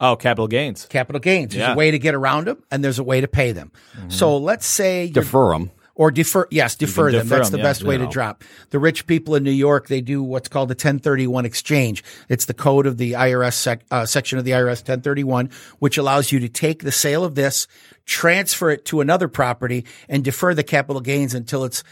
Oh, 0.02 0.16
capital 0.16 0.48
gains. 0.48 0.86
Capital 0.86 1.20
gains. 1.20 1.54
There's 1.54 1.68
Yeah. 1.68 1.74
a 1.74 1.76
way 1.76 1.92
to 1.92 2.00
get 2.00 2.16
around 2.16 2.48
them, 2.48 2.64
and 2.72 2.82
there's 2.84 3.00
a 3.00 3.04
way 3.04 3.20
to 3.20 3.28
pay 3.28 3.52
them. 3.52 3.72
So 4.08 4.38
let's 4.38 4.66
say 4.66 5.10
Defer 5.10 5.50
them. 5.52 5.72
Or 6.00 6.12
defer 6.12 6.48
yes 6.50 6.76
defer 6.76 7.12
them. 7.12 7.24
defer 7.24 7.36
that's 7.36 7.50
them, 7.50 7.58
the 7.58 7.64
yeah. 7.64 7.70
best 7.70 7.84
way 7.84 7.98
to 7.98 8.08
drop. 8.08 8.46
The 8.70 8.80
rich 8.80 9.06
people 9.06 9.36
in 9.36 9.44
new 9.44 9.52
york 9.52 9.90
they 9.90 10.00
do 10.00 10.24
what's 10.24 10.48
called 10.48 10.72
a 10.72 10.74
1031 10.74 11.46
exchange. 11.46 12.06
It's 12.30 12.46
the 12.46 12.54
code 12.54 12.88
of 12.88 12.98
the 12.98 13.12
irs 13.12 13.54
sec, 13.54 13.82
uh, 13.92 14.06
section 14.06 14.40
of 14.40 14.46
the 14.46 14.52
irs 14.52 14.80
1031 14.80 15.50
which 15.80 15.98
allows 15.98 16.32
you 16.32 16.40
to 16.40 16.50
take 16.50 16.84
the 16.84 16.92
sale 16.92 17.26
of 17.26 17.36
this 17.36 17.68
transfer 18.06 18.72
it 18.72 18.86
to 18.86 19.02
another 19.02 19.28
property 19.28 19.86
and 20.08 20.24
defer 20.24 20.54
the 20.54 20.64
capital 20.64 21.02
gains 21.02 21.36
until 21.36 21.66
it's 21.66 21.84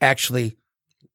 actually 0.00 0.56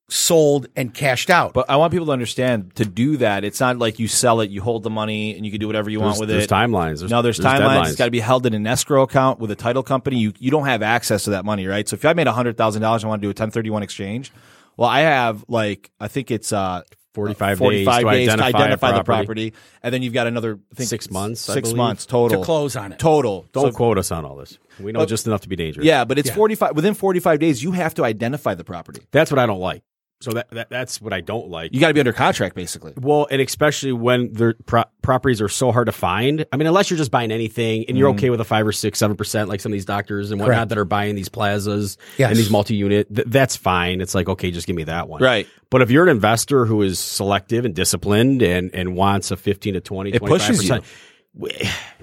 sold 0.10 0.68
and 0.76 0.94
cashed 0.94 1.30
out 1.30 1.54
But 1.54 1.70
I 1.70 1.76
want 1.76 1.92
people 1.92 2.06
to 2.08 2.12
understand 2.14 2.76
to 2.76 2.86
do 2.86 3.18
that, 3.18 3.44
it's 3.44 3.60
not 3.60 3.78
like 3.78 4.00
you 4.00 4.08
sell 4.08 4.40
it, 4.42 4.50
you 4.50 4.62
hold 4.62 4.84
the 4.84 4.90
money, 4.90 5.36
and 5.36 5.46
you 5.46 5.52
can 5.52 5.60
do 5.60 5.68
whatever 5.68 5.90
you 5.90 6.00
There's, 6.00 6.08
want 6.08 6.20
with 6.22 6.30
there's 6.30 6.46
it. 6.46 6.50
There's 6.50 6.62
timelines. 6.70 7.00
There's, 7.00 7.12
no, 7.12 7.22
there's, 7.22 7.40
timelines. 7.40 7.60
deadlines. 7.60 7.88
It's 7.88 7.96
got 7.98 8.06
to 8.06 8.12
be 8.12 8.20
held 8.22 8.46
in 8.46 8.54
an 8.54 8.66
escrow 8.66 9.04
account 9.04 9.40
with 9.40 9.52
a 9.52 9.56
title 9.56 9.84
company. 9.84 10.18
You 10.20 10.34
you 10.40 10.50
don't 10.52 10.66
have 10.66 10.82
access 10.82 11.26
to 11.26 11.32
that 11.32 11.44
money, 11.46 11.68
right? 11.68 11.88
So 11.88 11.96
if 11.96 12.06
I 12.06 12.14
made 12.14 12.28
hundred 12.28 12.58
thousand 12.58 12.82
dollars, 12.82 13.04
I 13.04 13.08
want 13.08 13.22
to 13.22 13.26
do 13.26 13.30
a 13.30 13.32
1031 13.32 13.84
exchange. 13.84 14.32
Well, 14.78 14.90
I 14.90 15.02
have 15.02 15.44
like 15.50 15.92
I 16.00 16.08
think 16.08 16.32
it's 16.32 16.54
uh 16.54 16.84
45 17.14 17.58
days 17.58 17.86
45 17.86 18.04
to 18.04 18.10
days 18.12 18.30
identify 18.30 18.52
to 18.52 18.58
a 18.58 18.60
identify 18.62 18.88
the 18.92 19.04
property. 19.04 19.50
property, 19.52 19.54
and 19.84 19.94
then 19.94 20.04
you've 20.04 20.14
got 20.14 20.28
another 20.28 20.60
I 20.72 20.76
think, 20.76 20.90
Six 20.90 21.10
months, 21.10 21.42
six 21.42 21.62
believe. 21.70 21.78
months 21.78 22.06
total 22.06 22.40
to 22.40 22.46
close 22.46 22.76
on 22.76 22.94
it 22.94 23.00
Total. 23.00 23.46
Don't 23.52 23.72
So- 23.72 23.76
quote 23.76 23.98
us 23.98 24.12
on 24.12 24.24
all 24.24 24.36
this. 24.38 24.58
We 24.80 24.92
know 24.92 25.06
just 25.08 25.26
enough 25.26 25.42
to 25.42 25.50
be 25.50 25.56
dangerous. 25.56 25.86
yeah, 25.86 26.06
but 26.06 26.20
it's 26.20 26.30
Yeah. 26.30 26.36
45 26.36 26.76
within 26.76 26.94
45 26.94 27.40
days. 27.40 27.64
You 27.64 27.72
have 27.72 27.96
to 27.96 28.06
identify 28.06 28.54
the 28.54 28.64
property. 28.64 29.02
That's 29.12 29.32
what 29.32 29.40
I 29.40 29.48
don't 29.48 29.60
like. 29.60 29.82
So 30.20 30.32
that, 30.32 30.50
that 30.50 30.70
that's 30.72 31.00
what 31.00 31.14
I 31.14 31.22
don't 31.22 31.50
like. 31.50 31.74
You 31.74 31.80
got 31.80 31.90
to 31.90 31.94
be 31.94 32.00
under 32.00 32.14
contract, 32.14 32.56
basically. 32.56 32.94
Well, 32.98 33.28
and 33.30 33.40
especially 33.40 33.92
when 33.92 34.34
the 34.34 34.56
pro- 34.66 34.86
properties 35.04 35.42
are 35.42 35.50
so 35.50 35.72
hard 35.72 35.86
to 35.86 35.92
find. 35.92 36.44
I 36.52 36.58
mean, 36.58 36.66
unless 36.66 36.90
you're 36.90 36.98
just 36.98 37.12
buying 37.12 37.32
anything 37.32 37.86
and 37.88 37.96
you're 37.96 38.10
mm-hmm. 38.10 38.18
okay 38.18 38.30
with 38.32 38.42
a 38.42 38.46
five 38.46 38.66
or 38.66 38.72
six, 38.72 38.98
seven 38.98 39.16
percent, 39.16 39.48
like 39.48 39.62
some 39.62 39.72
of 39.72 39.74
these 39.74 39.86
doctors 39.86 40.32
and 40.32 40.40
whatnot 40.40 40.56
Correct. 40.56 40.70
that 40.70 40.78
are 40.80 40.86
buying 40.86 41.14
these 41.16 41.30
plazas 41.30 42.00
Yes. 42.18 42.30
and 42.30 42.38
these 42.38 42.50
multi-unit, 42.50 43.14
th- 43.14 43.28
that's 43.30 43.56
fine. 43.56 44.02
It's 44.02 44.16
like 44.16 44.28
okay, 44.28 44.50
just 44.50 44.66
give 44.66 44.76
me 44.76 44.86
that 44.86 45.08
one. 45.08 45.22
Right. 45.22 45.48
But 45.70 45.84
if 45.84 45.92
you're 45.92 46.04
an 46.04 46.10
investor 46.10 46.66
who 46.66 46.82
is 46.82 46.98
selective 46.98 47.64
and 47.64 47.76
disciplined 47.76 48.42
and 48.42 48.74
and 48.74 48.96
wants 48.96 49.30
a 49.30 49.38
15 49.38 49.76
to 49.76 49.82
20, 49.82 50.14
It 50.14 50.22
pushes 50.24 50.68
25%, 50.68 50.84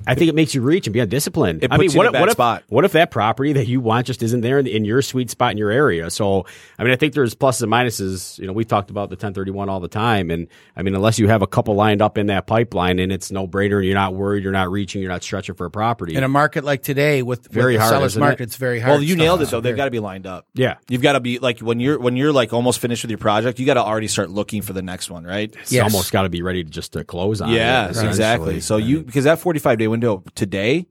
I 0.06 0.14
think 0.14 0.28
it 0.28 0.34
makes 0.34 0.54
you 0.54 0.60
reach 0.62 0.86
and 0.86 0.92
be 0.94 1.00
undisciplined. 1.00 1.62
It 1.64 1.72
I 1.72 1.76
mean, 1.78 1.86
puts 1.88 1.94
you 1.94 1.98
what 1.98 2.06
in 2.06 2.08
a 2.08 2.10
if, 2.10 2.12
bad 2.14 2.20
what 2.20 2.28
if 2.28 2.32
spot. 2.32 2.64
what 2.68 2.84
if 2.84 2.92
that 2.92 3.10
property 3.10 3.52
that 3.54 3.66
you 3.66 3.80
want 3.80 4.06
just 4.06 4.22
isn't 4.22 4.40
there 4.42 4.58
in, 4.58 4.66
in 4.66 4.84
your 4.84 5.02
sweet 5.02 5.30
spot 5.30 5.52
in 5.52 5.58
your 5.58 5.70
area? 5.70 6.10
So, 6.10 6.46
I 6.78 6.84
mean, 6.84 6.92
I 6.92 6.96
think 6.96 7.14
there's 7.14 7.34
pluses 7.34 7.62
and 7.62 7.72
minuses. 7.72 8.38
You 8.38 8.46
know, 8.46 8.52
we 8.52 8.64
talked 8.64 8.90
about 8.90 9.08
the 9.10 9.14
1031 9.14 9.68
all 9.68 9.80
the 9.80 9.88
time, 9.88 10.30
and 10.30 10.48
I 10.76 10.82
mean, 10.82 10.94
unless 10.94 11.18
you 11.18 11.28
have 11.28 11.42
a 11.42 11.46
couple 11.46 11.74
lined 11.74 12.02
up 12.02 12.18
in 12.18 12.26
that 12.26 12.46
pipeline 12.46 12.98
and 12.98 13.12
it's 13.12 13.30
no 13.30 13.46
brainer, 13.46 13.76
and 13.76 13.84
you're 13.86 13.94
not 13.94 14.14
worried, 14.14 14.42
you're 14.42 14.52
not 14.52 14.70
reaching, 14.70 15.00
you're 15.02 15.10
not 15.10 15.22
stretching 15.22 15.54
for 15.54 15.66
a 15.66 15.70
property. 15.70 16.14
in 16.16 16.24
a 16.24 16.28
market 16.28 16.64
like 16.64 16.82
today 16.82 17.22
with, 17.22 17.48
Very 17.48 17.74
with 17.74 17.80
the 17.80 17.84
hard, 17.84 17.92
seller's 17.94 18.12
isn't 18.12 18.22
it? 18.22 18.26
market 18.26 18.42
it's 18.44 18.56
very 18.56 18.80
hard 18.80 18.92
Well, 18.94 19.02
you 19.02 19.16
nailed 19.16 19.42
it 19.42 19.50
though. 19.50 19.60
They've 19.60 19.76
got 19.76 19.86
to 19.86 19.90
be 19.90 20.00
lined 20.00 20.26
up. 20.26 20.46
yeah, 20.54 20.76
You've 20.88 21.02
got 21.02 21.12
to 21.12 21.20
be 21.20 21.38
like 21.38 21.60
when 21.60 21.80
you're 21.80 21.98
when 21.98 22.16
you're 22.16 22.32
like 22.32 22.52
almost 22.52 22.80
finished 22.80 23.02
with 23.04 23.10
your 23.10 23.18
project, 23.18 23.58
you 23.58 23.66
got 23.66 23.74
to 23.74 23.82
already 23.82 24.08
start 24.08 24.30
looking 24.30 24.62
for 24.62 24.72
the 24.72 24.82
next 24.82 25.10
one, 25.10 25.24
right? 25.24 25.54
it's 25.60 25.72
Yes. 25.72 25.82
almost 25.84 26.12
got 26.12 26.22
to 26.22 26.28
be 26.28 26.42
ready 26.42 26.62
to 26.64 26.70
just 26.70 26.92
to 26.94 27.04
close 27.04 27.40
on. 27.40 27.50
it, 27.50 27.54
Yeah, 27.56 27.88
essentially. 27.88 28.08
exactly. 28.08 28.60
So 28.60 28.76
you 28.76 29.02
because 29.02 29.24
that 29.24 29.38
45 29.38 29.78
day 29.84 29.88
window 29.88 30.22
today, 30.34 30.86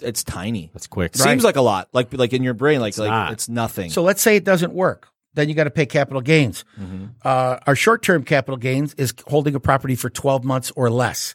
it's 0.00 0.24
tiny. 0.24 0.70
that's 0.72 0.86
quick. 0.86 1.16
Seems 1.16 1.44
like 1.44 1.56
a 1.56 1.60
lot, 1.62 1.88
like 1.92 2.12
like 2.12 2.32
in 2.32 2.42
your 2.42 2.54
brain, 2.54 2.80
like 2.80 2.98
like 2.98 3.10
not. 3.10 3.32
it's 3.32 3.48
nothing. 3.48 3.90
So 3.90 4.02
let's 4.02 4.20
say 4.22 4.36
it 4.36 4.44
doesn't 4.44 4.72
work. 4.72 5.08
Then 5.34 5.48
you 5.48 5.54
got 5.54 5.64
to 5.64 5.70
pay 5.70 5.86
capital 5.86 6.20
gains. 6.20 6.64
Uh, 7.24 7.58
our 7.66 7.74
short 7.74 8.02
term 8.02 8.22
capital 8.24 8.56
gains 8.56 8.94
is 8.94 9.12
holding 9.26 9.54
a 9.54 9.60
property 9.60 9.96
for 9.96 10.08
12 10.10 10.44
months 10.44 10.70
or 10.76 10.90
less. 10.90 11.34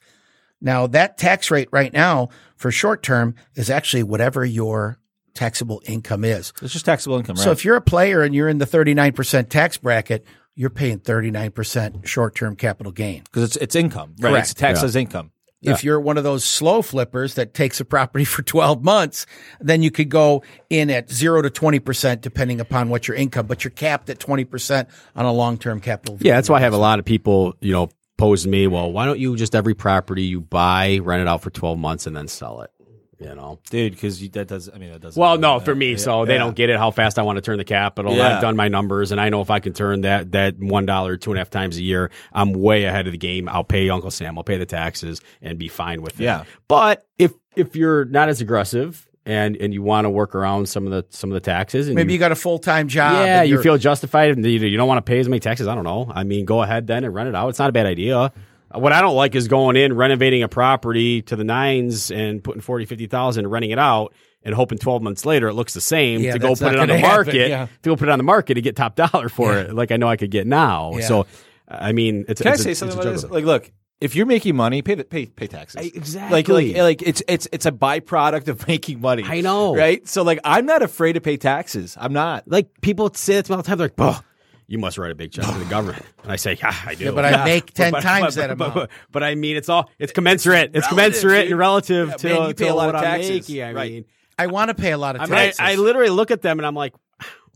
Now, 0.61 0.87
that 0.87 1.17
tax 1.17 1.51
rate 1.51 1.69
right 1.71 1.91
now 1.91 2.29
for 2.55 2.71
short 2.71 3.03
term 3.03 3.35
is 3.55 3.69
actually 3.69 4.03
whatever 4.03 4.45
your 4.45 4.99
taxable 5.33 5.81
income 5.85 6.23
is. 6.25 6.53
It's 6.61 6.73
just 6.73 6.85
taxable 6.85 7.17
income, 7.17 7.35
right? 7.35 7.43
So 7.43 7.51
if 7.51 7.63
you're 7.65 7.75
a 7.77 7.81
player 7.81 8.21
and 8.21 8.33
you're 8.35 8.49
in 8.49 8.57
the 8.57 8.65
39% 8.65 9.49
tax 9.49 9.77
bracket, 9.77 10.25
you're 10.55 10.69
paying 10.69 10.99
39% 10.99 12.05
short-term 12.05 12.55
capital 12.57 12.91
gain. 12.91 13.23
because 13.23 13.43
it's 13.43 13.55
it's 13.57 13.75
income, 13.75 14.15
right? 14.19 14.31
Correct. 14.31 14.45
It's 14.51 14.53
taxed 14.53 14.83
as 14.83 14.95
income. 14.97 15.31
If 15.61 15.83
you're 15.83 15.99
one 15.99 16.17
of 16.17 16.23
those 16.23 16.45
slow 16.45 16.81
flippers 16.81 17.35
that 17.35 17.53
takes 17.53 17.79
a 17.79 17.85
property 17.85 18.25
for 18.25 18.41
12 18.41 18.83
months, 18.83 19.25
then 19.59 19.83
you 19.83 19.91
could 19.91 20.09
go 20.09 20.43
in 20.69 20.89
at 20.89 21.11
0 21.11 21.41
to 21.41 21.49
20% 21.49 22.21
depending 22.21 22.61
upon 22.61 22.89
what 22.89 23.07
your 23.07 23.17
income, 23.17 23.47
but 23.47 23.63
you're 23.63 23.71
capped 23.71 24.09
at 24.09 24.19
20% 24.19 24.87
on 25.15 25.25
a 25.25 25.33
long-term 25.33 25.81
capital. 25.81 26.17
Yeah, 26.21 26.35
that's 26.35 26.49
why 26.49 26.57
I 26.57 26.61
have 26.61 26.73
a 26.73 26.77
lot 26.77 26.99
of 26.99 27.05
people, 27.05 27.55
you 27.59 27.73
know, 27.73 27.89
pose 28.17 28.43
to 28.43 28.49
me, 28.49 28.67
well, 28.67 28.91
why 28.91 29.05
don't 29.05 29.19
you 29.19 29.35
just 29.35 29.55
every 29.55 29.73
property 29.73 30.23
you 30.23 30.41
buy, 30.41 30.99
rent 31.01 31.21
it 31.21 31.27
out 31.27 31.41
for 31.41 31.49
12 31.49 31.79
months 31.79 32.05
and 32.05 32.15
then 32.15 32.27
sell 32.27 32.61
it? 32.61 32.71
You 33.19 33.35
know? 33.35 33.59
dude. 33.69 33.93
Because 33.93 34.19
that 34.29 34.47
does. 34.47 34.69
I 34.73 34.77
mean, 34.77 34.91
that 34.93 35.01
doesn't. 35.01 35.19
Well, 35.19 35.37
no, 35.37 35.59
for 35.59 35.75
me, 35.75 35.97
so 35.97 36.25
they 36.25 36.37
don't 36.37 36.55
get 36.55 36.69
it 36.69 36.77
how 36.77 36.89
fast 36.91 37.19
I 37.19 37.23
want 37.23 37.35
to 37.35 37.41
turn 37.41 37.57
the 37.57 37.65
capital. 37.65 38.15
Yeah. 38.15 38.35
I've 38.35 38.41
done 38.41 38.55
my 38.55 38.69
numbers, 38.69 39.11
and 39.11 39.19
I 39.19 39.27
know 39.29 39.41
if 39.41 39.49
I 39.51 39.59
can 39.59 39.73
turn 39.73 40.01
that 40.01 40.31
that 40.31 40.57
one 40.57 40.85
dollar 40.85 41.17
two 41.17 41.31
and 41.31 41.37
a 41.37 41.41
half 41.41 41.49
times 41.49 41.77
a 41.77 41.83
year, 41.83 42.11
I'm 42.31 42.53
way 42.53 42.85
ahead 42.85 43.07
of 43.07 43.11
the 43.11 43.17
game. 43.17 43.49
I'll 43.49 43.65
pay 43.65 43.89
Uncle 43.89 44.11
Sam, 44.11 44.37
I'll 44.37 44.43
pay 44.45 44.57
the 44.57 44.65
taxes, 44.65 45.21
and 45.41 45.59
be 45.59 45.67
fine 45.67 46.01
with 46.01 46.19
it. 46.19 46.23
Yeah. 46.23 46.45
But 46.69 47.05
if 47.17 47.33
if 47.57 47.75
you're 47.75 48.05
not 48.05 48.29
as 48.29 48.39
aggressive 48.39 49.05
and 49.25 49.57
and 49.57 49.73
you 49.73 49.81
want 49.81 50.05
to 50.05 50.09
work 50.09 50.33
around 50.33 50.69
some 50.69 50.87
of 50.87 50.91
the 50.91 51.05
some 51.15 51.29
of 51.29 51.33
the 51.33 51.41
taxes, 51.41 51.87
and 51.87 51.95
Maybe 51.95 52.13
you 52.13 52.19
got 52.19 52.31
a 52.31 52.35
full-time 52.35 52.87
job. 52.87 53.25
yeah, 53.25 53.43
you 53.43 53.61
feel 53.61 53.77
justified 53.77 54.31
and 54.31 54.45
you, 54.45 54.59
you 54.59 54.77
don't 54.77 54.87
want 54.87 55.05
to 55.05 55.09
pay 55.09 55.19
as 55.19 55.27
many 55.27 55.41
taxes. 55.41 55.67
I 55.67 55.75
don't 55.75 55.83
know. 55.83 56.09
I 56.13 56.23
mean, 56.23 56.45
go 56.45 56.61
ahead 56.61 56.87
then 56.87 57.03
and 57.03 57.13
rent 57.13 57.27
it 57.29 57.35
out. 57.35 57.49
It's 57.49 57.59
not 57.59 57.69
a 57.69 57.73
bad 57.73 57.85
idea. 57.85 58.31
What 58.73 58.91
I 58.93 59.01
don't 59.01 59.15
like 59.15 59.35
is 59.35 59.47
going 59.47 59.75
in, 59.75 59.93
renovating 59.95 60.43
a 60.43 60.47
property 60.47 61.21
to 61.23 61.35
the 61.35 61.43
nines 61.43 62.11
and 62.11 62.43
putting 62.43 62.61
40, 62.61 62.85
50,000 62.85 63.45
and 63.45 63.51
renting 63.51 63.71
it 63.71 63.79
out 63.79 64.13
and 64.43 64.53
hoping 64.55 64.77
12 64.77 65.01
months 65.01 65.25
later 65.25 65.47
it 65.47 65.53
looks 65.53 65.73
the 65.73 65.81
same 65.81 66.21
Yeah, 66.21 66.33
to 66.33 66.39
go 66.39 66.55
put 66.55 66.73
it 66.73 66.79
on 66.79 66.87
the 66.87 66.97
happen, 66.99 67.09
market, 67.25 67.49
yeah. 67.49 67.65
to 67.65 67.89
go 67.89 67.95
put 67.95 68.07
it 68.07 68.11
on 68.11 68.19
the 68.19 68.23
market 68.23 68.53
to 68.55 68.61
get 68.61 68.75
top 68.75 68.95
dollar 68.95 69.27
for 69.29 69.53
Yeah. 69.53 69.59
it. 69.61 69.73
Like 69.73 69.91
I 69.91 69.97
know 69.97 70.07
I 70.07 70.17
could 70.17 70.31
get 70.31 70.45
now. 70.47 70.93
Yeah. 70.95 71.07
So, 71.07 71.25
I 71.67 71.91
mean, 71.93 72.25
it's, 72.27 72.41
Can 72.41 72.49
I 72.49 72.53
it's 72.53 72.61
a- 72.61 72.63
say 72.63 72.71
it's 72.71 72.81
a 72.81 72.91
something 72.91 72.99
about 72.99 73.11
this? 73.11 73.23
Like, 73.25 73.43
look, 73.45 73.71
if 74.01 74.15
you're 74.15 74.25
making 74.25 74.55
money, 74.55 74.81
pay 74.81 74.95
the, 74.95 75.03
pay 75.03 75.25
pay 75.25 75.47
taxes. 75.47 75.85
Exactly. 75.93 76.31
Like, 76.37 76.47
like, 76.47 76.77
like 76.77 77.01
it's 77.01 77.21
it's 77.27 77.47
it's 77.51 77.65
a 77.65 77.71
byproduct 77.71 78.47
of 78.47 78.65
making 78.67 79.01
money. 79.01 79.23
I 79.25 79.41
know. 79.41 79.75
right? 79.75 80.07
So, 80.07 80.23
like, 80.23 80.39
I'm 80.45 80.65
not 80.65 80.81
afraid 80.81 81.13
to 81.13 81.21
pay 81.21 81.35
taxes. 81.35 81.97
I'm 81.99 82.13
not. 82.13 82.47
like 82.47 82.69
people 82.81 83.13
say 83.13 83.35
that 83.35 83.45
to 83.45 83.51
me 83.51 83.55
all 83.57 83.61
the 83.61 83.67
time. 83.67 83.77
They're 83.77 83.87
like, 83.87 83.95
oh, 83.97 84.21
you 84.69 84.77
must 84.77 84.97
write 84.97 85.11
a 85.11 85.15
big 85.15 85.31
check 85.31 85.45
to 85.45 85.51
the 85.59 85.65
government. 85.65 86.05
And 86.23 86.31
I 86.31 86.35
say, 86.35 86.57
yeah, 86.61 86.75
I 86.85 86.95
do. 86.95 87.05
Yeah, 87.05 87.11
but 87.11 87.25
I 87.25 87.43
make 87.43 87.73
10 87.73 87.91
times 87.93 88.35
that 88.35 88.55
but, 88.57 88.67
amount. 88.67 88.73
But, 88.75 88.89
but 89.11 89.23
I 89.23 89.35
mean, 89.35 89.57
it's 89.57 89.67
all, 89.69 89.89
it's 89.99 90.11
commensurate. 90.13 90.71
It's, 90.75 90.85
relative, 90.85 90.89
commensurate 90.89 91.41
dude. 91.43 91.51
and 91.51 91.59
relative 91.59 92.09
Yeah, 92.09 92.15
to, 92.17 92.27
man, 92.29 92.41
you 92.41 92.53
to 92.53 92.63
pay 92.63 92.69
a 92.69 92.75
lot 92.75 92.85
what 92.85 92.95
of 92.95 93.01
I'm 93.01 93.07
taxes. 93.07 93.29
making. 93.49 93.63
I 93.63 93.73
Right. 93.73 93.91
mean, 93.91 94.05
I 94.37 94.47
want 94.47 94.69
to 94.69 94.75
pay 94.75 94.91
a 94.91 94.97
lot 94.97 95.15
of 95.15 95.21
I, 95.21 95.25
mean 95.25 95.33
I, 95.33 95.45
taxes. 95.45 95.59
I 95.59 95.75
literally 95.75 96.09
look 96.11 96.31
at 96.31 96.41
them 96.41 96.59
and 96.59 96.65
I'm 96.67 96.75
like, 96.75 96.93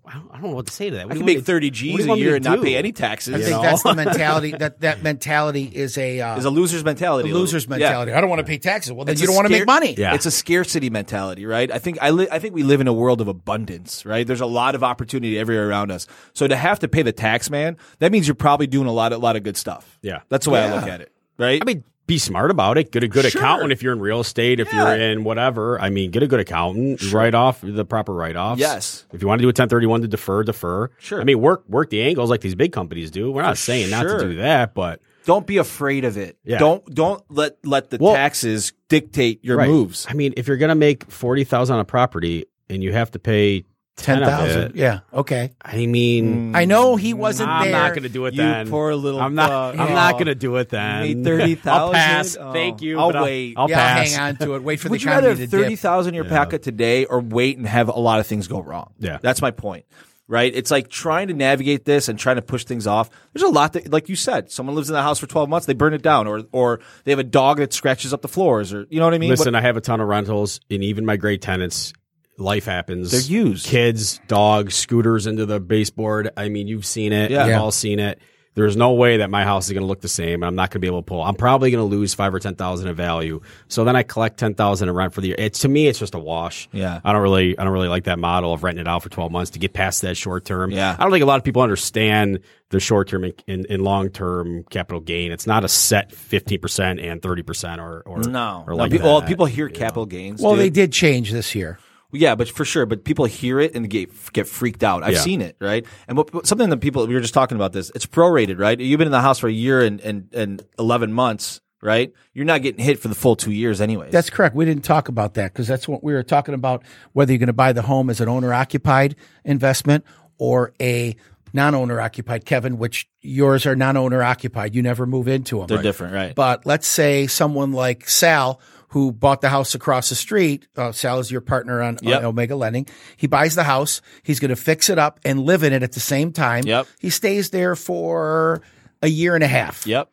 I 0.06 0.13
don't, 0.16 0.30
I 0.32 0.34
don't 0.42 0.50
know 0.50 0.56
what 0.58 0.66
to 0.68 0.74
say 0.74 0.89
to 0.89 0.98
that. 0.98 1.06
What 1.08 1.13
I 1.13 1.18
can 1.18 1.26
make 1.26 1.38
want 1.38 1.48
me- 1.48 1.54
30 1.54 1.70
G's 1.72 2.06
a 2.08 2.18
year 2.18 2.30
to 2.32 2.36
and 2.36 2.44
not 2.44 2.62
pay 2.62 2.76
any 2.76 2.92
taxes. 2.92 3.36
I 3.36 3.38
think 3.38 3.52
know? 3.52 3.62
that's 3.62 3.84
the 3.84 3.94
mentality. 3.96 4.52
That 4.52 4.82
that 4.82 5.02
mentality 5.02 5.63
is 5.74 5.98
a 5.98 6.20
uh, 6.20 6.36
It's 6.36 6.46
a 6.46 6.50
loser's 6.50 6.84
mentality. 6.84 7.30
a 7.30 7.34
loser's 7.34 7.63
Yeah. 7.66 7.70
mentality. 7.78 8.12
I 8.12 8.20
don't 8.20 8.30
want 8.30 8.39
to 8.39 8.46
pay 8.46 8.58
taxes. 8.58 8.92
Well, 8.92 9.06
then 9.06 9.13
It's 9.13 9.22
you 9.22 9.28
don't 9.28 9.36
want 9.36 9.48
to 9.48 9.52
make 9.54 9.66
money. 9.66 9.96
Yeah. 9.98 10.13
It's 10.13 10.26
a 10.26 10.32
scarcity 10.32 10.89
mentality, 10.89 11.46
right? 11.46 11.72
I 11.72 11.80
think 11.80 12.00
I 12.02 12.10
li- 12.10 12.28
I 12.30 12.39
think 12.39 12.54
we 12.54 12.63
live 12.63 12.82
in 12.82 12.88
a 12.89 12.94
world 12.94 13.22
of 13.22 13.30
abundance, 13.30 14.06
right? 14.06 14.28
There's 14.28 14.42
a 14.42 14.46
lot 14.46 14.76
of 14.76 14.84
opportunity 14.84 15.39
everywhere 15.39 15.70
around 15.70 15.89
us. 15.92 16.06
So 16.34 16.48
to 16.48 16.56
have 16.56 16.80
to 16.80 16.88
pay 16.89 17.02
the 17.04 17.13
tax 17.13 17.50
man, 17.50 17.78
that 18.00 18.12
means 18.12 18.28
you're 18.28 18.36
probably 18.36 18.68
doing 18.68 18.88
a 18.88 18.92
lot 18.94 19.13
a 19.13 19.18
lot 19.18 19.38
of 19.38 19.44
good 19.44 19.56
stuff. 19.56 19.98
Yeah. 20.02 20.22
That's 20.28 20.44
the 20.46 20.52
way 20.52 20.62
I 20.63 20.76
look 20.76 20.88
at 20.88 21.00
it, 21.00 21.13
right? 21.38 21.62
I 21.62 21.66
mean, 21.66 21.86
be 22.06 22.18
smart 22.18 22.52
about 22.52 22.78
it. 22.78 22.92
Get 22.92 23.04
a 23.04 23.08
good 23.08 23.26
Sure. 23.26 23.42
accountant 23.42 23.72
if 23.72 23.82
you're 23.82 23.94
in 23.94 24.00
real 24.00 24.20
estate, 24.20 24.60
if 24.60 24.72
Yeah. 24.74 24.96
you're 24.96 25.12
in 25.12 25.24
whatever. 25.24 25.80
I 25.80 25.89
mean, 25.89 26.12
get 26.12 26.22
a 26.24 26.28
good 26.28 26.39
accountant, 26.42 27.13
write 27.13 27.34
off 27.34 27.60
the 27.63 27.86
proper 27.86 28.13
write 28.13 28.36
offs. 28.36 28.60
Yes. 28.60 29.06
If 29.13 29.22
you 29.22 29.28
want 29.28 29.39
to 29.39 29.44
do 29.44 29.50
a 29.50 29.54
1031 29.54 30.02
to 30.02 30.08
defer, 30.08 30.44
defer. 30.44 30.89
Sure. 31.00 31.22
I 31.22 31.24
mean, 31.24 31.39
work 31.39 31.63
work 31.70 31.89
the 31.89 32.02
angles 32.04 32.30
like 32.30 32.42
these 32.42 32.56
big 32.56 32.72
companies 32.74 33.10
do. 33.10 33.32
We're 33.32 33.42
not 33.44 33.58
saying 33.58 33.89
not 33.89 34.04
to 34.04 34.20
do 34.20 34.36
that, 34.36 34.74
but 34.74 35.00
don't 35.26 35.48
be 35.48 35.58
afraid 35.58 36.04
of 36.04 36.18
it. 36.18 36.38
Yeah. 36.44 36.60
Don't 36.60 36.84
don't 36.94 37.24
let 37.30 37.58
let 37.63 37.89
the 37.89 37.98
Well- 38.02 38.13
taxes 38.16 38.74
dictate 38.89 39.39
your 39.44 39.58
Right. 39.58 39.70
moves. 39.70 40.06
I 40.10 40.13
mean, 40.13 40.34
if 40.36 40.48
you're 40.48 40.58
gonna 40.58 40.76
make 40.76 41.10
forty 41.10 41.46
thousand 41.46 41.76
on 41.76 41.80
a 41.80 41.86
property 41.86 42.46
and 42.70 42.84
you 42.84 42.92
have 42.92 43.12
to 43.12 43.20
pay 43.20 43.63
ten, 43.95 44.19
Ten 44.19 44.23
of 44.23 44.29
thousand. 44.29 44.62
it, 44.71 44.75
Yeah. 44.75 44.99
Okay. 45.13 45.53
I 45.62 45.86
mean, 45.86 46.53
mm. 46.53 46.56
I 46.58 46.65
know 46.65 46.95
he 46.95 47.13
wasn't 47.13 47.49
I'm 47.49 47.63
there. 47.63 47.71
not 47.71 47.93
gonna 47.93 48.10
do 48.10 48.25
it 48.25 48.34
You 48.34 48.41
then. 48.41 48.69
poor 48.69 48.95
little 48.95 49.21
I'm 49.21 49.36
not. 49.36 49.49
fuck. 49.49 49.79
I'm 49.79 49.88
Yeah. 49.89 49.93
not 49.93 50.15
oh. 50.15 50.17
gonna 50.19 50.36
do 50.36 50.56
it 50.58 50.69
then. 50.69 51.01
made 51.01 51.23
30,000? 51.23 51.69
I'll 51.71 51.91
pass. 51.91 52.38
Oh. 52.39 52.53
Thank 52.53 52.82
you. 52.82 52.99
I'll 52.99 53.12
but 53.12 53.23
wait. 53.23 53.53
I'll 53.58 53.69
yeah, 53.69 53.95
pass. 53.95 54.13
hang 54.15 54.29
on 54.29 54.36
to 54.38 54.56
it. 54.56 54.63
Wait 54.63 54.79
for 54.79 54.89
Would 54.89 54.99
the 54.99 55.03
you 55.03 55.10
rather 55.10 55.27
economy 55.29 55.41
have 55.41 55.49
to 55.51 55.58
dip. 55.58 55.63
thirty 55.65 55.75
thousand 55.75 56.10
in 56.10 56.15
your 56.15 56.25
pocket 56.25 56.63
today, 56.63 57.06
or 57.06 57.19
wait 57.21 57.58
and 57.58 57.67
have 57.67 57.88
a 57.89 57.99
lot 57.99 58.19
of 58.19 58.27
things 58.27 58.47
go 58.47 58.62
wrong? 58.62 58.93
Yeah. 58.99 59.19
that's 59.21 59.41
my 59.41 59.51
point. 59.51 59.86
Right? 60.27 60.56
It's 60.56 60.71
like 60.71 60.88
trying 60.88 61.27
to 61.27 61.34
navigate 61.34 61.84
this 61.84 62.08
and 62.08 62.17
trying 62.17 62.38
to 62.38 62.41
push 62.41 62.63
things 62.63 62.88
off. 62.88 63.10
There's 63.34 63.43
a 63.43 63.49
lot 63.51 63.73
that, 63.73 63.91
like 63.91 64.08
you 64.08 64.15
said, 64.15 64.49
someone 64.51 64.73
lives 64.73 64.89
in 64.89 64.93
the 64.93 65.01
house 65.03 65.19
for 65.19 65.27
twelve 65.27 65.49
months, 65.49 65.67
they 65.67 65.73
burn 65.73 65.93
it 65.93 66.01
down, 66.01 66.27
or 66.27 66.43
or 66.53 66.79
they 67.03 67.12
have 67.12 67.19
a 67.19 67.23
dog 67.25 67.58
that 67.58 67.73
scratches 67.73 68.13
up 68.13 68.21
the 68.21 68.29
floors, 68.29 68.73
or 68.73 68.88
you 68.89 68.99
know 68.99 69.06
what 69.06 69.13
I 69.13 69.17
mean? 69.17 69.29
Listen, 69.29 69.51
But- 69.51 69.60
I 69.60 69.62
have 69.62 69.77
a 69.77 69.82
ton 69.82 69.99
of 70.01 70.08
rentals, 70.08 70.62
and 70.71 70.82
even 70.84 71.06
my 71.06 71.17
great 71.17 71.41
tenants, 71.41 71.93
life 72.38 72.65
happens. 72.65 73.12
They're 73.12 73.22
used. 73.22 73.65
Kids, 73.65 74.19
dogs, 74.28 74.76
scooters 74.76 75.28
into 75.28 75.46
the 75.46 75.60
baseboard. 75.60 76.32
I 76.36 76.50
mean, 76.50 76.67
you've 76.67 76.86
seen 76.86 77.13
it. 77.13 77.32
Yeah. 77.32 77.48
We've 77.48 77.58
all 77.58 77.72
seen 77.72 78.00
it. 78.00 78.19
There's 78.56 78.78
no 78.78 78.93
way 78.93 79.17
that 79.17 79.32
my 79.32 79.43
house 79.43 79.65
is 79.65 79.74
going 79.74 79.82
to 79.82 79.88
look 79.88 80.02
the 80.02 80.08
same. 80.08 80.43
I'm 80.43 80.54
not 80.54 80.69
going 80.69 80.74
to 80.74 80.80
be 80.80 80.86
able 80.86 81.02
to 81.02 81.06
pull. 81.06 81.24
I'm 81.24 81.34
probably 81.34 81.72
going 81.72 81.89
to 81.89 81.96
lose 81.96 82.13
five 82.13 82.36
or 82.36 82.39
ten 82.39 82.54
thousand 82.54 82.88
in 82.88 82.93
value. 82.93 83.41
So 83.67 83.84
then 83.84 83.96
I 83.96 84.04
collect 84.04 84.38
ten 84.38 84.54
thousand 84.54 84.89
in 84.89 84.96
rent 84.96 85.15
for 85.15 85.22
the 85.22 85.30
year. 85.30 85.36
It's 85.39 85.60
to 85.60 85.67
me, 85.67 85.88
it's 85.88 85.98
just 85.98 86.13
a 86.13 86.19
wash. 86.19 86.69
Yeah. 86.72 87.02
I 87.04 87.13
don't 87.13 87.24
really, 87.24 87.58
I 87.58 87.63
don't 87.63 87.74
really 87.74 87.88
like 87.88 88.04
that 88.04 88.19
model 88.19 88.54
of 88.54 88.63
renting 88.63 88.86
it 88.86 88.88
out 88.88 89.02
for 89.02 89.10
12 89.10 89.32
months 89.32 89.52
to 89.52 89.60
get 89.60 89.74
past 89.74 90.04
that 90.04 90.17
short 90.17 90.46
term. 90.46 90.69
Yeah. 90.69 90.96
I 90.98 91.02
don't 91.02 91.12
think 91.12 91.24
a 91.24 91.26
lot 91.26 91.38
of 91.38 91.43
people 91.43 91.63
understand 91.63 92.41
the 92.69 92.80
short 92.80 93.08
term 93.08 93.24
and, 93.24 93.34
and, 93.48 93.65
and 93.72 93.82
long 93.82 94.12
term 94.12 94.65
capital 94.69 95.02
gain. 95.02 95.32
It's 95.32 95.48
not 95.48 95.63
a 95.63 95.67
set 95.67 96.12
15 96.12 96.60
percent 96.60 97.00
and 97.00 97.24
30 97.24 97.41
percent 97.41 97.82
or 97.82 98.02
or 98.02 98.19
no, 98.19 98.65
or 98.67 98.74
no, 98.74 98.76
like 98.76 98.91
pe- 98.91 99.00
well, 99.00 99.24
people 99.24 99.48
hear 99.48 99.65
you 99.65 99.74
know. 99.74 99.80
capital 99.80 100.06
gains. 100.06 100.39
Well, 100.43 100.54
dude. 100.54 100.62
they 100.62 100.69
did 100.69 100.91
change 100.91 101.32
this 101.32 101.56
year. 101.56 101.80
Yeah, 102.13 102.36
but 102.36 102.47
for 102.49 102.63
sure. 102.65 102.86
But 102.86 103.04
people 103.04 103.26
hear 103.26 103.60
it 103.60 103.76
and 103.76 103.89
get 103.89 104.10
get 104.34 104.47
freaked 104.47 104.84
out. 104.84 105.04
I've 105.04 105.13
Yeah. 105.13 105.19
seen 105.19 105.41
it, 105.41 105.56
right? 105.60 105.86
And 106.08 106.17
what, 106.17 106.47
something 106.47 106.69
that 106.69 106.78
people 106.78 107.06
we 107.08 107.13
were 107.13 107.19
just 107.21 107.34
talking 107.34 107.56
about 107.56 107.73
this. 107.73 107.91
It's 107.95 108.06
prorated, 108.06 108.60
right? 108.60 108.80
You've 108.80 108.97
been 108.99 109.08
in 109.08 109.12
the 109.12 109.21
house 109.21 109.39
for 109.39 109.47
a 109.47 109.52
year 109.52 109.82
and 109.82 109.99
and, 110.02 110.30
and 110.34 110.62
eleven 110.80 111.12
months, 111.12 111.60
right? 111.82 112.13
You're 112.34 112.45
not 112.45 112.62
getting 112.62 112.84
hit 112.84 112.99
for 112.99 113.08
the 113.08 113.15
full 113.15 113.36
two 113.36 113.52
years, 113.52 113.82
anyways. 113.82 114.12
That's 114.12 114.30
correct. 114.30 114.56
We 114.56 114.65
didn't 114.65 114.84
talk 114.86 115.10
about 115.10 115.34
that 115.34 115.52
because 115.54 115.67
that's 115.67 115.88
what 115.88 116.04
we 116.04 116.13
were 116.13 116.23
talking 116.23 116.54
about. 116.54 116.84
Whether 117.13 117.34
you're 117.34 117.39
going 117.39 117.47
to 117.47 117.54
buy 117.54 117.73
the 117.73 117.82
home 117.82 118.10
as 118.10 118.21
an 118.21 118.30
owner 118.30 118.54
occupied 118.54 119.15
investment 119.43 120.06
or 120.38 120.73
a 120.82 121.15
non 121.54 121.76
owner 121.76 121.99
occupied, 122.02 122.45
Kevin, 122.45 122.78
which 122.78 123.08
yours 123.21 123.65
are 123.65 123.76
non 123.76 123.97
owner 123.97 124.23
occupied. 124.23 124.76
You 124.76 124.82
never 124.82 125.06
move 125.06 125.28
into 125.28 125.60
them. 125.60 125.67
they're 125.67 125.82
different, 125.82 126.13
right? 126.13 126.34
But 126.36 126.65
let's 126.65 126.88
say 126.88 127.28
someone 127.28 127.71
like 127.73 128.10
Sal, 128.10 128.60
who 128.93 129.12
bought 129.12 129.41
the 129.41 129.49
house 129.49 129.73
across 129.73 130.10
the 130.10 130.15
street. 130.15 130.67
Uh, 130.77 130.91
Sal 130.91 131.17
is 131.17 131.32
your 131.32 131.41
partner 131.41 131.82
on, 131.82 131.97
on 132.06 132.25
Omega 132.25 132.56
Lending. 132.56 132.86
He 133.17 133.25
buys 133.25 133.56
the 133.56 133.63
house. 133.63 134.01
He's 134.21 134.39
going 134.39 134.49
to 134.49 134.56
fix 134.56 134.88
it 134.88 134.99
up 134.99 135.19
and 135.25 135.39
live 135.39 135.63
in 135.63 135.73
it 135.73 135.82
at 135.82 135.93
the 135.93 135.99
same 135.99 136.32
time. 136.32 136.63
Yep. 136.67 136.86
He 136.99 137.10
stays 137.10 137.49
there 137.49 137.75
for 137.75 138.62
a 139.01 139.08
year 139.08 139.34
and 139.34 139.43
a 139.43 139.47
half. 139.47 139.88
yep. 139.88 140.10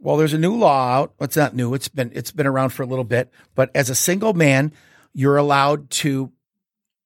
Well, 0.00 0.16
there's 0.16 0.32
a 0.32 0.38
new 0.38 0.56
law 0.56 0.94
out. 0.96 1.12
It's 1.20 1.36
not 1.36 1.54
new. 1.54 1.74
It's 1.74 1.88
been 1.88 2.10
it's 2.14 2.32
been 2.32 2.46
around 2.46 2.70
for 2.70 2.82
a 2.82 2.86
little 2.86 3.04
bit. 3.04 3.30
But 3.54 3.70
as 3.74 3.90
a 3.90 3.94
single 3.94 4.32
man, 4.32 4.72
you're 5.12 5.36
allowed 5.36 5.90
to 5.90 6.32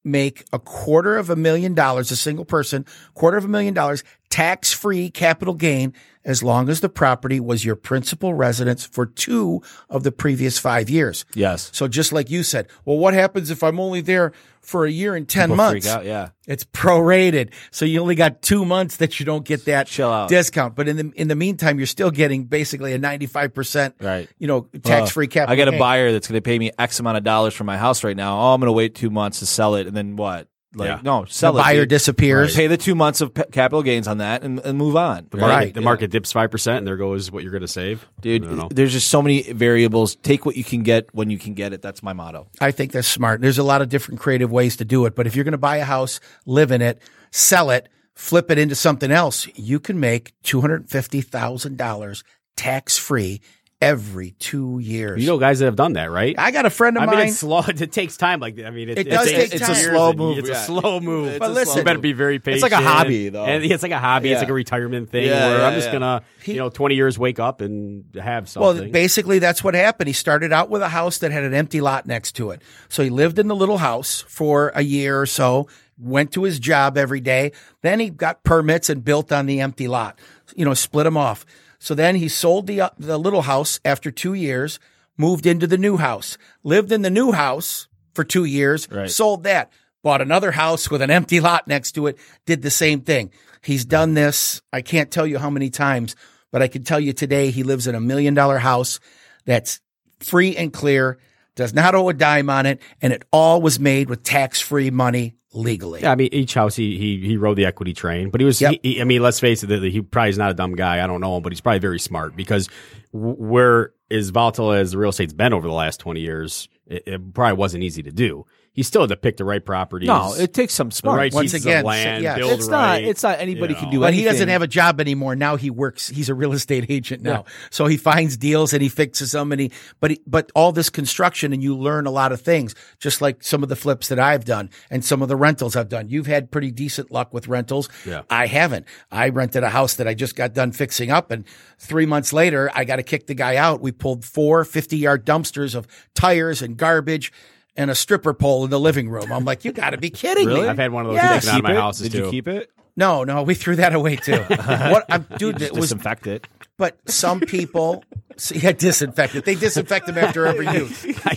make 0.04 0.44
a 0.52 0.60
quarter 0.60 1.18
of 1.18 1.28
a 1.28 1.36
million 1.36 1.74
dollars, 1.74 2.12
a 2.12 2.16
single 2.16 2.44
person, 2.44 2.86
quarter 3.14 3.36
of 3.36 3.44
a 3.44 3.48
million 3.48 3.74
dollars, 3.74 4.04
tax 4.37 4.72
free 4.72 5.09
capital 5.11 5.55
gain, 5.55 5.92
as 6.25 6.42
long 6.42 6.68
as 6.68 6.81
the 6.81 6.88
property 6.88 7.38
was 7.40 7.64
your 7.64 7.77
principal 7.77 8.35
residence 8.35 8.85
for 8.85 9.07
two 9.07 9.62
of 9.88 10.03
the 10.03 10.12
previous 10.12 10.59
five 10.59 10.90
years. 10.90 11.25
Yes. 11.35 11.70
So 11.72 11.87
just 11.88 12.12
like 12.12 12.29
you 12.31 12.42
said, 12.42 12.66
well, 12.85 12.99
what 12.99 13.14
happens 13.14 13.51
if 13.51 13.62
I'm 13.62 13.79
only 13.81 14.01
there 14.01 14.33
for 14.61 14.85
a 14.85 14.90
year 14.90 15.14
and 15.14 15.29
10 15.29 15.51
People 15.51 15.57
months? 15.57 15.87
out. 15.87 16.05
Yeah. 16.05 16.31
It's 16.49 16.64
prorated. 16.64 17.53
So 17.70 17.85
you 17.85 18.01
only 18.01 18.16
got 18.16 18.42
two 18.42 18.64
months 18.64 18.96
that 18.96 19.18
you 19.20 19.25
don't 19.25 19.44
get 19.44 19.64
that 19.66 19.87
discount. 20.29 20.75
But 20.75 20.88
in 20.88 20.96
the 20.96 21.12
in 21.14 21.29
the 21.29 21.37
meantime, 21.37 21.79
you're 21.79 21.87
still 21.87 22.11
getting 22.11 22.44
basically 22.44 22.92
a 22.92 22.99
95%, 22.99 23.94
Right. 24.03 24.29
you 24.38 24.49
know, 24.49 24.62
tax 24.83 25.12
free 25.12 25.29
capital. 25.29 25.53
I 25.53 25.57
got 25.57 25.68
a 25.68 25.70
gain. 25.70 25.81
buyer 25.81 26.12
that's 26.12 26.27
going 26.29 26.37
to 26.38 26.42
pay 26.42 26.59
me 26.59 26.72
X 26.79 26.99
amount 27.01 27.16
of 27.16 27.25
dollars 27.25 27.55
for 27.55 27.64
my 27.64 27.79
house 27.79 28.03
right 28.05 28.16
now. 28.16 28.37
Oh, 28.38 28.55
I'm 28.55 28.61
going 28.61 28.66
to 28.68 28.72
wait 28.72 28.94
two 28.96 29.11
months 29.11 29.38
to 29.38 29.46
sell 29.46 29.77
it, 29.77 29.87
and 29.87 29.96
then 29.96 30.16
what? 30.16 30.49
Like, 30.76 30.88
Yeah. 30.88 31.00
no, 31.02 31.24
sell 31.24 31.54
The 31.54 31.58
it. 31.58 31.62
buyer 31.62 31.80
dude. 31.82 31.88
disappears. 31.88 32.54
Pay 32.54 32.66
the 32.66 32.76
two 32.76 32.94
months 32.94 33.20
of 33.20 33.32
p- 33.32 33.42
capital 33.50 33.82
gains 33.82 34.06
on 34.06 34.18
that, 34.18 34.42
and, 34.42 34.58
and 34.60 34.76
move 34.76 34.94
on. 34.94 35.26
The 35.30 35.38
right? 35.38 35.40
market, 35.40 35.56
Right. 35.56 35.74
the 35.74 35.80
market 35.80 36.10
dips 36.10 36.32
five 36.32 36.50
percent, 36.50 36.78
and 36.78 36.86
there 36.86 36.96
goes 36.96 37.32
what 37.32 37.42
you're 37.42 37.50
going 37.52 37.62
to 37.62 37.68
save, 37.68 38.06
dude. 38.20 38.44
I 38.44 38.48
don't 38.48 38.58
know. 38.58 38.68
There's 38.70 38.92
just 38.92 39.08
so 39.08 39.22
many 39.22 39.42
variables. 39.52 40.16
Take 40.16 40.44
what 40.44 40.54
you 40.56 40.64
can 40.64 40.82
get 40.82 41.12
when 41.14 41.30
you 41.30 41.38
can 41.38 41.54
get 41.54 41.72
it. 41.72 41.80
That's 41.82 42.02
my 42.02 42.12
motto. 42.12 42.46
I 42.60 42.70
think 42.72 42.92
that's 42.92 43.08
smart. 43.08 43.40
There's 43.40 43.58
a 43.58 43.62
lot 43.64 43.80
of 43.82 43.88
different 43.88 44.20
creative 44.20 44.52
ways 44.52 44.76
to 44.76 44.84
do 44.84 45.06
it. 45.06 45.14
But 45.16 45.26
if 45.26 45.34
you're 45.34 45.44
going 45.44 45.52
to 45.52 45.58
buy 45.58 45.78
a 45.78 45.84
house, 45.84 46.20
live 46.44 46.70
in 46.70 46.82
it, 46.82 47.00
sell 47.30 47.70
it, 47.70 47.88
flip 48.14 48.50
it 48.50 48.58
into 48.58 48.74
something 48.74 49.10
else, 49.10 49.48
you 49.56 49.80
can 49.80 49.98
make 49.98 50.34
$250,000 50.44 52.22
tax 52.56 52.98
free 52.98 53.40
every 53.80 54.30
two 54.32 54.78
years. 54.78 55.20
You 55.20 55.26
know 55.28 55.38
guys 55.38 55.58
that 55.58 55.66
have 55.66 55.76
done 55.76 55.94
that, 55.94 56.10
right? 56.10 56.34
I 56.38 56.50
got 56.50 56.64
a 56.66 56.70
friend 56.70 56.96
of 56.96 57.02
I 57.02 57.06
mine. 57.06 57.16
mean, 57.18 57.26
it's 57.28 57.38
slow. 57.38 57.60
It 57.68 57.92
takes 57.92 58.16
time. 58.16 58.40
Like 58.40 58.58
I 58.58 58.70
mean, 58.70 58.88
it, 58.88 58.98
It 58.98 59.04
does 59.04 59.26
it's, 59.26 59.36
take 59.36 59.52
it's 59.54 59.60
time. 59.66 59.72
a 59.72 59.74
slow 59.78 60.12
move, 60.14 60.38
It's 60.38 60.48
yeah. 60.48 60.54
a 60.62 60.64
slow 60.64 61.00
move. 61.00 61.28
It's 61.28 61.38
But 61.38 61.50
a 61.50 61.52
listen- 61.52 61.66
slow 61.72 61.80
you 61.80 61.84
better 61.84 61.98
be 61.98 62.12
very 62.14 62.38
patient. 62.38 62.62
It's 62.64 62.72
like 62.72 62.80
a 62.80 62.84
hobby, 62.84 63.28
though. 63.28 63.44
And 63.44 63.62
it's 63.64 63.82
like 63.82 63.92
a 63.92 63.98
hobby. 63.98 64.32
It's 64.32 64.40
like 64.40 64.48
a 64.48 64.54
retirement 64.54 65.10
thing 65.10 65.26
Yeah, 65.26 65.48
where 65.48 65.58
yeah, 65.58 65.66
I'm 65.66 65.74
just 65.74 65.88
yeah. 65.88 65.92
gonna, 65.92 66.22
He- 66.42 66.52
you 66.52 66.58
know, 66.58 66.70
20 66.70 66.94
years 66.94 67.18
wake 67.18 67.38
up 67.38 67.60
and 67.60 68.04
have 68.20 68.48
something. 68.48 68.82
Well, 68.82 68.90
basically, 68.90 69.38
that's 69.40 69.62
what 69.62 69.74
happened. 69.74 70.08
He 70.08 70.14
started 70.14 70.52
out 70.52 70.70
with 70.70 70.80
a 70.82 70.88
house 70.88 71.18
that 71.18 71.30
had 71.32 71.44
an 71.44 71.52
empty 71.54 71.80
lot 71.80 72.06
next 72.06 72.32
to 72.36 72.50
it. 72.50 72.62
So 72.88 73.02
he 73.02 73.10
lived 73.10 73.38
in 73.38 73.48
the 73.48 73.56
little 73.56 73.78
house 73.78 74.24
for 74.28 74.72
a 74.74 74.82
year 74.82 75.20
or 75.20 75.26
so, 75.26 75.68
went 75.98 76.32
to 76.32 76.44
his 76.44 76.58
job 76.58 76.96
every 76.96 77.20
day. 77.20 77.52
Then 77.82 78.00
he 78.00 78.08
got 78.10 78.42
permits 78.42 78.88
and 78.88 79.04
built 79.04 79.32
on 79.32 79.46
the 79.46 79.60
empty 79.60 79.86
lot, 79.88 80.18
you 80.54 80.64
know, 80.64 80.74
split 80.74 81.04
them 81.04 81.16
off. 81.16 81.44
So 81.87 81.94
then 81.94 82.16
he 82.16 82.27
sold 82.27 82.66
the, 82.66 82.81
uh, 82.81 82.90
the 82.99 83.16
little 83.16 83.42
house 83.42 83.79
after 83.85 84.11
two 84.11 84.35
years, 84.35 84.81
moved 85.16 85.46
into 85.46 85.68
the 85.68 85.79
new 85.79 85.99
house, 85.99 86.37
lived 86.64 86.90
in 86.90 87.03
the 87.03 87.11
new 87.11 87.31
house 87.31 87.87
for 88.12 88.25
two 88.25 88.44
years, 88.44 88.88
Right. 88.90 89.09
sold 89.09 89.44
that, 89.44 89.70
bought 90.03 90.20
another 90.20 90.51
house 90.51 90.90
with 90.90 91.01
an 91.01 91.12
empty 91.12 91.38
lot 91.38 91.68
next 91.68 91.92
to 91.92 92.09
it, 92.09 92.18
did 92.44 92.62
the 92.62 92.72
same 92.72 93.03
thing. 93.03 93.31
He's 93.62 93.85
done 93.85 94.14
this. 94.14 94.61
I 94.72 94.83
can't 94.83 95.12
tell 95.12 95.29
you 95.29 95.38
how 95.38 95.49
many 95.49 95.70
times, 95.70 96.16
but 96.51 96.61
I 96.61 96.66
can 96.66 96.83
tell 96.83 96.99
you 96.99 97.12
today 97.12 97.53
he 97.53 97.62
lives 97.62 97.87
in 97.87 97.94
a 97.94 98.01
million 98.01 98.35
dollar 98.35 98.59
house 98.59 98.99
that's 99.44 99.81
free 100.18 100.57
and 100.57 100.72
clear, 100.72 101.18
does 101.55 101.72
not 101.72 101.94
owe 101.94 102.09
a 102.09 102.14
dime 102.14 102.51
on 102.51 102.66
it, 102.66 102.81
and 103.01 103.12
it 103.12 103.22
all 103.31 103.62
was 103.62 103.79
made 103.79 104.11
with 104.11 104.25
tax 104.25 104.61
free 104.61 104.90
money 104.90 105.36
legally. 105.57 106.03
yeah, 106.03 106.12
I 106.12 106.14
mean, 106.14 106.29
each 106.33 106.55
house 106.55 106.77
he 106.77 106.97
he 106.99 107.19
he 107.27 107.37
rode 107.37 107.57
the 107.57 107.64
equity 107.66 107.92
train, 107.95 108.31
but 108.31 108.40
he 108.40 108.45
was. 108.45 108.61
Yep. 108.61 108.75
He, 108.83 108.92
he- 108.95 109.01
I 109.01 109.05
mean, 109.05 109.23
let's 109.23 109.40
face 109.40 109.62
it, 109.62 109.71
he 109.90 110.01
probably 110.03 110.31
is 110.31 110.38
not 110.38 110.51
a 110.51 110.55
dumb 110.55 110.75
guy. 110.77 111.03
I 111.03 111.07
don't 111.07 111.21
know 111.21 111.37
him, 111.37 111.42
but 111.42 111.53
he's 111.53 111.61
probably 111.61 111.79
very 111.81 111.99
smart 111.99 112.37
because 112.37 112.69
where 113.12 113.92
as 114.11 114.31
volatile 114.31 114.73
as 114.73 114.92
the 114.92 114.99
real 114.99 115.11
estate's 115.11 115.33
been 115.33 115.53
over 115.53 115.66
the 115.66 115.75
last 115.75 115.99
20 116.01 116.21
years, 116.21 116.69
it, 116.87 117.03
it 117.07 117.35
probably 117.35 117.57
wasn't 117.57 117.83
easy 117.83 118.03
to 118.03 118.12
do. 118.12 118.47
He 118.76 118.82
still 118.82 119.00
had 119.00 119.08
to 119.08 119.16
pick 119.16 119.38
the 119.38 119.44
right 119.46 119.64
properties. 119.64 120.06
No, 120.06 120.34
it 120.34 120.52
takes 120.52 120.74
some 120.74 120.90
the 120.90 120.94
smart. 120.94 121.16
right 121.16 121.32
Once 121.32 121.54
again, 121.54 121.78
of 121.78 121.86
land, 121.86 122.22
yeah, 122.22 122.36
build 122.36 122.52
it's 122.52 122.68
right. 122.68 123.00
not. 123.02 123.08
It's 123.08 123.22
not 123.22 123.40
anybody 123.40 123.72
you 123.72 123.80
can 123.80 123.88
do 123.90 124.00
But 124.00 124.08
anything. 124.08 124.24
he 124.24 124.30
doesn't 124.30 124.48
have 124.50 124.60
a 124.60 124.66
job 124.66 125.00
anymore. 125.00 125.34
Now 125.34 125.56
he 125.56 125.70
works. 125.70 126.08
He's 126.10 126.28
a 126.28 126.34
real 126.34 126.52
estate 126.52 126.84
agent 126.90 127.22
now. 127.22 127.46
So 127.70 127.86
he 127.86 127.96
finds 127.96 128.36
deals 128.36 128.74
and 128.74 128.82
he 128.82 128.90
fixes 128.90 129.32
them 129.32 129.50
and 129.50 129.62
he, 129.62 129.72
but 129.98 130.10
he, 130.10 130.20
but 130.26 130.52
all 130.54 130.72
this 130.72 130.90
construction 130.90 131.54
and 131.54 131.62
you 131.62 131.74
learn 131.74 132.04
a 132.04 132.10
lot 132.10 132.32
of 132.32 132.42
things, 132.42 132.74
just 133.00 133.22
like 133.22 133.42
some 133.42 133.62
of 133.62 133.70
the 133.70 133.76
flips 133.76 134.08
that 134.08 134.18
I've 134.18 134.44
done 134.44 134.68
and 134.90 135.02
some 135.02 135.22
of 135.22 135.28
the 135.28 135.36
rentals 135.36 135.74
I've 135.74 135.88
done. 135.88 136.10
You've 136.10 136.26
had 136.26 136.50
pretty 136.50 136.70
decent 136.70 137.10
luck 137.10 137.32
with 137.32 137.48
rentals. 137.48 137.88
Yeah. 138.04 138.22
I 138.28 138.46
haven't. 138.46 138.84
I 139.10 139.30
rented 139.30 139.62
a 139.62 139.70
house 139.70 139.94
that 139.94 140.06
I 140.06 140.12
just 140.12 140.36
got 140.36 140.52
done 140.52 140.72
fixing 140.72 141.10
up 141.10 141.30
and 141.30 141.46
three 141.78 142.04
months 142.04 142.30
later, 142.34 142.70
I 142.74 142.84
got 142.84 142.96
to 142.96 143.02
kick 143.02 143.26
the 143.26 143.34
guy 143.34 143.56
out. 143.56 143.80
We 143.80 143.90
pulled 143.90 144.22
four 144.22 144.64
50 144.66 144.98
yard 144.98 145.24
dumpsters 145.24 145.74
of 145.74 145.86
tires 146.14 146.60
and 146.60 146.76
garbage 146.76 147.32
and 147.76 147.90
a 147.90 147.94
stripper 147.94 148.34
pole 148.34 148.64
in 148.64 148.70
the 148.70 148.80
living 148.80 149.08
room. 149.08 149.32
I'm 149.32 149.44
like, 149.44 149.64
you 149.64 149.72
got 149.72 149.90
to 149.90 149.98
be 149.98 150.10
kidding 150.10 150.48
me. 150.48 150.66
I've 150.66 150.78
had 150.78 150.92
one 150.92 151.06
of 151.06 151.12
those 151.12 151.16
Yes. 151.22 151.44
taken 151.44 151.48
out 151.54 151.58
of 151.58 151.62
my 151.64 151.68
Keep 151.70 151.76
it? 151.76 151.80
houses 151.80 152.08
Did 152.08 152.18
too. 152.18 152.24
you 152.24 152.30
keep 152.30 152.48
it? 152.48 152.70
No, 152.96 153.24
no, 153.24 153.42
we 153.42 153.54
threw 153.54 153.76
that 153.76 153.94
away 153.94 154.16
too. 154.16 154.38
what, 154.48 155.04
I'm, 155.10 155.26
dude, 155.36 155.60
it 155.60 155.72
was 155.74 155.90
Disinfect 155.92 156.26
it. 156.26 156.46
but 156.78 156.96
some 157.10 157.40
people, 157.40 158.02
see, 158.38 158.58
yeah, 158.58 158.72
disinfect 158.72 159.34
it. 159.34 159.44
They 159.44 159.54
disinfect 159.54 160.06
them 160.06 160.16
after 160.16 160.46
every 160.46 160.66
use. 160.66 161.04
I 161.24 161.36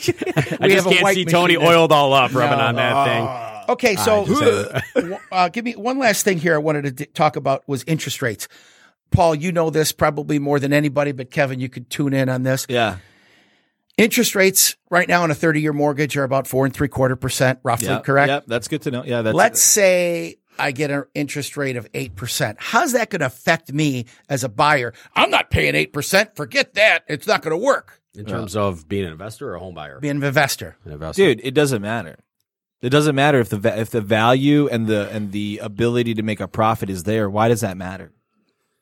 We 0.61 0.69
just 0.69 0.85
have 0.85 0.87
a 0.87 0.89
can't 0.95 1.13
see 1.15 1.25
Tony 1.25 1.55
machine 1.55 1.59
that- 1.65 1.67
oiled 1.75 1.91
all 1.91 2.13
up 2.13 2.33
rubbing 2.33 2.59
on 2.59 2.75
that 2.75 3.05
thing. 3.05 3.49
Okay, 3.73 3.95
so 3.97 4.25
just 4.25 5.13
uh, 5.31 5.49
give 5.49 5.63
me 5.65 5.73
one 5.75 5.99
last 5.99 6.23
thing 6.23 6.37
here. 6.39 6.55
I 6.55 6.57
wanted 6.59 6.83
to 6.85 6.91
d- 6.91 7.05
talk 7.07 7.35
about 7.35 7.67
was 7.67 7.83
interest 7.83 8.21
rates. 8.21 8.47
Paul, 9.11 9.35
you 9.35 9.51
know 9.51 9.69
this 9.69 9.91
probably 9.91 10.39
more 10.39 10.59
than 10.59 10.71
anybody, 10.73 11.11
but 11.11 11.29
Kevin, 11.29 11.59
you 11.59 11.67
could 11.69 11.89
tune 11.89 12.13
in 12.13 12.29
on 12.29 12.43
this. 12.43 12.65
Yeah. 12.69 12.97
Interest 13.99 14.33
rates 14.33 14.77
right 14.89 15.07
now 15.07 15.23
on 15.23 15.31
a 15.31 15.35
thirty-year 15.35 15.73
mortgage 15.73 16.15
are 16.15 16.23
about 16.23 16.47
four 16.47 16.65
and 16.65 16.73
three 16.73 16.87
quarter 16.87 17.15
percent, 17.15 17.59
roughly. 17.63 17.87
Yep. 17.87 18.03
correct. 18.05 18.29
Yep. 18.29 18.43
That's 18.47 18.67
good 18.67 18.81
to 18.83 18.91
know. 18.91 19.03
Yeah. 19.03 19.21
That's 19.21 19.35
Let's 19.35 19.61
say 19.61 20.37
I 20.57 20.71
get 20.71 20.91
an 20.91 21.05
interest 21.15 21.57
rate 21.57 21.77
of 21.77 21.89
8%. 21.93 22.55
How's 22.59 22.91
that 22.91 23.09
going 23.09 23.21
to 23.21 23.27
affect 23.27 23.71
me 23.71 24.05
as 24.27 24.43
a 24.43 24.49
buyer? 24.49 24.93
I'm 25.15 25.29
not 25.29 25.49
paying 25.49 25.73
8%. 25.73 26.35
Forget 26.35 26.73
that. 26.73 27.05
It's 27.07 27.25
not 27.25 27.41
going 27.41 27.57
to 27.57 27.65
work. 27.65 28.01
In 28.13 28.25
terms 28.25 28.55
of 28.55 28.87
being 28.87 29.05
an 29.05 29.11
investor 29.11 29.49
or 29.49 29.55
a 29.55 29.59
home 29.59 29.75
buyer? 29.75 29.99
Being 29.99 30.17
an 30.17 30.23
investor. 30.23 30.75
An 30.83 30.91
investor. 30.91 31.23
dude. 31.23 31.41
It 31.43 31.53
doesn't 31.53 31.81
matter. 31.81 32.17
It 32.81 32.89
doesn't 32.89 33.15
matter 33.15 33.39
if 33.39 33.49
the 33.49 33.79
if 33.79 33.89
the 33.89 34.01
value 34.01 34.67
and 34.69 34.87
the 34.87 35.09
and 35.09 35.33
the 35.33 35.59
ability 35.61 36.13
to 36.13 36.23
make 36.23 36.39
a 36.39 36.47
profit 36.47 36.89
is 36.89 37.03
there. 37.03 37.29
Why 37.29 37.49
does 37.49 37.61
that 37.61 37.75
matter? 37.75 38.13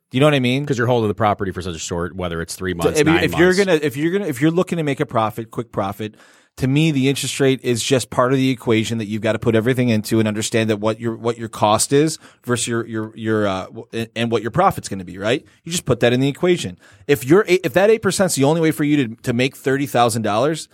Do 0.10 0.18
you 0.18 0.22
know 0.22 0.28
what 0.28 0.36
I 0.36 0.40
mean? 0.40 0.64
because 0.64 0.78
you're 0.78 0.88
holding 0.88 1.10
the 1.10 1.16
property 1.16 1.52
for 1.52 1.62
such 1.62 1.76
a 1.76 1.80
short, 1.80 2.16
whether 2.16 2.42
it's 2.42 2.56
three 2.56 2.74
months, 2.74 3.00
I 3.00 3.04
mean, 3.04 3.16
nine 3.16 3.24
if 3.26 3.38
you're 3.38 3.54
gonna 3.54 3.74
if 3.74 3.98
you're 3.98 4.12
gonna 4.12 4.28
if 4.28 4.42
you're 4.42 4.52
looking 4.52 4.78
to 4.78 4.84
make 4.84 5.00
a 5.00 5.06
profit, 5.06 5.52
quick 5.52 5.72
profit, 5.72 6.16
to 6.58 6.68
me 6.68 6.92
the 6.92 7.08
interest 7.08 7.40
rate 7.40 7.60
is 7.62 7.84
just 7.84 8.10
part 8.10 8.32
of 8.32 8.38
the 8.38 8.50
equation 8.50 8.98
that 8.98 9.06
you've 9.06 9.22
got 9.22 9.34
to 9.34 9.40
put 9.40 9.56
everything 9.56 9.90
into 9.90 10.20
and 10.20 10.28
understand 10.28 10.70
that 10.70 10.78
what 10.78 11.00
your 11.00 11.16
what 11.16 11.38
your 11.38 11.50
cost 11.50 11.94
is 11.94 12.20
versus 12.44 12.68
your 12.68 12.86
your 12.88 13.16
your 13.16 13.48
uh, 13.48 13.68
and 14.16 14.32
what 14.32 14.42
your 14.42 14.52
profit's 14.52 14.90
going 14.90 15.00
to 15.00 15.06
be. 15.06 15.18
Right? 15.18 15.46
You 15.64 15.72
just 15.72 15.86
put 15.86 16.00
that 16.00 16.14
in 16.14 16.20
the 16.20 16.28
equation. 16.28 16.80
If 17.08 17.26
you're 17.26 17.46
if 17.48 17.74
that 17.74 17.90
eight 17.90 18.02
percent 18.02 18.32
is 18.32 18.36
the 18.36 18.44
only 18.44 18.62
way 18.62 18.72
for 18.72 18.84
you 18.84 19.08
to 19.08 19.16
to 19.24 19.34
make 19.34 19.56
thirty 19.56 19.86
thousand 19.86 20.24
dollars. 20.24 20.68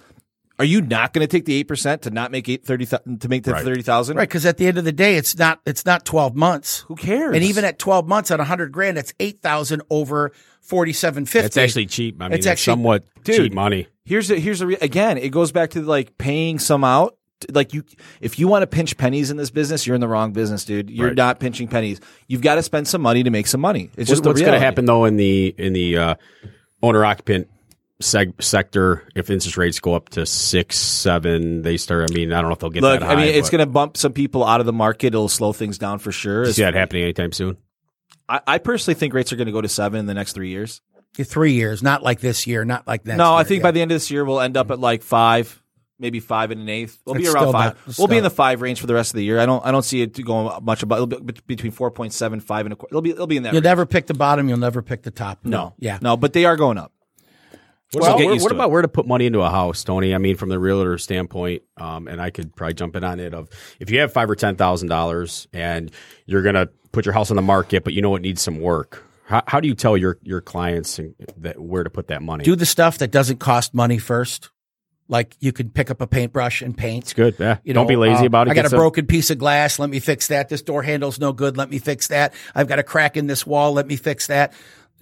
Are 0.59 0.65
you 0.65 0.81
not 0.81 1.13
going 1.13 1.25
to 1.25 1.31
take 1.31 1.45
the 1.45 1.55
eight 1.55 1.67
percent 1.67 2.03
to 2.03 2.11
not 2.11 2.31
make 2.31 2.47
eight 2.47 2.63
thirty 2.63 2.85
to 2.85 3.27
make 3.27 3.43
the 3.43 3.53
Right. 3.53 3.63
thirty 3.63 3.81
thousand? 3.81 4.17
Right. 4.17 4.29
Cause 4.29 4.45
at 4.45 4.57
the 4.57 4.67
end 4.67 4.77
of 4.77 4.85
the 4.85 4.91
day, 4.91 5.15
it's 5.17 5.37
not, 5.37 5.59
it's 5.65 5.85
not 5.85 6.05
12 6.05 6.35
months. 6.35 6.79
Who 6.87 6.95
cares? 6.95 7.35
And 7.35 7.43
even 7.43 7.65
at 7.65 7.79
12 7.79 8.07
months 8.07 8.29
on 8.29 8.37
100 8.37 8.71
grand, 8.71 8.97
it's 8.99 9.13
8,000 9.19 9.81
over 9.89 10.31
4750. 10.61 11.45
it's 11.45 11.57
actually 11.57 11.85
cheap. 11.87 12.21
I 12.21 12.25
mean, 12.25 12.33
It's 12.33 12.39
it's, 12.45 12.47
actually- 12.47 12.71
somewhat 12.71 13.03
Dude. 13.23 13.35
cheap 13.35 13.53
money. 13.53 13.87
here's 14.05 14.27
the 14.27 14.39
here's 14.39 14.59
the 14.59 14.67
re- 14.67 14.77
again 14.81 15.17
it 15.17 15.29
goes 15.29 15.51
back 15.51 15.71
to 15.71 15.81
like 15.81 16.17
paying 16.17 16.59
some 16.59 16.83
out 16.83 17.17
like 17.51 17.73
you 17.73 17.83
if 18.21 18.37
you 18.39 18.47
want 18.47 18.61
to 18.63 18.67
pinch 18.67 18.95
pennies 18.97 19.31
in 19.31 19.37
this 19.37 19.49
business 19.49 19.85
you're 19.87 19.95
in 19.95 20.01
the 20.01 20.07
wrong 20.07 20.33
business 20.33 20.63
dude 20.65 20.89
you're 20.89 21.07
Right. 21.07 21.15
not 21.17 21.39
pinching 21.39 21.67
pennies 21.67 21.99
you've 22.27 22.41
got 22.41 22.55
to 22.55 22.63
spend 22.63 22.87
some 22.87 23.01
money 23.01 23.23
to 23.23 23.29
make 23.29 23.47
some 23.47 23.59
money 23.61 23.89
it's 23.97 24.07
What- 24.09 24.13
just 24.13 24.23
the 24.23 24.29
what's 24.29 24.39
going 24.41 24.51
to 24.51 24.57
reality. 24.57 24.65
happen 24.65 24.85
though 24.85 25.05
in 25.05 25.15
the 25.17 25.53
in 25.57 25.73
the 25.73 25.97
uh, 25.97 26.15
owner 26.81 27.03
occupant 27.05 27.47
seg- 28.03 28.41
sector 28.41 29.07
if 29.15 29.29
interest 29.29 29.57
rates 29.57 29.79
go 29.79 29.93
up 29.95 30.09
to 30.09 30.25
six, 30.25 30.77
seven? 30.77 31.61
They 31.61 31.77
start. 31.77 32.09
I 32.09 32.13
mean, 32.13 32.31
I 32.33 32.41
don't 32.41 32.49
know 32.49 32.53
if 32.53 32.59
they'll 32.59 32.69
get 32.69 32.83
look 32.83 32.99
that 32.99 33.05
high. 33.05 33.13
i 33.13 33.15
mean 33.15 33.27
it's 33.33 33.49
but 33.49 33.57
going 33.57 33.67
to 33.67 33.71
bump 33.71 33.97
some 33.97 34.13
people 34.13 34.43
out 34.43 34.59
of 34.59 34.65
the 34.65 34.73
market 34.73 35.07
it'll 35.07 35.29
slow 35.29 35.53
things 35.53 35.77
down 35.77 35.99
for 35.99 36.11
sure 36.11 36.43
do 36.43 36.49
you 36.49 36.53
see 36.53 36.61
that 36.63 36.73
happening 36.73 37.03
anytime 37.03 37.31
soon. 37.31 37.57
I, 38.29 38.39
I 38.47 38.57
personally 38.59 38.95
think 38.95 39.13
rates 39.13 39.33
are 39.33 39.35
going 39.35 39.47
to 39.47 39.51
go 39.51 39.61
to 39.61 39.67
seven 39.69 39.99
in 39.99 40.05
the 40.05 40.13
next 40.13 40.33
three 40.33 40.49
years 40.49 40.81
three 41.15 41.53
years, 41.53 41.83
not 41.83 42.01
like 42.01 42.19
this 42.21 42.47
year, 42.47 42.65
not 42.65 42.87
like 42.87 43.05
next 43.05 43.17
no 43.17 43.35
i 43.35 43.43
think 43.43 43.59
yeah. 43.59 43.63
by 43.63 43.71
the 43.71 43.81
end 43.81 43.91
of 43.91 43.95
this 43.95 44.09
year 44.09 44.25
we'll 44.25 44.39
end 44.41 44.57
up 44.57 44.71
at 44.71 44.79
like 44.79 45.03
five 45.03 45.61
maybe 45.99 46.19
five 46.19 46.49
and 46.51 46.59
an 46.59 46.67
eighth 46.69 46.99
we'll 47.05 47.13
be 47.15 47.21
It's 47.23 47.33
around 47.33 47.43
still 47.43 47.51
five 47.51 47.87
not- 47.87 47.97
we'll 47.99 48.07
be 48.07 48.17
in 48.17 48.23
the 48.23 48.29
five 48.31 48.61
range 48.61 48.81
for 48.81 48.87
the 48.87 48.95
rest 48.95 49.11
of 49.11 49.17
the 49.17 49.23
year 49.23 49.39
i 49.39 49.45
don't 49.45 49.63
i 49.63 49.71
don't 49.71 49.83
see 49.85 50.01
it 50.01 50.19
going 50.25 50.51
much 50.63 50.81
above 50.81 51.11
it'll 51.13 51.23
be 51.23 51.33
between 51.45 51.71
four 51.71 51.91
point 51.91 52.13
seven, 52.13 52.39
five 52.39 52.65
and 52.65 52.73
a 52.73 52.75
quarter 52.75 52.93
it'll 52.93 53.01
be 53.03 53.11
it'll 53.11 53.27
be 53.27 53.37
in 53.37 53.43
that 53.43 53.49
You'll 53.53 53.59
range. 53.61 53.63
never 53.65 53.85
pick 53.85 54.07
the 54.07 54.15
bottom. 54.15 54.49
You'll 54.49 54.57
never 54.57 54.81
pick 54.81 55.03
the 55.03 55.11
top. 55.11 55.39
no 55.45 55.75
Yeah. 55.77 55.99
no 56.01 56.17
but 56.17 56.33
they 56.33 56.45
are 56.45 56.57
going 56.57 56.77
up 56.79 56.91
What, 56.91 57.02
Well, 58.01 58.11
about, 58.11 58.17
get 58.19 58.25
where, 58.25 58.33
used 58.33 58.43
what 58.43 58.49
to 58.49 58.55
about 58.55 58.65
it. 58.65 58.71
where 58.71 58.81
to 58.81 58.87
put 58.87 59.07
money 59.07 59.25
into 59.25 59.41
a 59.41 59.49
house, 59.49 59.83
Tony? 59.83 60.13
I 60.13 60.17
mean, 60.17 60.35
from 60.35 60.49
the 60.49 60.59
realtor 60.59 60.97
standpoint, 60.97 61.63
um, 61.77 62.07
and 62.07 62.21
I 62.21 62.29
could 62.29 62.55
probably 62.55 62.73
jump 62.73 62.95
in 62.95 63.03
on 63.03 63.19
it. 63.19 63.33
Of 63.33 63.49
if 63.79 63.89
you 63.89 63.99
have 63.99 64.11
five 64.13 64.29
or 64.29 64.35
ten 64.35 64.55
thousand 64.55 64.87
dollars 64.89 65.47
and 65.53 65.91
you're 66.25 66.41
gonna 66.43 66.69
put 66.91 67.05
your 67.05 67.13
house 67.13 67.29
on 67.31 67.35
the 67.35 67.41
market, 67.41 67.83
but 67.83 67.93
you 67.93 68.01
know 68.01 68.15
it 68.15 68.21
needs 68.21 68.41
some 68.41 68.59
work. 68.59 69.03
How, 69.25 69.41
how 69.47 69.59
do 69.59 69.67
you 69.67 69.75
tell 69.75 69.95
your 69.97 70.17
your 70.21 70.41
clients 70.41 70.99
that 71.37 71.59
where 71.59 71.83
to 71.83 71.89
put 71.89 72.07
that 72.07 72.21
money? 72.21 72.43
Do 72.43 72.55
the 72.55 72.65
stuff 72.65 72.97
that 72.99 73.11
doesn't 73.11 73.37
cost 73.39 73.73
money 73.73 73.97
first. 73.97 74.49
Like 75.09 75.35
you 75.41 75.51
can 75.51 75.69
pick 75.69 75.91
up 75.91 75.99
a 75.99 76.07
paintbrush 76.07 76.61
and 76.61 76.75
paint. 76.75 77.03
it's 77.03 77.13
good. 77.13 77.35
Yeah, 77.37 77.57
You 77.65 77.73
don't 77.73 77.83
know, 77.83 77.89
be 77.89 77.97
lazy 77.97 78.23
uh, 78.23 78.27
about 78.27 78.47
it. 78.47 78.51
I 78.51 78.53
got 78.53 78.65
a 78.65 78.69
some- 78.69 78.79
broken 78.79 79.05
piece 79.05 79.29
of 79.31 79.37
glass. 79.37 79.77
Let 79.77 79.89
me 79.89 79.99
fix 79.99 80.27
that. 80.27 80.47
This 80.47 80.61
door 80.61 80.81
handle's 80.81 81.19
no 81.19 81.33
good. 81.33 81.57
Let 81.57 81.69
me 81.69 81.77
fix 81.77 82.07
that. 82.07 82.33
I've 82.55 82.67
got 82.69 82.79
a 82.79 82.83
crack 82.83 83.17
in 83.17 83.27
this 83.27 83.45
wall. 83.45 83.73
Let 83.73 83.85
me 83.85 83.97
fix 83.97 84.27
that. 84.27 84.53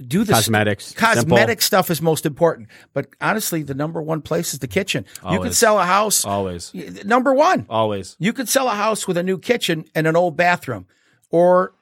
Do 0.07 0.23
the 0.23 0.33
Cosmetics. 0.33 0.93
Cosmetic 0.93 1.61
stuff 1.61 1.89
is 1.89 2.01
most 2.01 2.25
important. 2.25 2.69
But 2.93 3.07
honestly, 3.21 3.63
the 3.63 3.73
number 3.73 4.01
one 4.01 4.21
place 4.21 4.53
is 4.53 4.59
the 4.59 4.67
kitchen. 4.67 5.05
You 5.29 5.39
could 5.39 5.53
sell 5.55 5.79
a 5.79 5.85
house. 5.85 6.25
always 6.25 6.73
Number 7.05 7.33
one. 7.33 7.65
always 7.69 8.15
You 8.19 8.33
could 8.33 8.49
sell 8.49 8.67
a 8.67 8.75
house 8.75 9.07
with 9.07 9.17
a 9.17 9.23
new 9.23 9.37
kitchen 9.37 9.85
and 9.95 10.07
an 10.07 10.15
old 10.15 10.35
bathroom, 10.37 10.85
or 11.29 11.73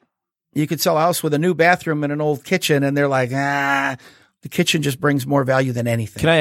you 0.53 0.67
could 0.67 0.82
sell 0.82 0.97
a 0.97 1.01
house 1.01 1.21
with 1.23 1.34
a 1.34 1.39
new 1.39 1.53
bathroom 1.53 2.03
and 2.03 2.12
an 2.13 2.21
old 2.21 2.43
kitchen, 2.43 2.84
and 2.84 2.97
they're 2.97 3.08
like, 3.08 3.32
ah, 3.34 3.95
the 4.41 4.49
kitchen 4.49 4.82
just 4.82 4.99
brings 5.01 5.27
more 5.27 5.43
value 5.43 5.71
than 5.73 5.86
anything. 5.88 6.21
Can 6.21 6.29
I 6.29 6.38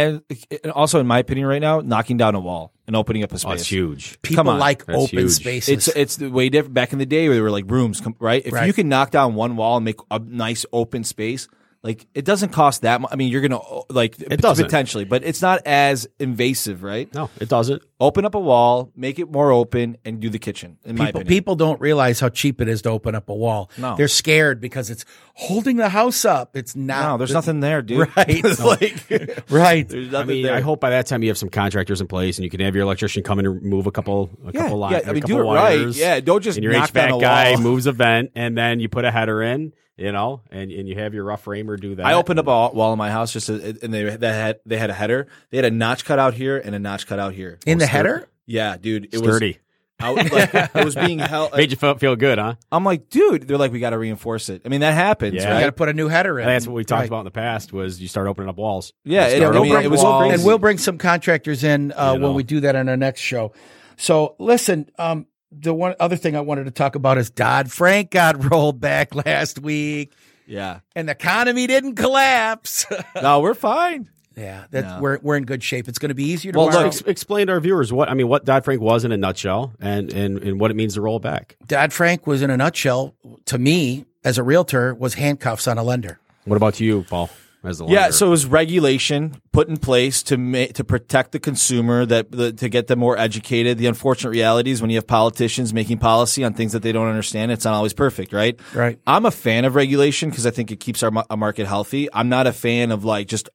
add, 0.54 0.70
also, 0.70 1.00
in 1.00 1.06
my 1.06 1.18
opinion, 1.18 1.46
right 1.48 1.60
now, 1.60 1.80
knocking 1.80 2.16
down 2.16 2.34
a 2.36 2.40
wall 2.40 2.72
and 2.86 2.94
opening 2.94 3.24
up 3.24 3.32
a 3.32 3.34
Oh, 3.34 3.38
space. 3.38 3.60
it's 3.60 3.68
huge. 3.72 4.22
People 4.22 4.36
come 4.44 4.48
on. 4.48 4.58
like 4.60 4.86
That's 4.86 4.98
open 4.98 5.18
huge. 5.18 5.32
spaces. 5.32 5.68
It's 5.88 5.96
it's 5.96 6.16
the 6.16 6.30
way 6.30 6.48
different. 6.48 6.74
Back 6.74 6.92
in 6.92 7.00
the 7.00 7.06
day, 7.06 7.26
where 7.28 7.34
they 7.36 7.40
were 7.42 7.50
like 7.50 7.64
rooms, 7.68 8.00
right? 8.20 8.40
If 8.46 8.52
Right. 8.52 8.66
you 8.68 8.72
can 8.72 8.88
knock 8.88 9.10
down 9.10 9.34
one 9.34 9.56
wall 9.56 9.76
and 9.76 9.84
make 9.84 9.96
a 10.12 10.18
nice 10.20 10.64
open 10.72 11.02
space, 11.04 11.48
like 11.82 12.06
it 12.14 12.24
doesn't 12.24 12.50
cost 12.50 12.82
that 12.82 13.00
much. 13.00 13.12
I 13.12 13.16
mean, 13.16 13.30
you're 13.30 13.40
gonna 13.40 13.60
like 13.88 14.20
it 14.20 14.40
doesn't. 14.40 14.64
potentially, 14.64 15.05
but 15.05 15.22
it's 15.24 15.40
not 15.42 15.62
as 15.66 16.09
invasive, 16.18 16.82
right? 16.82 17.12
No, 17.14 17.30
it 17.40 17.48
doesn't. 17.48 17.82
Open 18.01 18.24
up 18.24 18.36
a 18.36 18.38
wall, 18.38 18.92
make 18.94 19.18
it 19.18 19.28
more 19.28 19.51
open, 19.51 19.96
and 20.05 20.20
do 20.20 20.30
the 20.30 20.38
kitchen. 20.38 20.78
In 20.84 20.94
my 20.96 21.07
People, 21.07 21.20
opinion, 21.22 21.26
people 21.36 21.57
don't 21.57 21.80
realize 21.80 22.20
how 22.20 22.28
cheap 22.28 22.61
it 22.61 22.68
is 22.68 22.82
to 22.82 22.90
open 22.90 23.16
up 23.16 23.28
a 23.28 23.34
wall. 23.34 23.72
No. 23.76 23.96
They're 23.96 24.07
scared 24.07 24.61
because 24.61 24.88
it's 24.88 25.05
holding 25.34 25.78
the 25.78 25.88
house 25.88 26.24
up. 26.24 26.57
It's 26.57 26.76
not. 26.76 27.03
no, 27.11 27.16
there's 27.18 27.32
nothing 27.32 27.59
there, 27.59 27.82
dude. 27.82 28.09
Right. 28.16 28.44
It's 28.44 28.62
like 28.62 29.44
Right. 29.51 29.88
there's 29.88 30.14
I 30.14 30.22
mean, 30.22 30.44
there. 30.44 30.55
I 30.55 30.61
hope 30.61 30.78
by 30.80 30.90
that 30.90 31.07
time 31.09 31.24
you 31.24 31.28
have 31.30 31.38
some 31.38 31.49
contractors 31.49 32.01
in 32.01 32.07
place 32.07 32.38
and 32.38 32.44
you 32.44 32.51
can 32.51 32.61
have 32.61 32.76
your 32.76 32.84
electrician 32.84 33.24
come 33.24 33.40
in 33.40 33.46
and 33.46 33.62
remove 33.62 33.88
a 33.88 33.90
couple, 33.90 34.30
a 34.44 34.53
Yeah, 34.53 34.61
couple 34.62 34.78
yeah, 34.78 34.96
lines, 34.96 35.03
I 35.09 35.12
mean, 35.12 35.16
a 35.16 35.20
couple 35.22 35.36
do 35.38 35.42
it 35.42 35.55
right. 35.55 35.86
Yeah, 35.88 36.20
don't 36.20 36.42
just 36.42 36.57
and 36.59 36.62
your 36.62 36.74
knock 36.74 36.92
down 36.92 37.11
HVAC 37.11 37.18
a 37.18 37.20
guy 37.20 37.51
wall. 37.55 37.61
moves 37.62 37.86
a 37.86 37.92
vent, 37.92 38.30
and 38.36 38.57
then 38.57 38.78
you 38.78 38.88
put 38.88 39.05
a 39.05 39.11
header 39.11 39.42
in, 39.42 39.72
you 39.96 40.12
know, 40.12 40.42
and, 40.53 40.70
and 40.70 40.88
you 40.88 40.94
have 40.96 41.12
your 41.12 41.24
rough 41.24 41.42
framer 41.42 41.76
do 41.76 41.96
that. 41.96 42.07
I 42.07 42.12
opened 42.12 42.38
up 42.38 42.46
a 42.46 42.68
wall 42.68 42.92
in 42.92 42.99
my 42.99 43.11
house 43.11 43.32
just 43.32 43.49
to, 43.49 43.76
and 43.82 43.92
they 43.92 44.05
they 44.16 44.28
had 44.32 44.61
they 44.64 44.76
had 44.78 44.90
a 44.90 44.94
header. 44.94 45.26
They 45.51 45.57
had 45.59 45.64
a 45.64 45.72
notch 45.72 46.05
cut 46.05 46.20
out 46.20 46.34
here 46.34 46.57
and 46.57 46.72
a 46.76 46.78
notch 46.78 47.09
cut 47.09 47.18
out 47.18 47.32
here. 47.34 47.59
In 47.66 47.78
the 47.78 47.86
header? 47.89 48.28
Yeah, 48.47 48.76
dude, 48.76 49.07
it 49.14 49.18
sturdy. 49.18 49.49
was 49.53 49.57
I 50.01 50.11
was 50.12 50.30
like, 50.32 50.55
it 50.74 50.84
was 50.84 50.95
being 50.95 51.18
held. 51.18 51.53
Made 51.57 51.72
you 51.72 51.76
feel, 51.76 51.97
feel 51.99 52.14
good, 52.14 52.39
huh? 52.39 52.55
I'm 52.70 52.84
like, 52.84 53.11
dude, 53.11 53.49
they're 53.49 53.59
like, 53.59 53.72
we 53.72 53.80
got 53.80 53.91
to 53.91 53.99
reinforce 53.99 54.49
it. 54.49 54.62
I 54.64 54.68
mean, 54.68 54.80
that 54.82 54.95
happens, 54.95 55.34
Yeah. 55.34 55.49
You 55.49 55.55
right? 55.55 55.61
got 55.61 55.66
to 55.66 55.72
put 55.72 55.89
a 55.89 55.93
new 55.93 56.07
header 56.07 56.39
in. 56.39 56.45
And 56.47 56.55
that's 56.55 56.66
what 56.68 56.74
we 56.74 56.84
talked 56.84 57.01
Right. 57.01 57.09
about 57.09 57.18
in 57.20 57.24
the 57.24 57.30
past 57.32 57.72
was 57.72 58.01
you 58.01 58.07
start 58.07 58.28
opening 58.28 58.49
up 58.49 58.57
walls. 58.57 58.93
Yeah, 59.05 59.26
You 59.26 59.34
it- 59.34 59.36
start 59.39 59.57
I 59.57 59.59
mean, 59.61 59.72
opening 59.72 59.84
it 59.86 59.91
was 59.91 60.01
up 60.01 60.07
walls. 60.07 60.20
crazy. 60.22 60.34
and 60.36 60.45
we'll 60.45 60.59
bring 60.59 60.78
some 60.78 60.99
contractors 60.99 61.64
in 61.64 61.93
uh, 61.93 62.12
You 62.12 62.20
know. 62.20 62.26
when 62.28 62.36
we 62.36 62.45
do 62.45 62.61
that 62.61 62.76
on 62.76 62.89
our 62.89 62.97
next 62.97 63.22
show. 63.22 63.53
So 63.97 64.36
listen, 64.39 64.89
um, 65.01 65.26
the 65.51 65.74
one 65.74 65.97
other 65.99 66.14
thing 66.16 66.36
I 66.36 66.43
wanted 66.43 66.64
to 66.66 66.70
talk 66.70 66.95
about 66.95 67.18
is 67.18 67.30
Dodd 67.30 67.72
Frank 67.72 68.12
got 68.12 68.45
rolled 68.53 68.80
back 68.80 69.16
last 69.16 69.59
week, 69.59 70.12
yeah. 70.47 70.78
and 70.95 71.09
the 71.09 71.12
economy 71.12 71.66
didn't 71.66 71.97
collapse. 71.97 72.86
No, 73.20 73.41
we're 73.41 73.55
fine. 73.55 74.09
Yeah, 74.39 74.64
that 74.70 74.84
No. 74.84 74.99
we're 75.01 75.18
we're 75.22 75.36
in 75.36 75.45
good 75.45 75.62
shape. 75.62 75.89
It's 75.89 75.99
going 75.99 76.11
to 76.11 76.14
be 76.14 76.24
easier 76.24 76.53
Well, 76.55 76.66
tomorrow. 76.66 76.86
look, 76.86 76.95
Ex- 76.95 77.03
explain 77.03 77.49
to 77.49 77.55
our 77.55 77.61
viewers 77.61 77.93
what 77.93 78.09
I 78.09 78.14
mean, 78.14 78.28
what 78.28 78.45
Dodd 78.45 78.64
Frank 78.64 78.80
was 78.80 79.05
in 79.05 79.12
a 79.12 79.16
nutshell, 79.16 79.72
and, 79.80 80.12
and 80.12 80.39
and 80.39 80.61
what 80.61 80.70
it 80.70 80.74
means 80.74 80.95
to 80.95 81.01
roll 81.01 81.18
back. 81.18 81.57
Dodd 81.66 81.93
Frank 81.93 82.26
was 82.26 82.41
in 82.43 82.51
a 82.51 82.57
nutshell 82.57 83.14
to 83.47 83.59
me 83.59 84.05
as 84.24 84.39
a 84.39 84.43
realtor 84.43 84.95
was 84.95 85.14
handcuffs 85.14 85.66
on 85.68 85.78
a 85.78 85.82
lender. 85.82 86.18
What 86.45 86.57
about 86.57 86.80
you, 86.80 87.05
Paul? 87.09 87.28
As 87.64 87.78
the 87.78 87.86
Yeah, 87.86 88.03
lender? 88.03 88.12
so 88.12 88.26
it 88.28 88.30
was 88.30 88.47
regulation 88.47 89.41
put 89.53 89.68
in 89.68 89.76
place 89.78 90.22
to 90.24 90.36
ma- 90.39 90.66
to 90.74 90.84
protect 90.84 91.32
the 91.32 91.41
consumer, 91.41 92.07
that 92.07 92.30
the, 92.30 92.53
to 92.53 92.68
get 92.68 92.86
them 92.86 93.01
more 93.01 93.18
educated. 93.18 93.78
The 93.78 93.86
unfortunate 93.86 94.30
reality 94.30 94.70
is 94.70 94.80
when 94.80 94.91
you 94.91 94.97
have 94.97 95.07
politicians 95.09 95.74
making 95.74 95.99
policy 95.99 96.45
on 96.45 96.55
things 96.55 96.72
that 96.72 96.82
they 96.82 96.93
don't 96.93 97.09
understand, 97.09 97.51
it's 97.51 97.64
not 97.64 97.74
always 97.74 97.93
perfect, 97.95 98.32
right? 98.32 98.59
Right. 98.74 99.01
I'm 99.09 99.26
a 99.26 99.30
fan 99.32 99.64
of 99.64 99.74
regulation 99.74 100.30
because 100.30 100.47
I 100.47 100.51
think 100.51 100.70
it 100.70 100.76
keeps 100.78 101.03
our, 101.03 101.11
our 101.28 101.36
market 101.36 101.66
healthy. 101.66 102.09
I'm 102.12 102.28
not 102.28 102.47
a 102.47 102.53
fan 102.53 102.93
of 102.93 103.05
like 103.05 103.26
just 103.26 103.49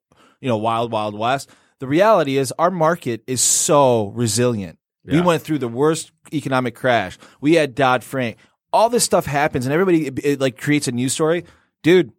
you 0.43 0.49
know 0.49 0.57
wild 0.57 0.91
wild 0.91 1.17
west. 1.17 1.49
The 1.79 1.87
reality 1.87 2.37
is 2.37 2.53
our 2.59 2.69
market 2.69 3.23
is 3.27 3.41
so 3.41 4.07
resilient. 4.09 4.77
We 5.05 5.21
went 5.21 5.41
through 5.43 5.59
the 5.59 5.67
worst 5.67 6.11
economic 6.33 6.75
crash. 6.75 7.17
We 7.41 7.55
had 7.55 7.75
Dodd 7.75 8.03
Frank. 8.03 8.37
All 8.71 8.89
this 8.89 9.03
stuff 9.03 9.25
happens, 9.25 9.65
and 9.65 9.73
everybody 9.73 10.07
it, 10.07 10.19
it, 10.23 10.39
like 10.41 10.57
creates 10.57 10.87
a 10.87 10.91
news 10.91 11.13
story, 11.13 11.45
dude. 11.81 12.11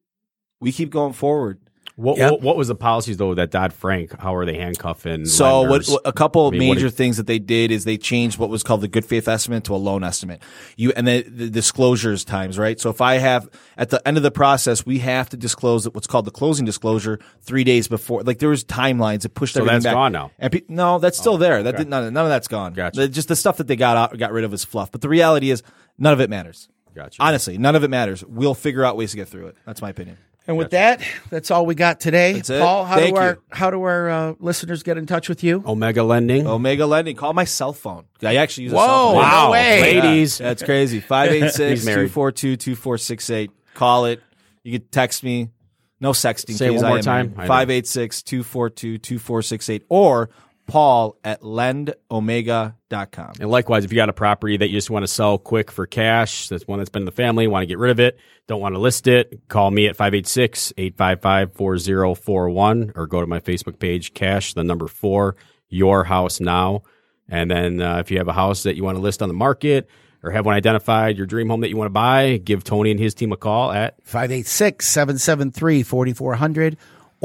We 0.61 0.72
keep 0.72 0.91
going 0.91 1.12
forward. 1.12 1.61
What, 1.97 2.18
Yep. 2.18 2.30
what 2.32 2.42
what 2.42 2.57
was 2.57 2.68
the 2.68 2.74
policies 2.74 3.18
though 3.18 3.34
that 3.34 3.53
Dodd 3.53 3.72
Frank? 3.72 4.18
How 4.18 4.34
are 4.34 4.45
they 4.45 4.57
handcuffing? 4.57 5.26
So 5.26 5.62
what, 5.62 5.86
what- 5.86 6.03
a 6.05 6.12
couple 6.12 6.49
I 6.49 6.51
mean, 6.51 6.74
major 6.74 6.90
things 6.90 7.18
that 7.18 7.28
they 7.28 7.38
did 7.38 7.70
is 7.70 7.84
they 7.84 7.97
changed 7.97 8.36
what 8.36 8.51
was 8.51 8.64
called 8.64 8.80
the 8.80 8.88
good 8.88 9.05
faith 9.05 9.28
estimate 9.28 9.64
to 9.64 9.74
a 9.74 9.76
loan 9.76 10.03
estimate. 10.03 10.42
You 10.76 10.92
and 10.97 11.07
the, 11.07 11.22
the 11.22 11.49
disclosures 11.49 12.24
times, 12.24 12.59
right? 12.59 12.80
So 12.80 12.90
if 12.90 13.01
I 13.01 13.18
have 13.18 13.49
at 13.76 13.90
the 13.90 14.07
end 14.07 14.16
of 14.16 14.24
the 14.24 14.32
process, 14.32 14.84
we 14.84 14.99
have 14.99 15.28
to 15.30 15.36
disclose 15.36 15.88
what's 15.88 16.09
called 16.09 16.24
the 16.24 16.32
closing 16.32 16.64
disclosure 16.64 17.20
three 17.42 17.62
days 17.62 17.86
before. 17.86 18.22
Like 18.22 18.40
there 18.40 18.49
was 18.49 18.64
timelines 18.64 19.22
that 19.22 19.34
pushed 19.34 19.55
that. 19.55 19.61
So 19.61 19.64
everything 19.64 19.74
that's 19.74 19.84
back. 19.84 19.95
gone 19.95 20.12
now? 20.12 20.32
And 20.40 20.53
pe- 20.53 20.62
no, 20.68 20.99
that's 20.99 21.16
still 21.16 21.34
oh, 21.34 21.38
there. 21.38 21.62
That 21.62 21.76
did, 21.76 21.88
none, 21.88 22.12
none 22.12 22.24
of 22.24 22.30
that's 22.30 22.49
gone. 22.49 22.72
Gotcha. 22.72 23.07
Just 23.09 23.28
the 23.28 23.36
stuff 23.36 23.59
that 23.59 23.68
they 23.68 23.76
got 23.76 23.97
out, 23.97 24.18
got 24.18 24.32
rid 24.32 24.45
of 24.45 24.53
is 24.53 24.64
fluff. 24.64 24.90
But 24.90 25.01
the 25.01 25.09
reality 25.09 25.51
is, 25.51 25.62
none 25.97 26.12
of 26.12 26.20
it 26.20 26.28
matters. 26.28 26.68
Gotcha. 26.95 27.22
Honestly, 27.22 27.59
none 27.59 27.76
of 27.76 27.84
it 27.84 27.88
matters. 27.88 28.24
We'll 28.24 28.55
figure 28.55 28.84
out 28.84 28.97
ways 28.97 29.12
to 29.12 29.16
get 29.16 29.28
through 29.28 29.49
it. 29.49 29.57
That's 29.64 29.82
my 29.82 29.90
opinion. 29.90 30.18
And 30.47 30.59
with 30.59 30.70
that, 30.72 31.01
that's 31.30 31.51
all 31.51 31.64
we 31.64 31.74
got 31.74 32.01
today. 32.01 32.34
That's 32.34 32.51
it. 32.51 32.61
Paul, 32.61 32.84
how 32.84 32.97
Thank 32.97 33.14
do 33.14 33.20
our 33.20 33.30
you. 33.30 33.42
how 33.51 33.70
do 33.70 33.82
our 33.82 34.11
uh, 34.11 34.34
listeners 34.40 34.82
get 34.82 34.99
in 34.99 35.07
touch 35.07 35.28
with 35.28 35.42
you? 35.42 35.62
Omega 35.66 36.03
Lending. 36.03 36.47
Omega 36.47 36.84
Lending. 36.86 37.16
Call 37.16 37.32
my 37.32 37.45
cell 37.45 37.72
phone. 37.72 38.05
I 38.22 38.36
actually 38.36 38.64
use 38.64 38.72
a 38.74 38.76
Whoa, 38.76 38.84
cell 38.86 39.05
phone. 39.07 39.14
no 39.14 39.20
Wow, 39.20 39.53
way. 39.53 39.80
ladies. 40.03 40.40
Yeah, 40.40 40.49
that's 40.49 40.62
crazy. 40.62 41.01
586 41.01 41.59
He's 41.70 41.86
married. 41.86 42.11
242 42.11 42.57
2468. 42.57 43.51
Call 43.74 44.05
it. 44.05 44.20
You 44.62 44.78
can 44.78 44.88
text 44.88 45.22
me. 45.24 45.49
No 46.01 46.11
sexting. 46.11 46.55
Say 46.57 46.66
it 46.66 46.70
please. 46.72 46.82
one 46.82 46.88
more 46.90 46.97
I 46.97 46.99
am 46.99 47.05
time. 47.05 47.26
married. 47.28 47.38
I 47.38 47.42
know. 47.45 47.49
586 47.49 48.22
242 48.22 48.99
2468 48.99 49.84
or 49.88 50.28
paul 50.67 51.17
at 51.25 51.43
lendomega.com. 51.43 53.33
And 53.41 53.51
likewise, 53.51 53.85
if 53.85 53.93
you 53.93 53.97
got 53.97 54.09
a 54.09 54.15
property 54.15 54.57
that 54.57 54.69
you 54.69 54.77
just 54.77 54.91
want 54.91 55.03
to 55.03 55.09
sell 55.09 55.39
quick 55.39 55.71
for 55.71 55.87
cash, 55.87 56.49
that's 56.49 56.67
one 56.67 56.79
that's 56.79 56.91
been 56.91 57.03
in 57.03 57.07
the 57.07 57.12
family, 57.12 57.47
want 57.47 57.62
to 57.62 57.67
get 57.67 57.79
rid 57.79 57.91
of 57.91 58.01
it, 58.01 58.19
don't 58.47 58.61
want 58.61 58.75
to 58.75 58.79
list 58.79 59.07
it, 59.07 59.49
call 59.49 59.71
me 59.71 59.87
at 59.87 59.97
586-855-4041 59.97 62.93
or 62.97 63.07
go 63.07 63.21
to 63.21 63.27
my 63.27 63.41
Facebook 63.41 63.79
page, 63.79 64.15
Cash, 64.15 64.55
the 64.55 64.65
number 64.65 64.89
four, 64.89 65.37
Your 65.69 66.05
House 66.05 66.41
Now. 66.41 66.83
And 67.29 67.51
then 67.51 67.81
uh, 67.81 67.99
if 67.99 68.11
you 68.11 68.19
have 68.19 68.29
a 68.29 68.33
house 68.33 68.65
that 68.65 68.77
you 68.77 68.85
want 68.85 68.97
to 68.97 69.03
list 69.03 69.23
on 69.23 69.29
the 69.29 69.35
market 69.35 69.89
or 70.23 70.31
have 70.31 70.47
one 70.47 70.55
identified, 70.55 71.17
your 71.17 71.27
dream 71.27 71.49
home 71.49 71.61
that 71.61 71.69
you 71.69 71.77
want 71.77 71.87
to 71.87 71.93
buy, 71.93 72.39
give 72.39 72.65
Tony 72.65 72.91
and 72.91 73.01
his 73.01 73.15
team 73.15 73.33
a 73.33 73.37
call 73.37 73.73
at 73.73 73.97
586 74.05 74.87
773 74.87 75.83
4400 75.83 76.77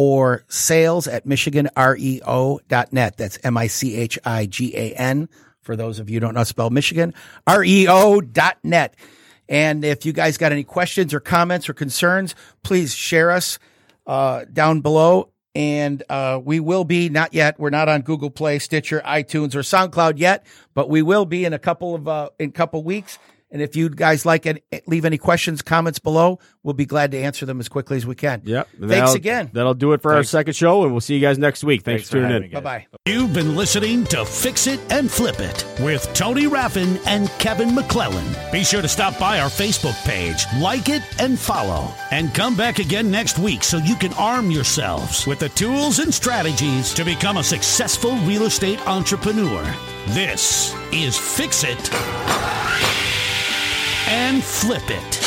or 0.02 0.46
sales 0.48 1.10
at 1.10 1.26
michiganreo.net. 1.26 3.18
That's 3.18 3.38
M 3.44 3.58
I 3.58 3.68
C 3.68 3.98
H 3.98 4.18
I 4.24 4.46
G 4.46 4.74
A 4.74 4.94
N. 4.94 5.28
For 5.60 5.76
those 5.76 6.00
of 6.00 6.10
you 6.10 6.22
don't 6.22 6.36
know 6.36 6.40
how 6.40 6.44
to 6.44 6.50
spell 6.50 6.70
Michigan, 6.70 7.14
reo.net. 7.46 8.96
And 9.50 9.84
if 9.84 10.06
you 10.06 10.14
guys 10.14 10.38
got 10.38 10.54
any 10.54 10.64
questions 10.64 11.14
or 11.14 11.20
comments 11.20 11.68
or 11.68 11.74
concerns, 11.74 12.34
please 12.64 12.96
share 12.96 13.30
us 13.30 13.60
uh, 14.08 14.46
down 14.54 14.80
below. 14.80 15.32
And 15.54 16.02
uh, 16.08 16.40
we 16.42 16.62
will 16.62 16.86
be, 16.86 17.10
not 17.10 17.34
yet, 17.34 17.60
we're 17.60 17.70
not 17.70 17.90
on 17.90 18.00
Google 18.00 18.30
Play, 18.30 18.60
Stitcher, 18.60 19.02
iTunes, 19.04 19.54
or 19.54 19.60
SoundCloud 19.60 20.14
yet, 20.16 20.46
but 20.76 20.90
we 20.90 21.02
will 21.02 21.26
be 21.26 21.44
in 21.44 21.52
a 21.52 21.60
couple 21.60 21.94
of 21.94 22.08
uh, 22.08 22.30
in 22.40 22.54
couple 22.54 22.82
weeks. 22.86 23.20
And 23.52 23.62
if 23.64 23.76
you 23.76 23.90
guys 23.90 24.26
like 24.26 24.46
it, 24.46 24.64
leave 24.86 25.06
any 25.06 25.18
questions, 25.18 25.62
comments 25.64 25.98
below. 25.98 26.38
We'll 26.62 26.76
be 26.76 26.86
glad 26.86 27.12
to 27.12 27.18
answer 27.18 27.46
them 27.48 27.60
as 27.60 27.68
quickly 27.68 27.98
as 27.98 28.06
we 28.06 28.14
can. 28.14 28.42
Yep. 28.46 28.68
Thanks 28.80 28.88
That'll- 28.90 29.16
again. 29.16 29.50
That'll 29.54 29.74
do 29.74 29.94
it 29.94 30.02
for 30.04 30.14
our 30.14 30.24
second 30.24 30.54
show, 30.54 30.84
and 30.84 30.92
we'll 30.92 31.02
see 31.02 31.16
you 31.16 31.22
guys 31.22 31.38
next 31.40 31.64
week. 31.64 31.82
Thanks, 31.84 32.02
Thanks 32.04 32.10
for 32.10 32.18
for 32.22 32.28
tuning 32.30 32.52
in. 32.52 32.52
Bye 32.52 32.60
bye. 32.60 32.88
You've 33.06 33.34
been 33.34 33.56
listening 33.56 34.04
to 34.06 34.24
Fix 34.26 34.68
It 34.68 34.80
and 34.92 35.10
Flip 35.10 35.40
It 35.40 35.66
with 35.80 36.08
Tony 36.14 36.46
Raffin 36.48 37.00
and 37.08 37.28
Kevin 37.40 37.74
McClellan. 37.74 38.26
Be 38.52 38.64
sure 38.64 38.82
to 38.84 38.88
stop 38.88 39.18
by 39.18 39.40
our 39.40 39.50
Facebook 39.50 39.96
page, 40.06 40.44
like 40.60 40.90
it, 40.90 41.02
and 41.20 41.40
follow. 41.40 41.92
And 42.12 42.34
come 42.36 42.56
back 42.56 42.78
again 42.80 43.10
next 43.10 43.40
week 43.40 43.64
so 43.64 43.78
you 43.78 43.96
can 43.96 44.14
arm 44.14 44.52
yourselves 44.52 45.26
with 45.26 45.40
the 45.40 45.50
tools 45.50 45.98
and 46.00 46.14
strategies 46.14 46.94
to 46.94 47.04
become 47.04 47.38
a 47.38 47.44
successful 47.44 48.16
real 48.20 48.44
estate 48.44 48.80
entrepreneur. 48.88 49.64
This 50.10 50.76
is 50.92 51.18
Fix 51.18 51.64
It 51.64 51.80
and 54.10 54.44
Flip 54.44 54.90
It. 54.90 55.19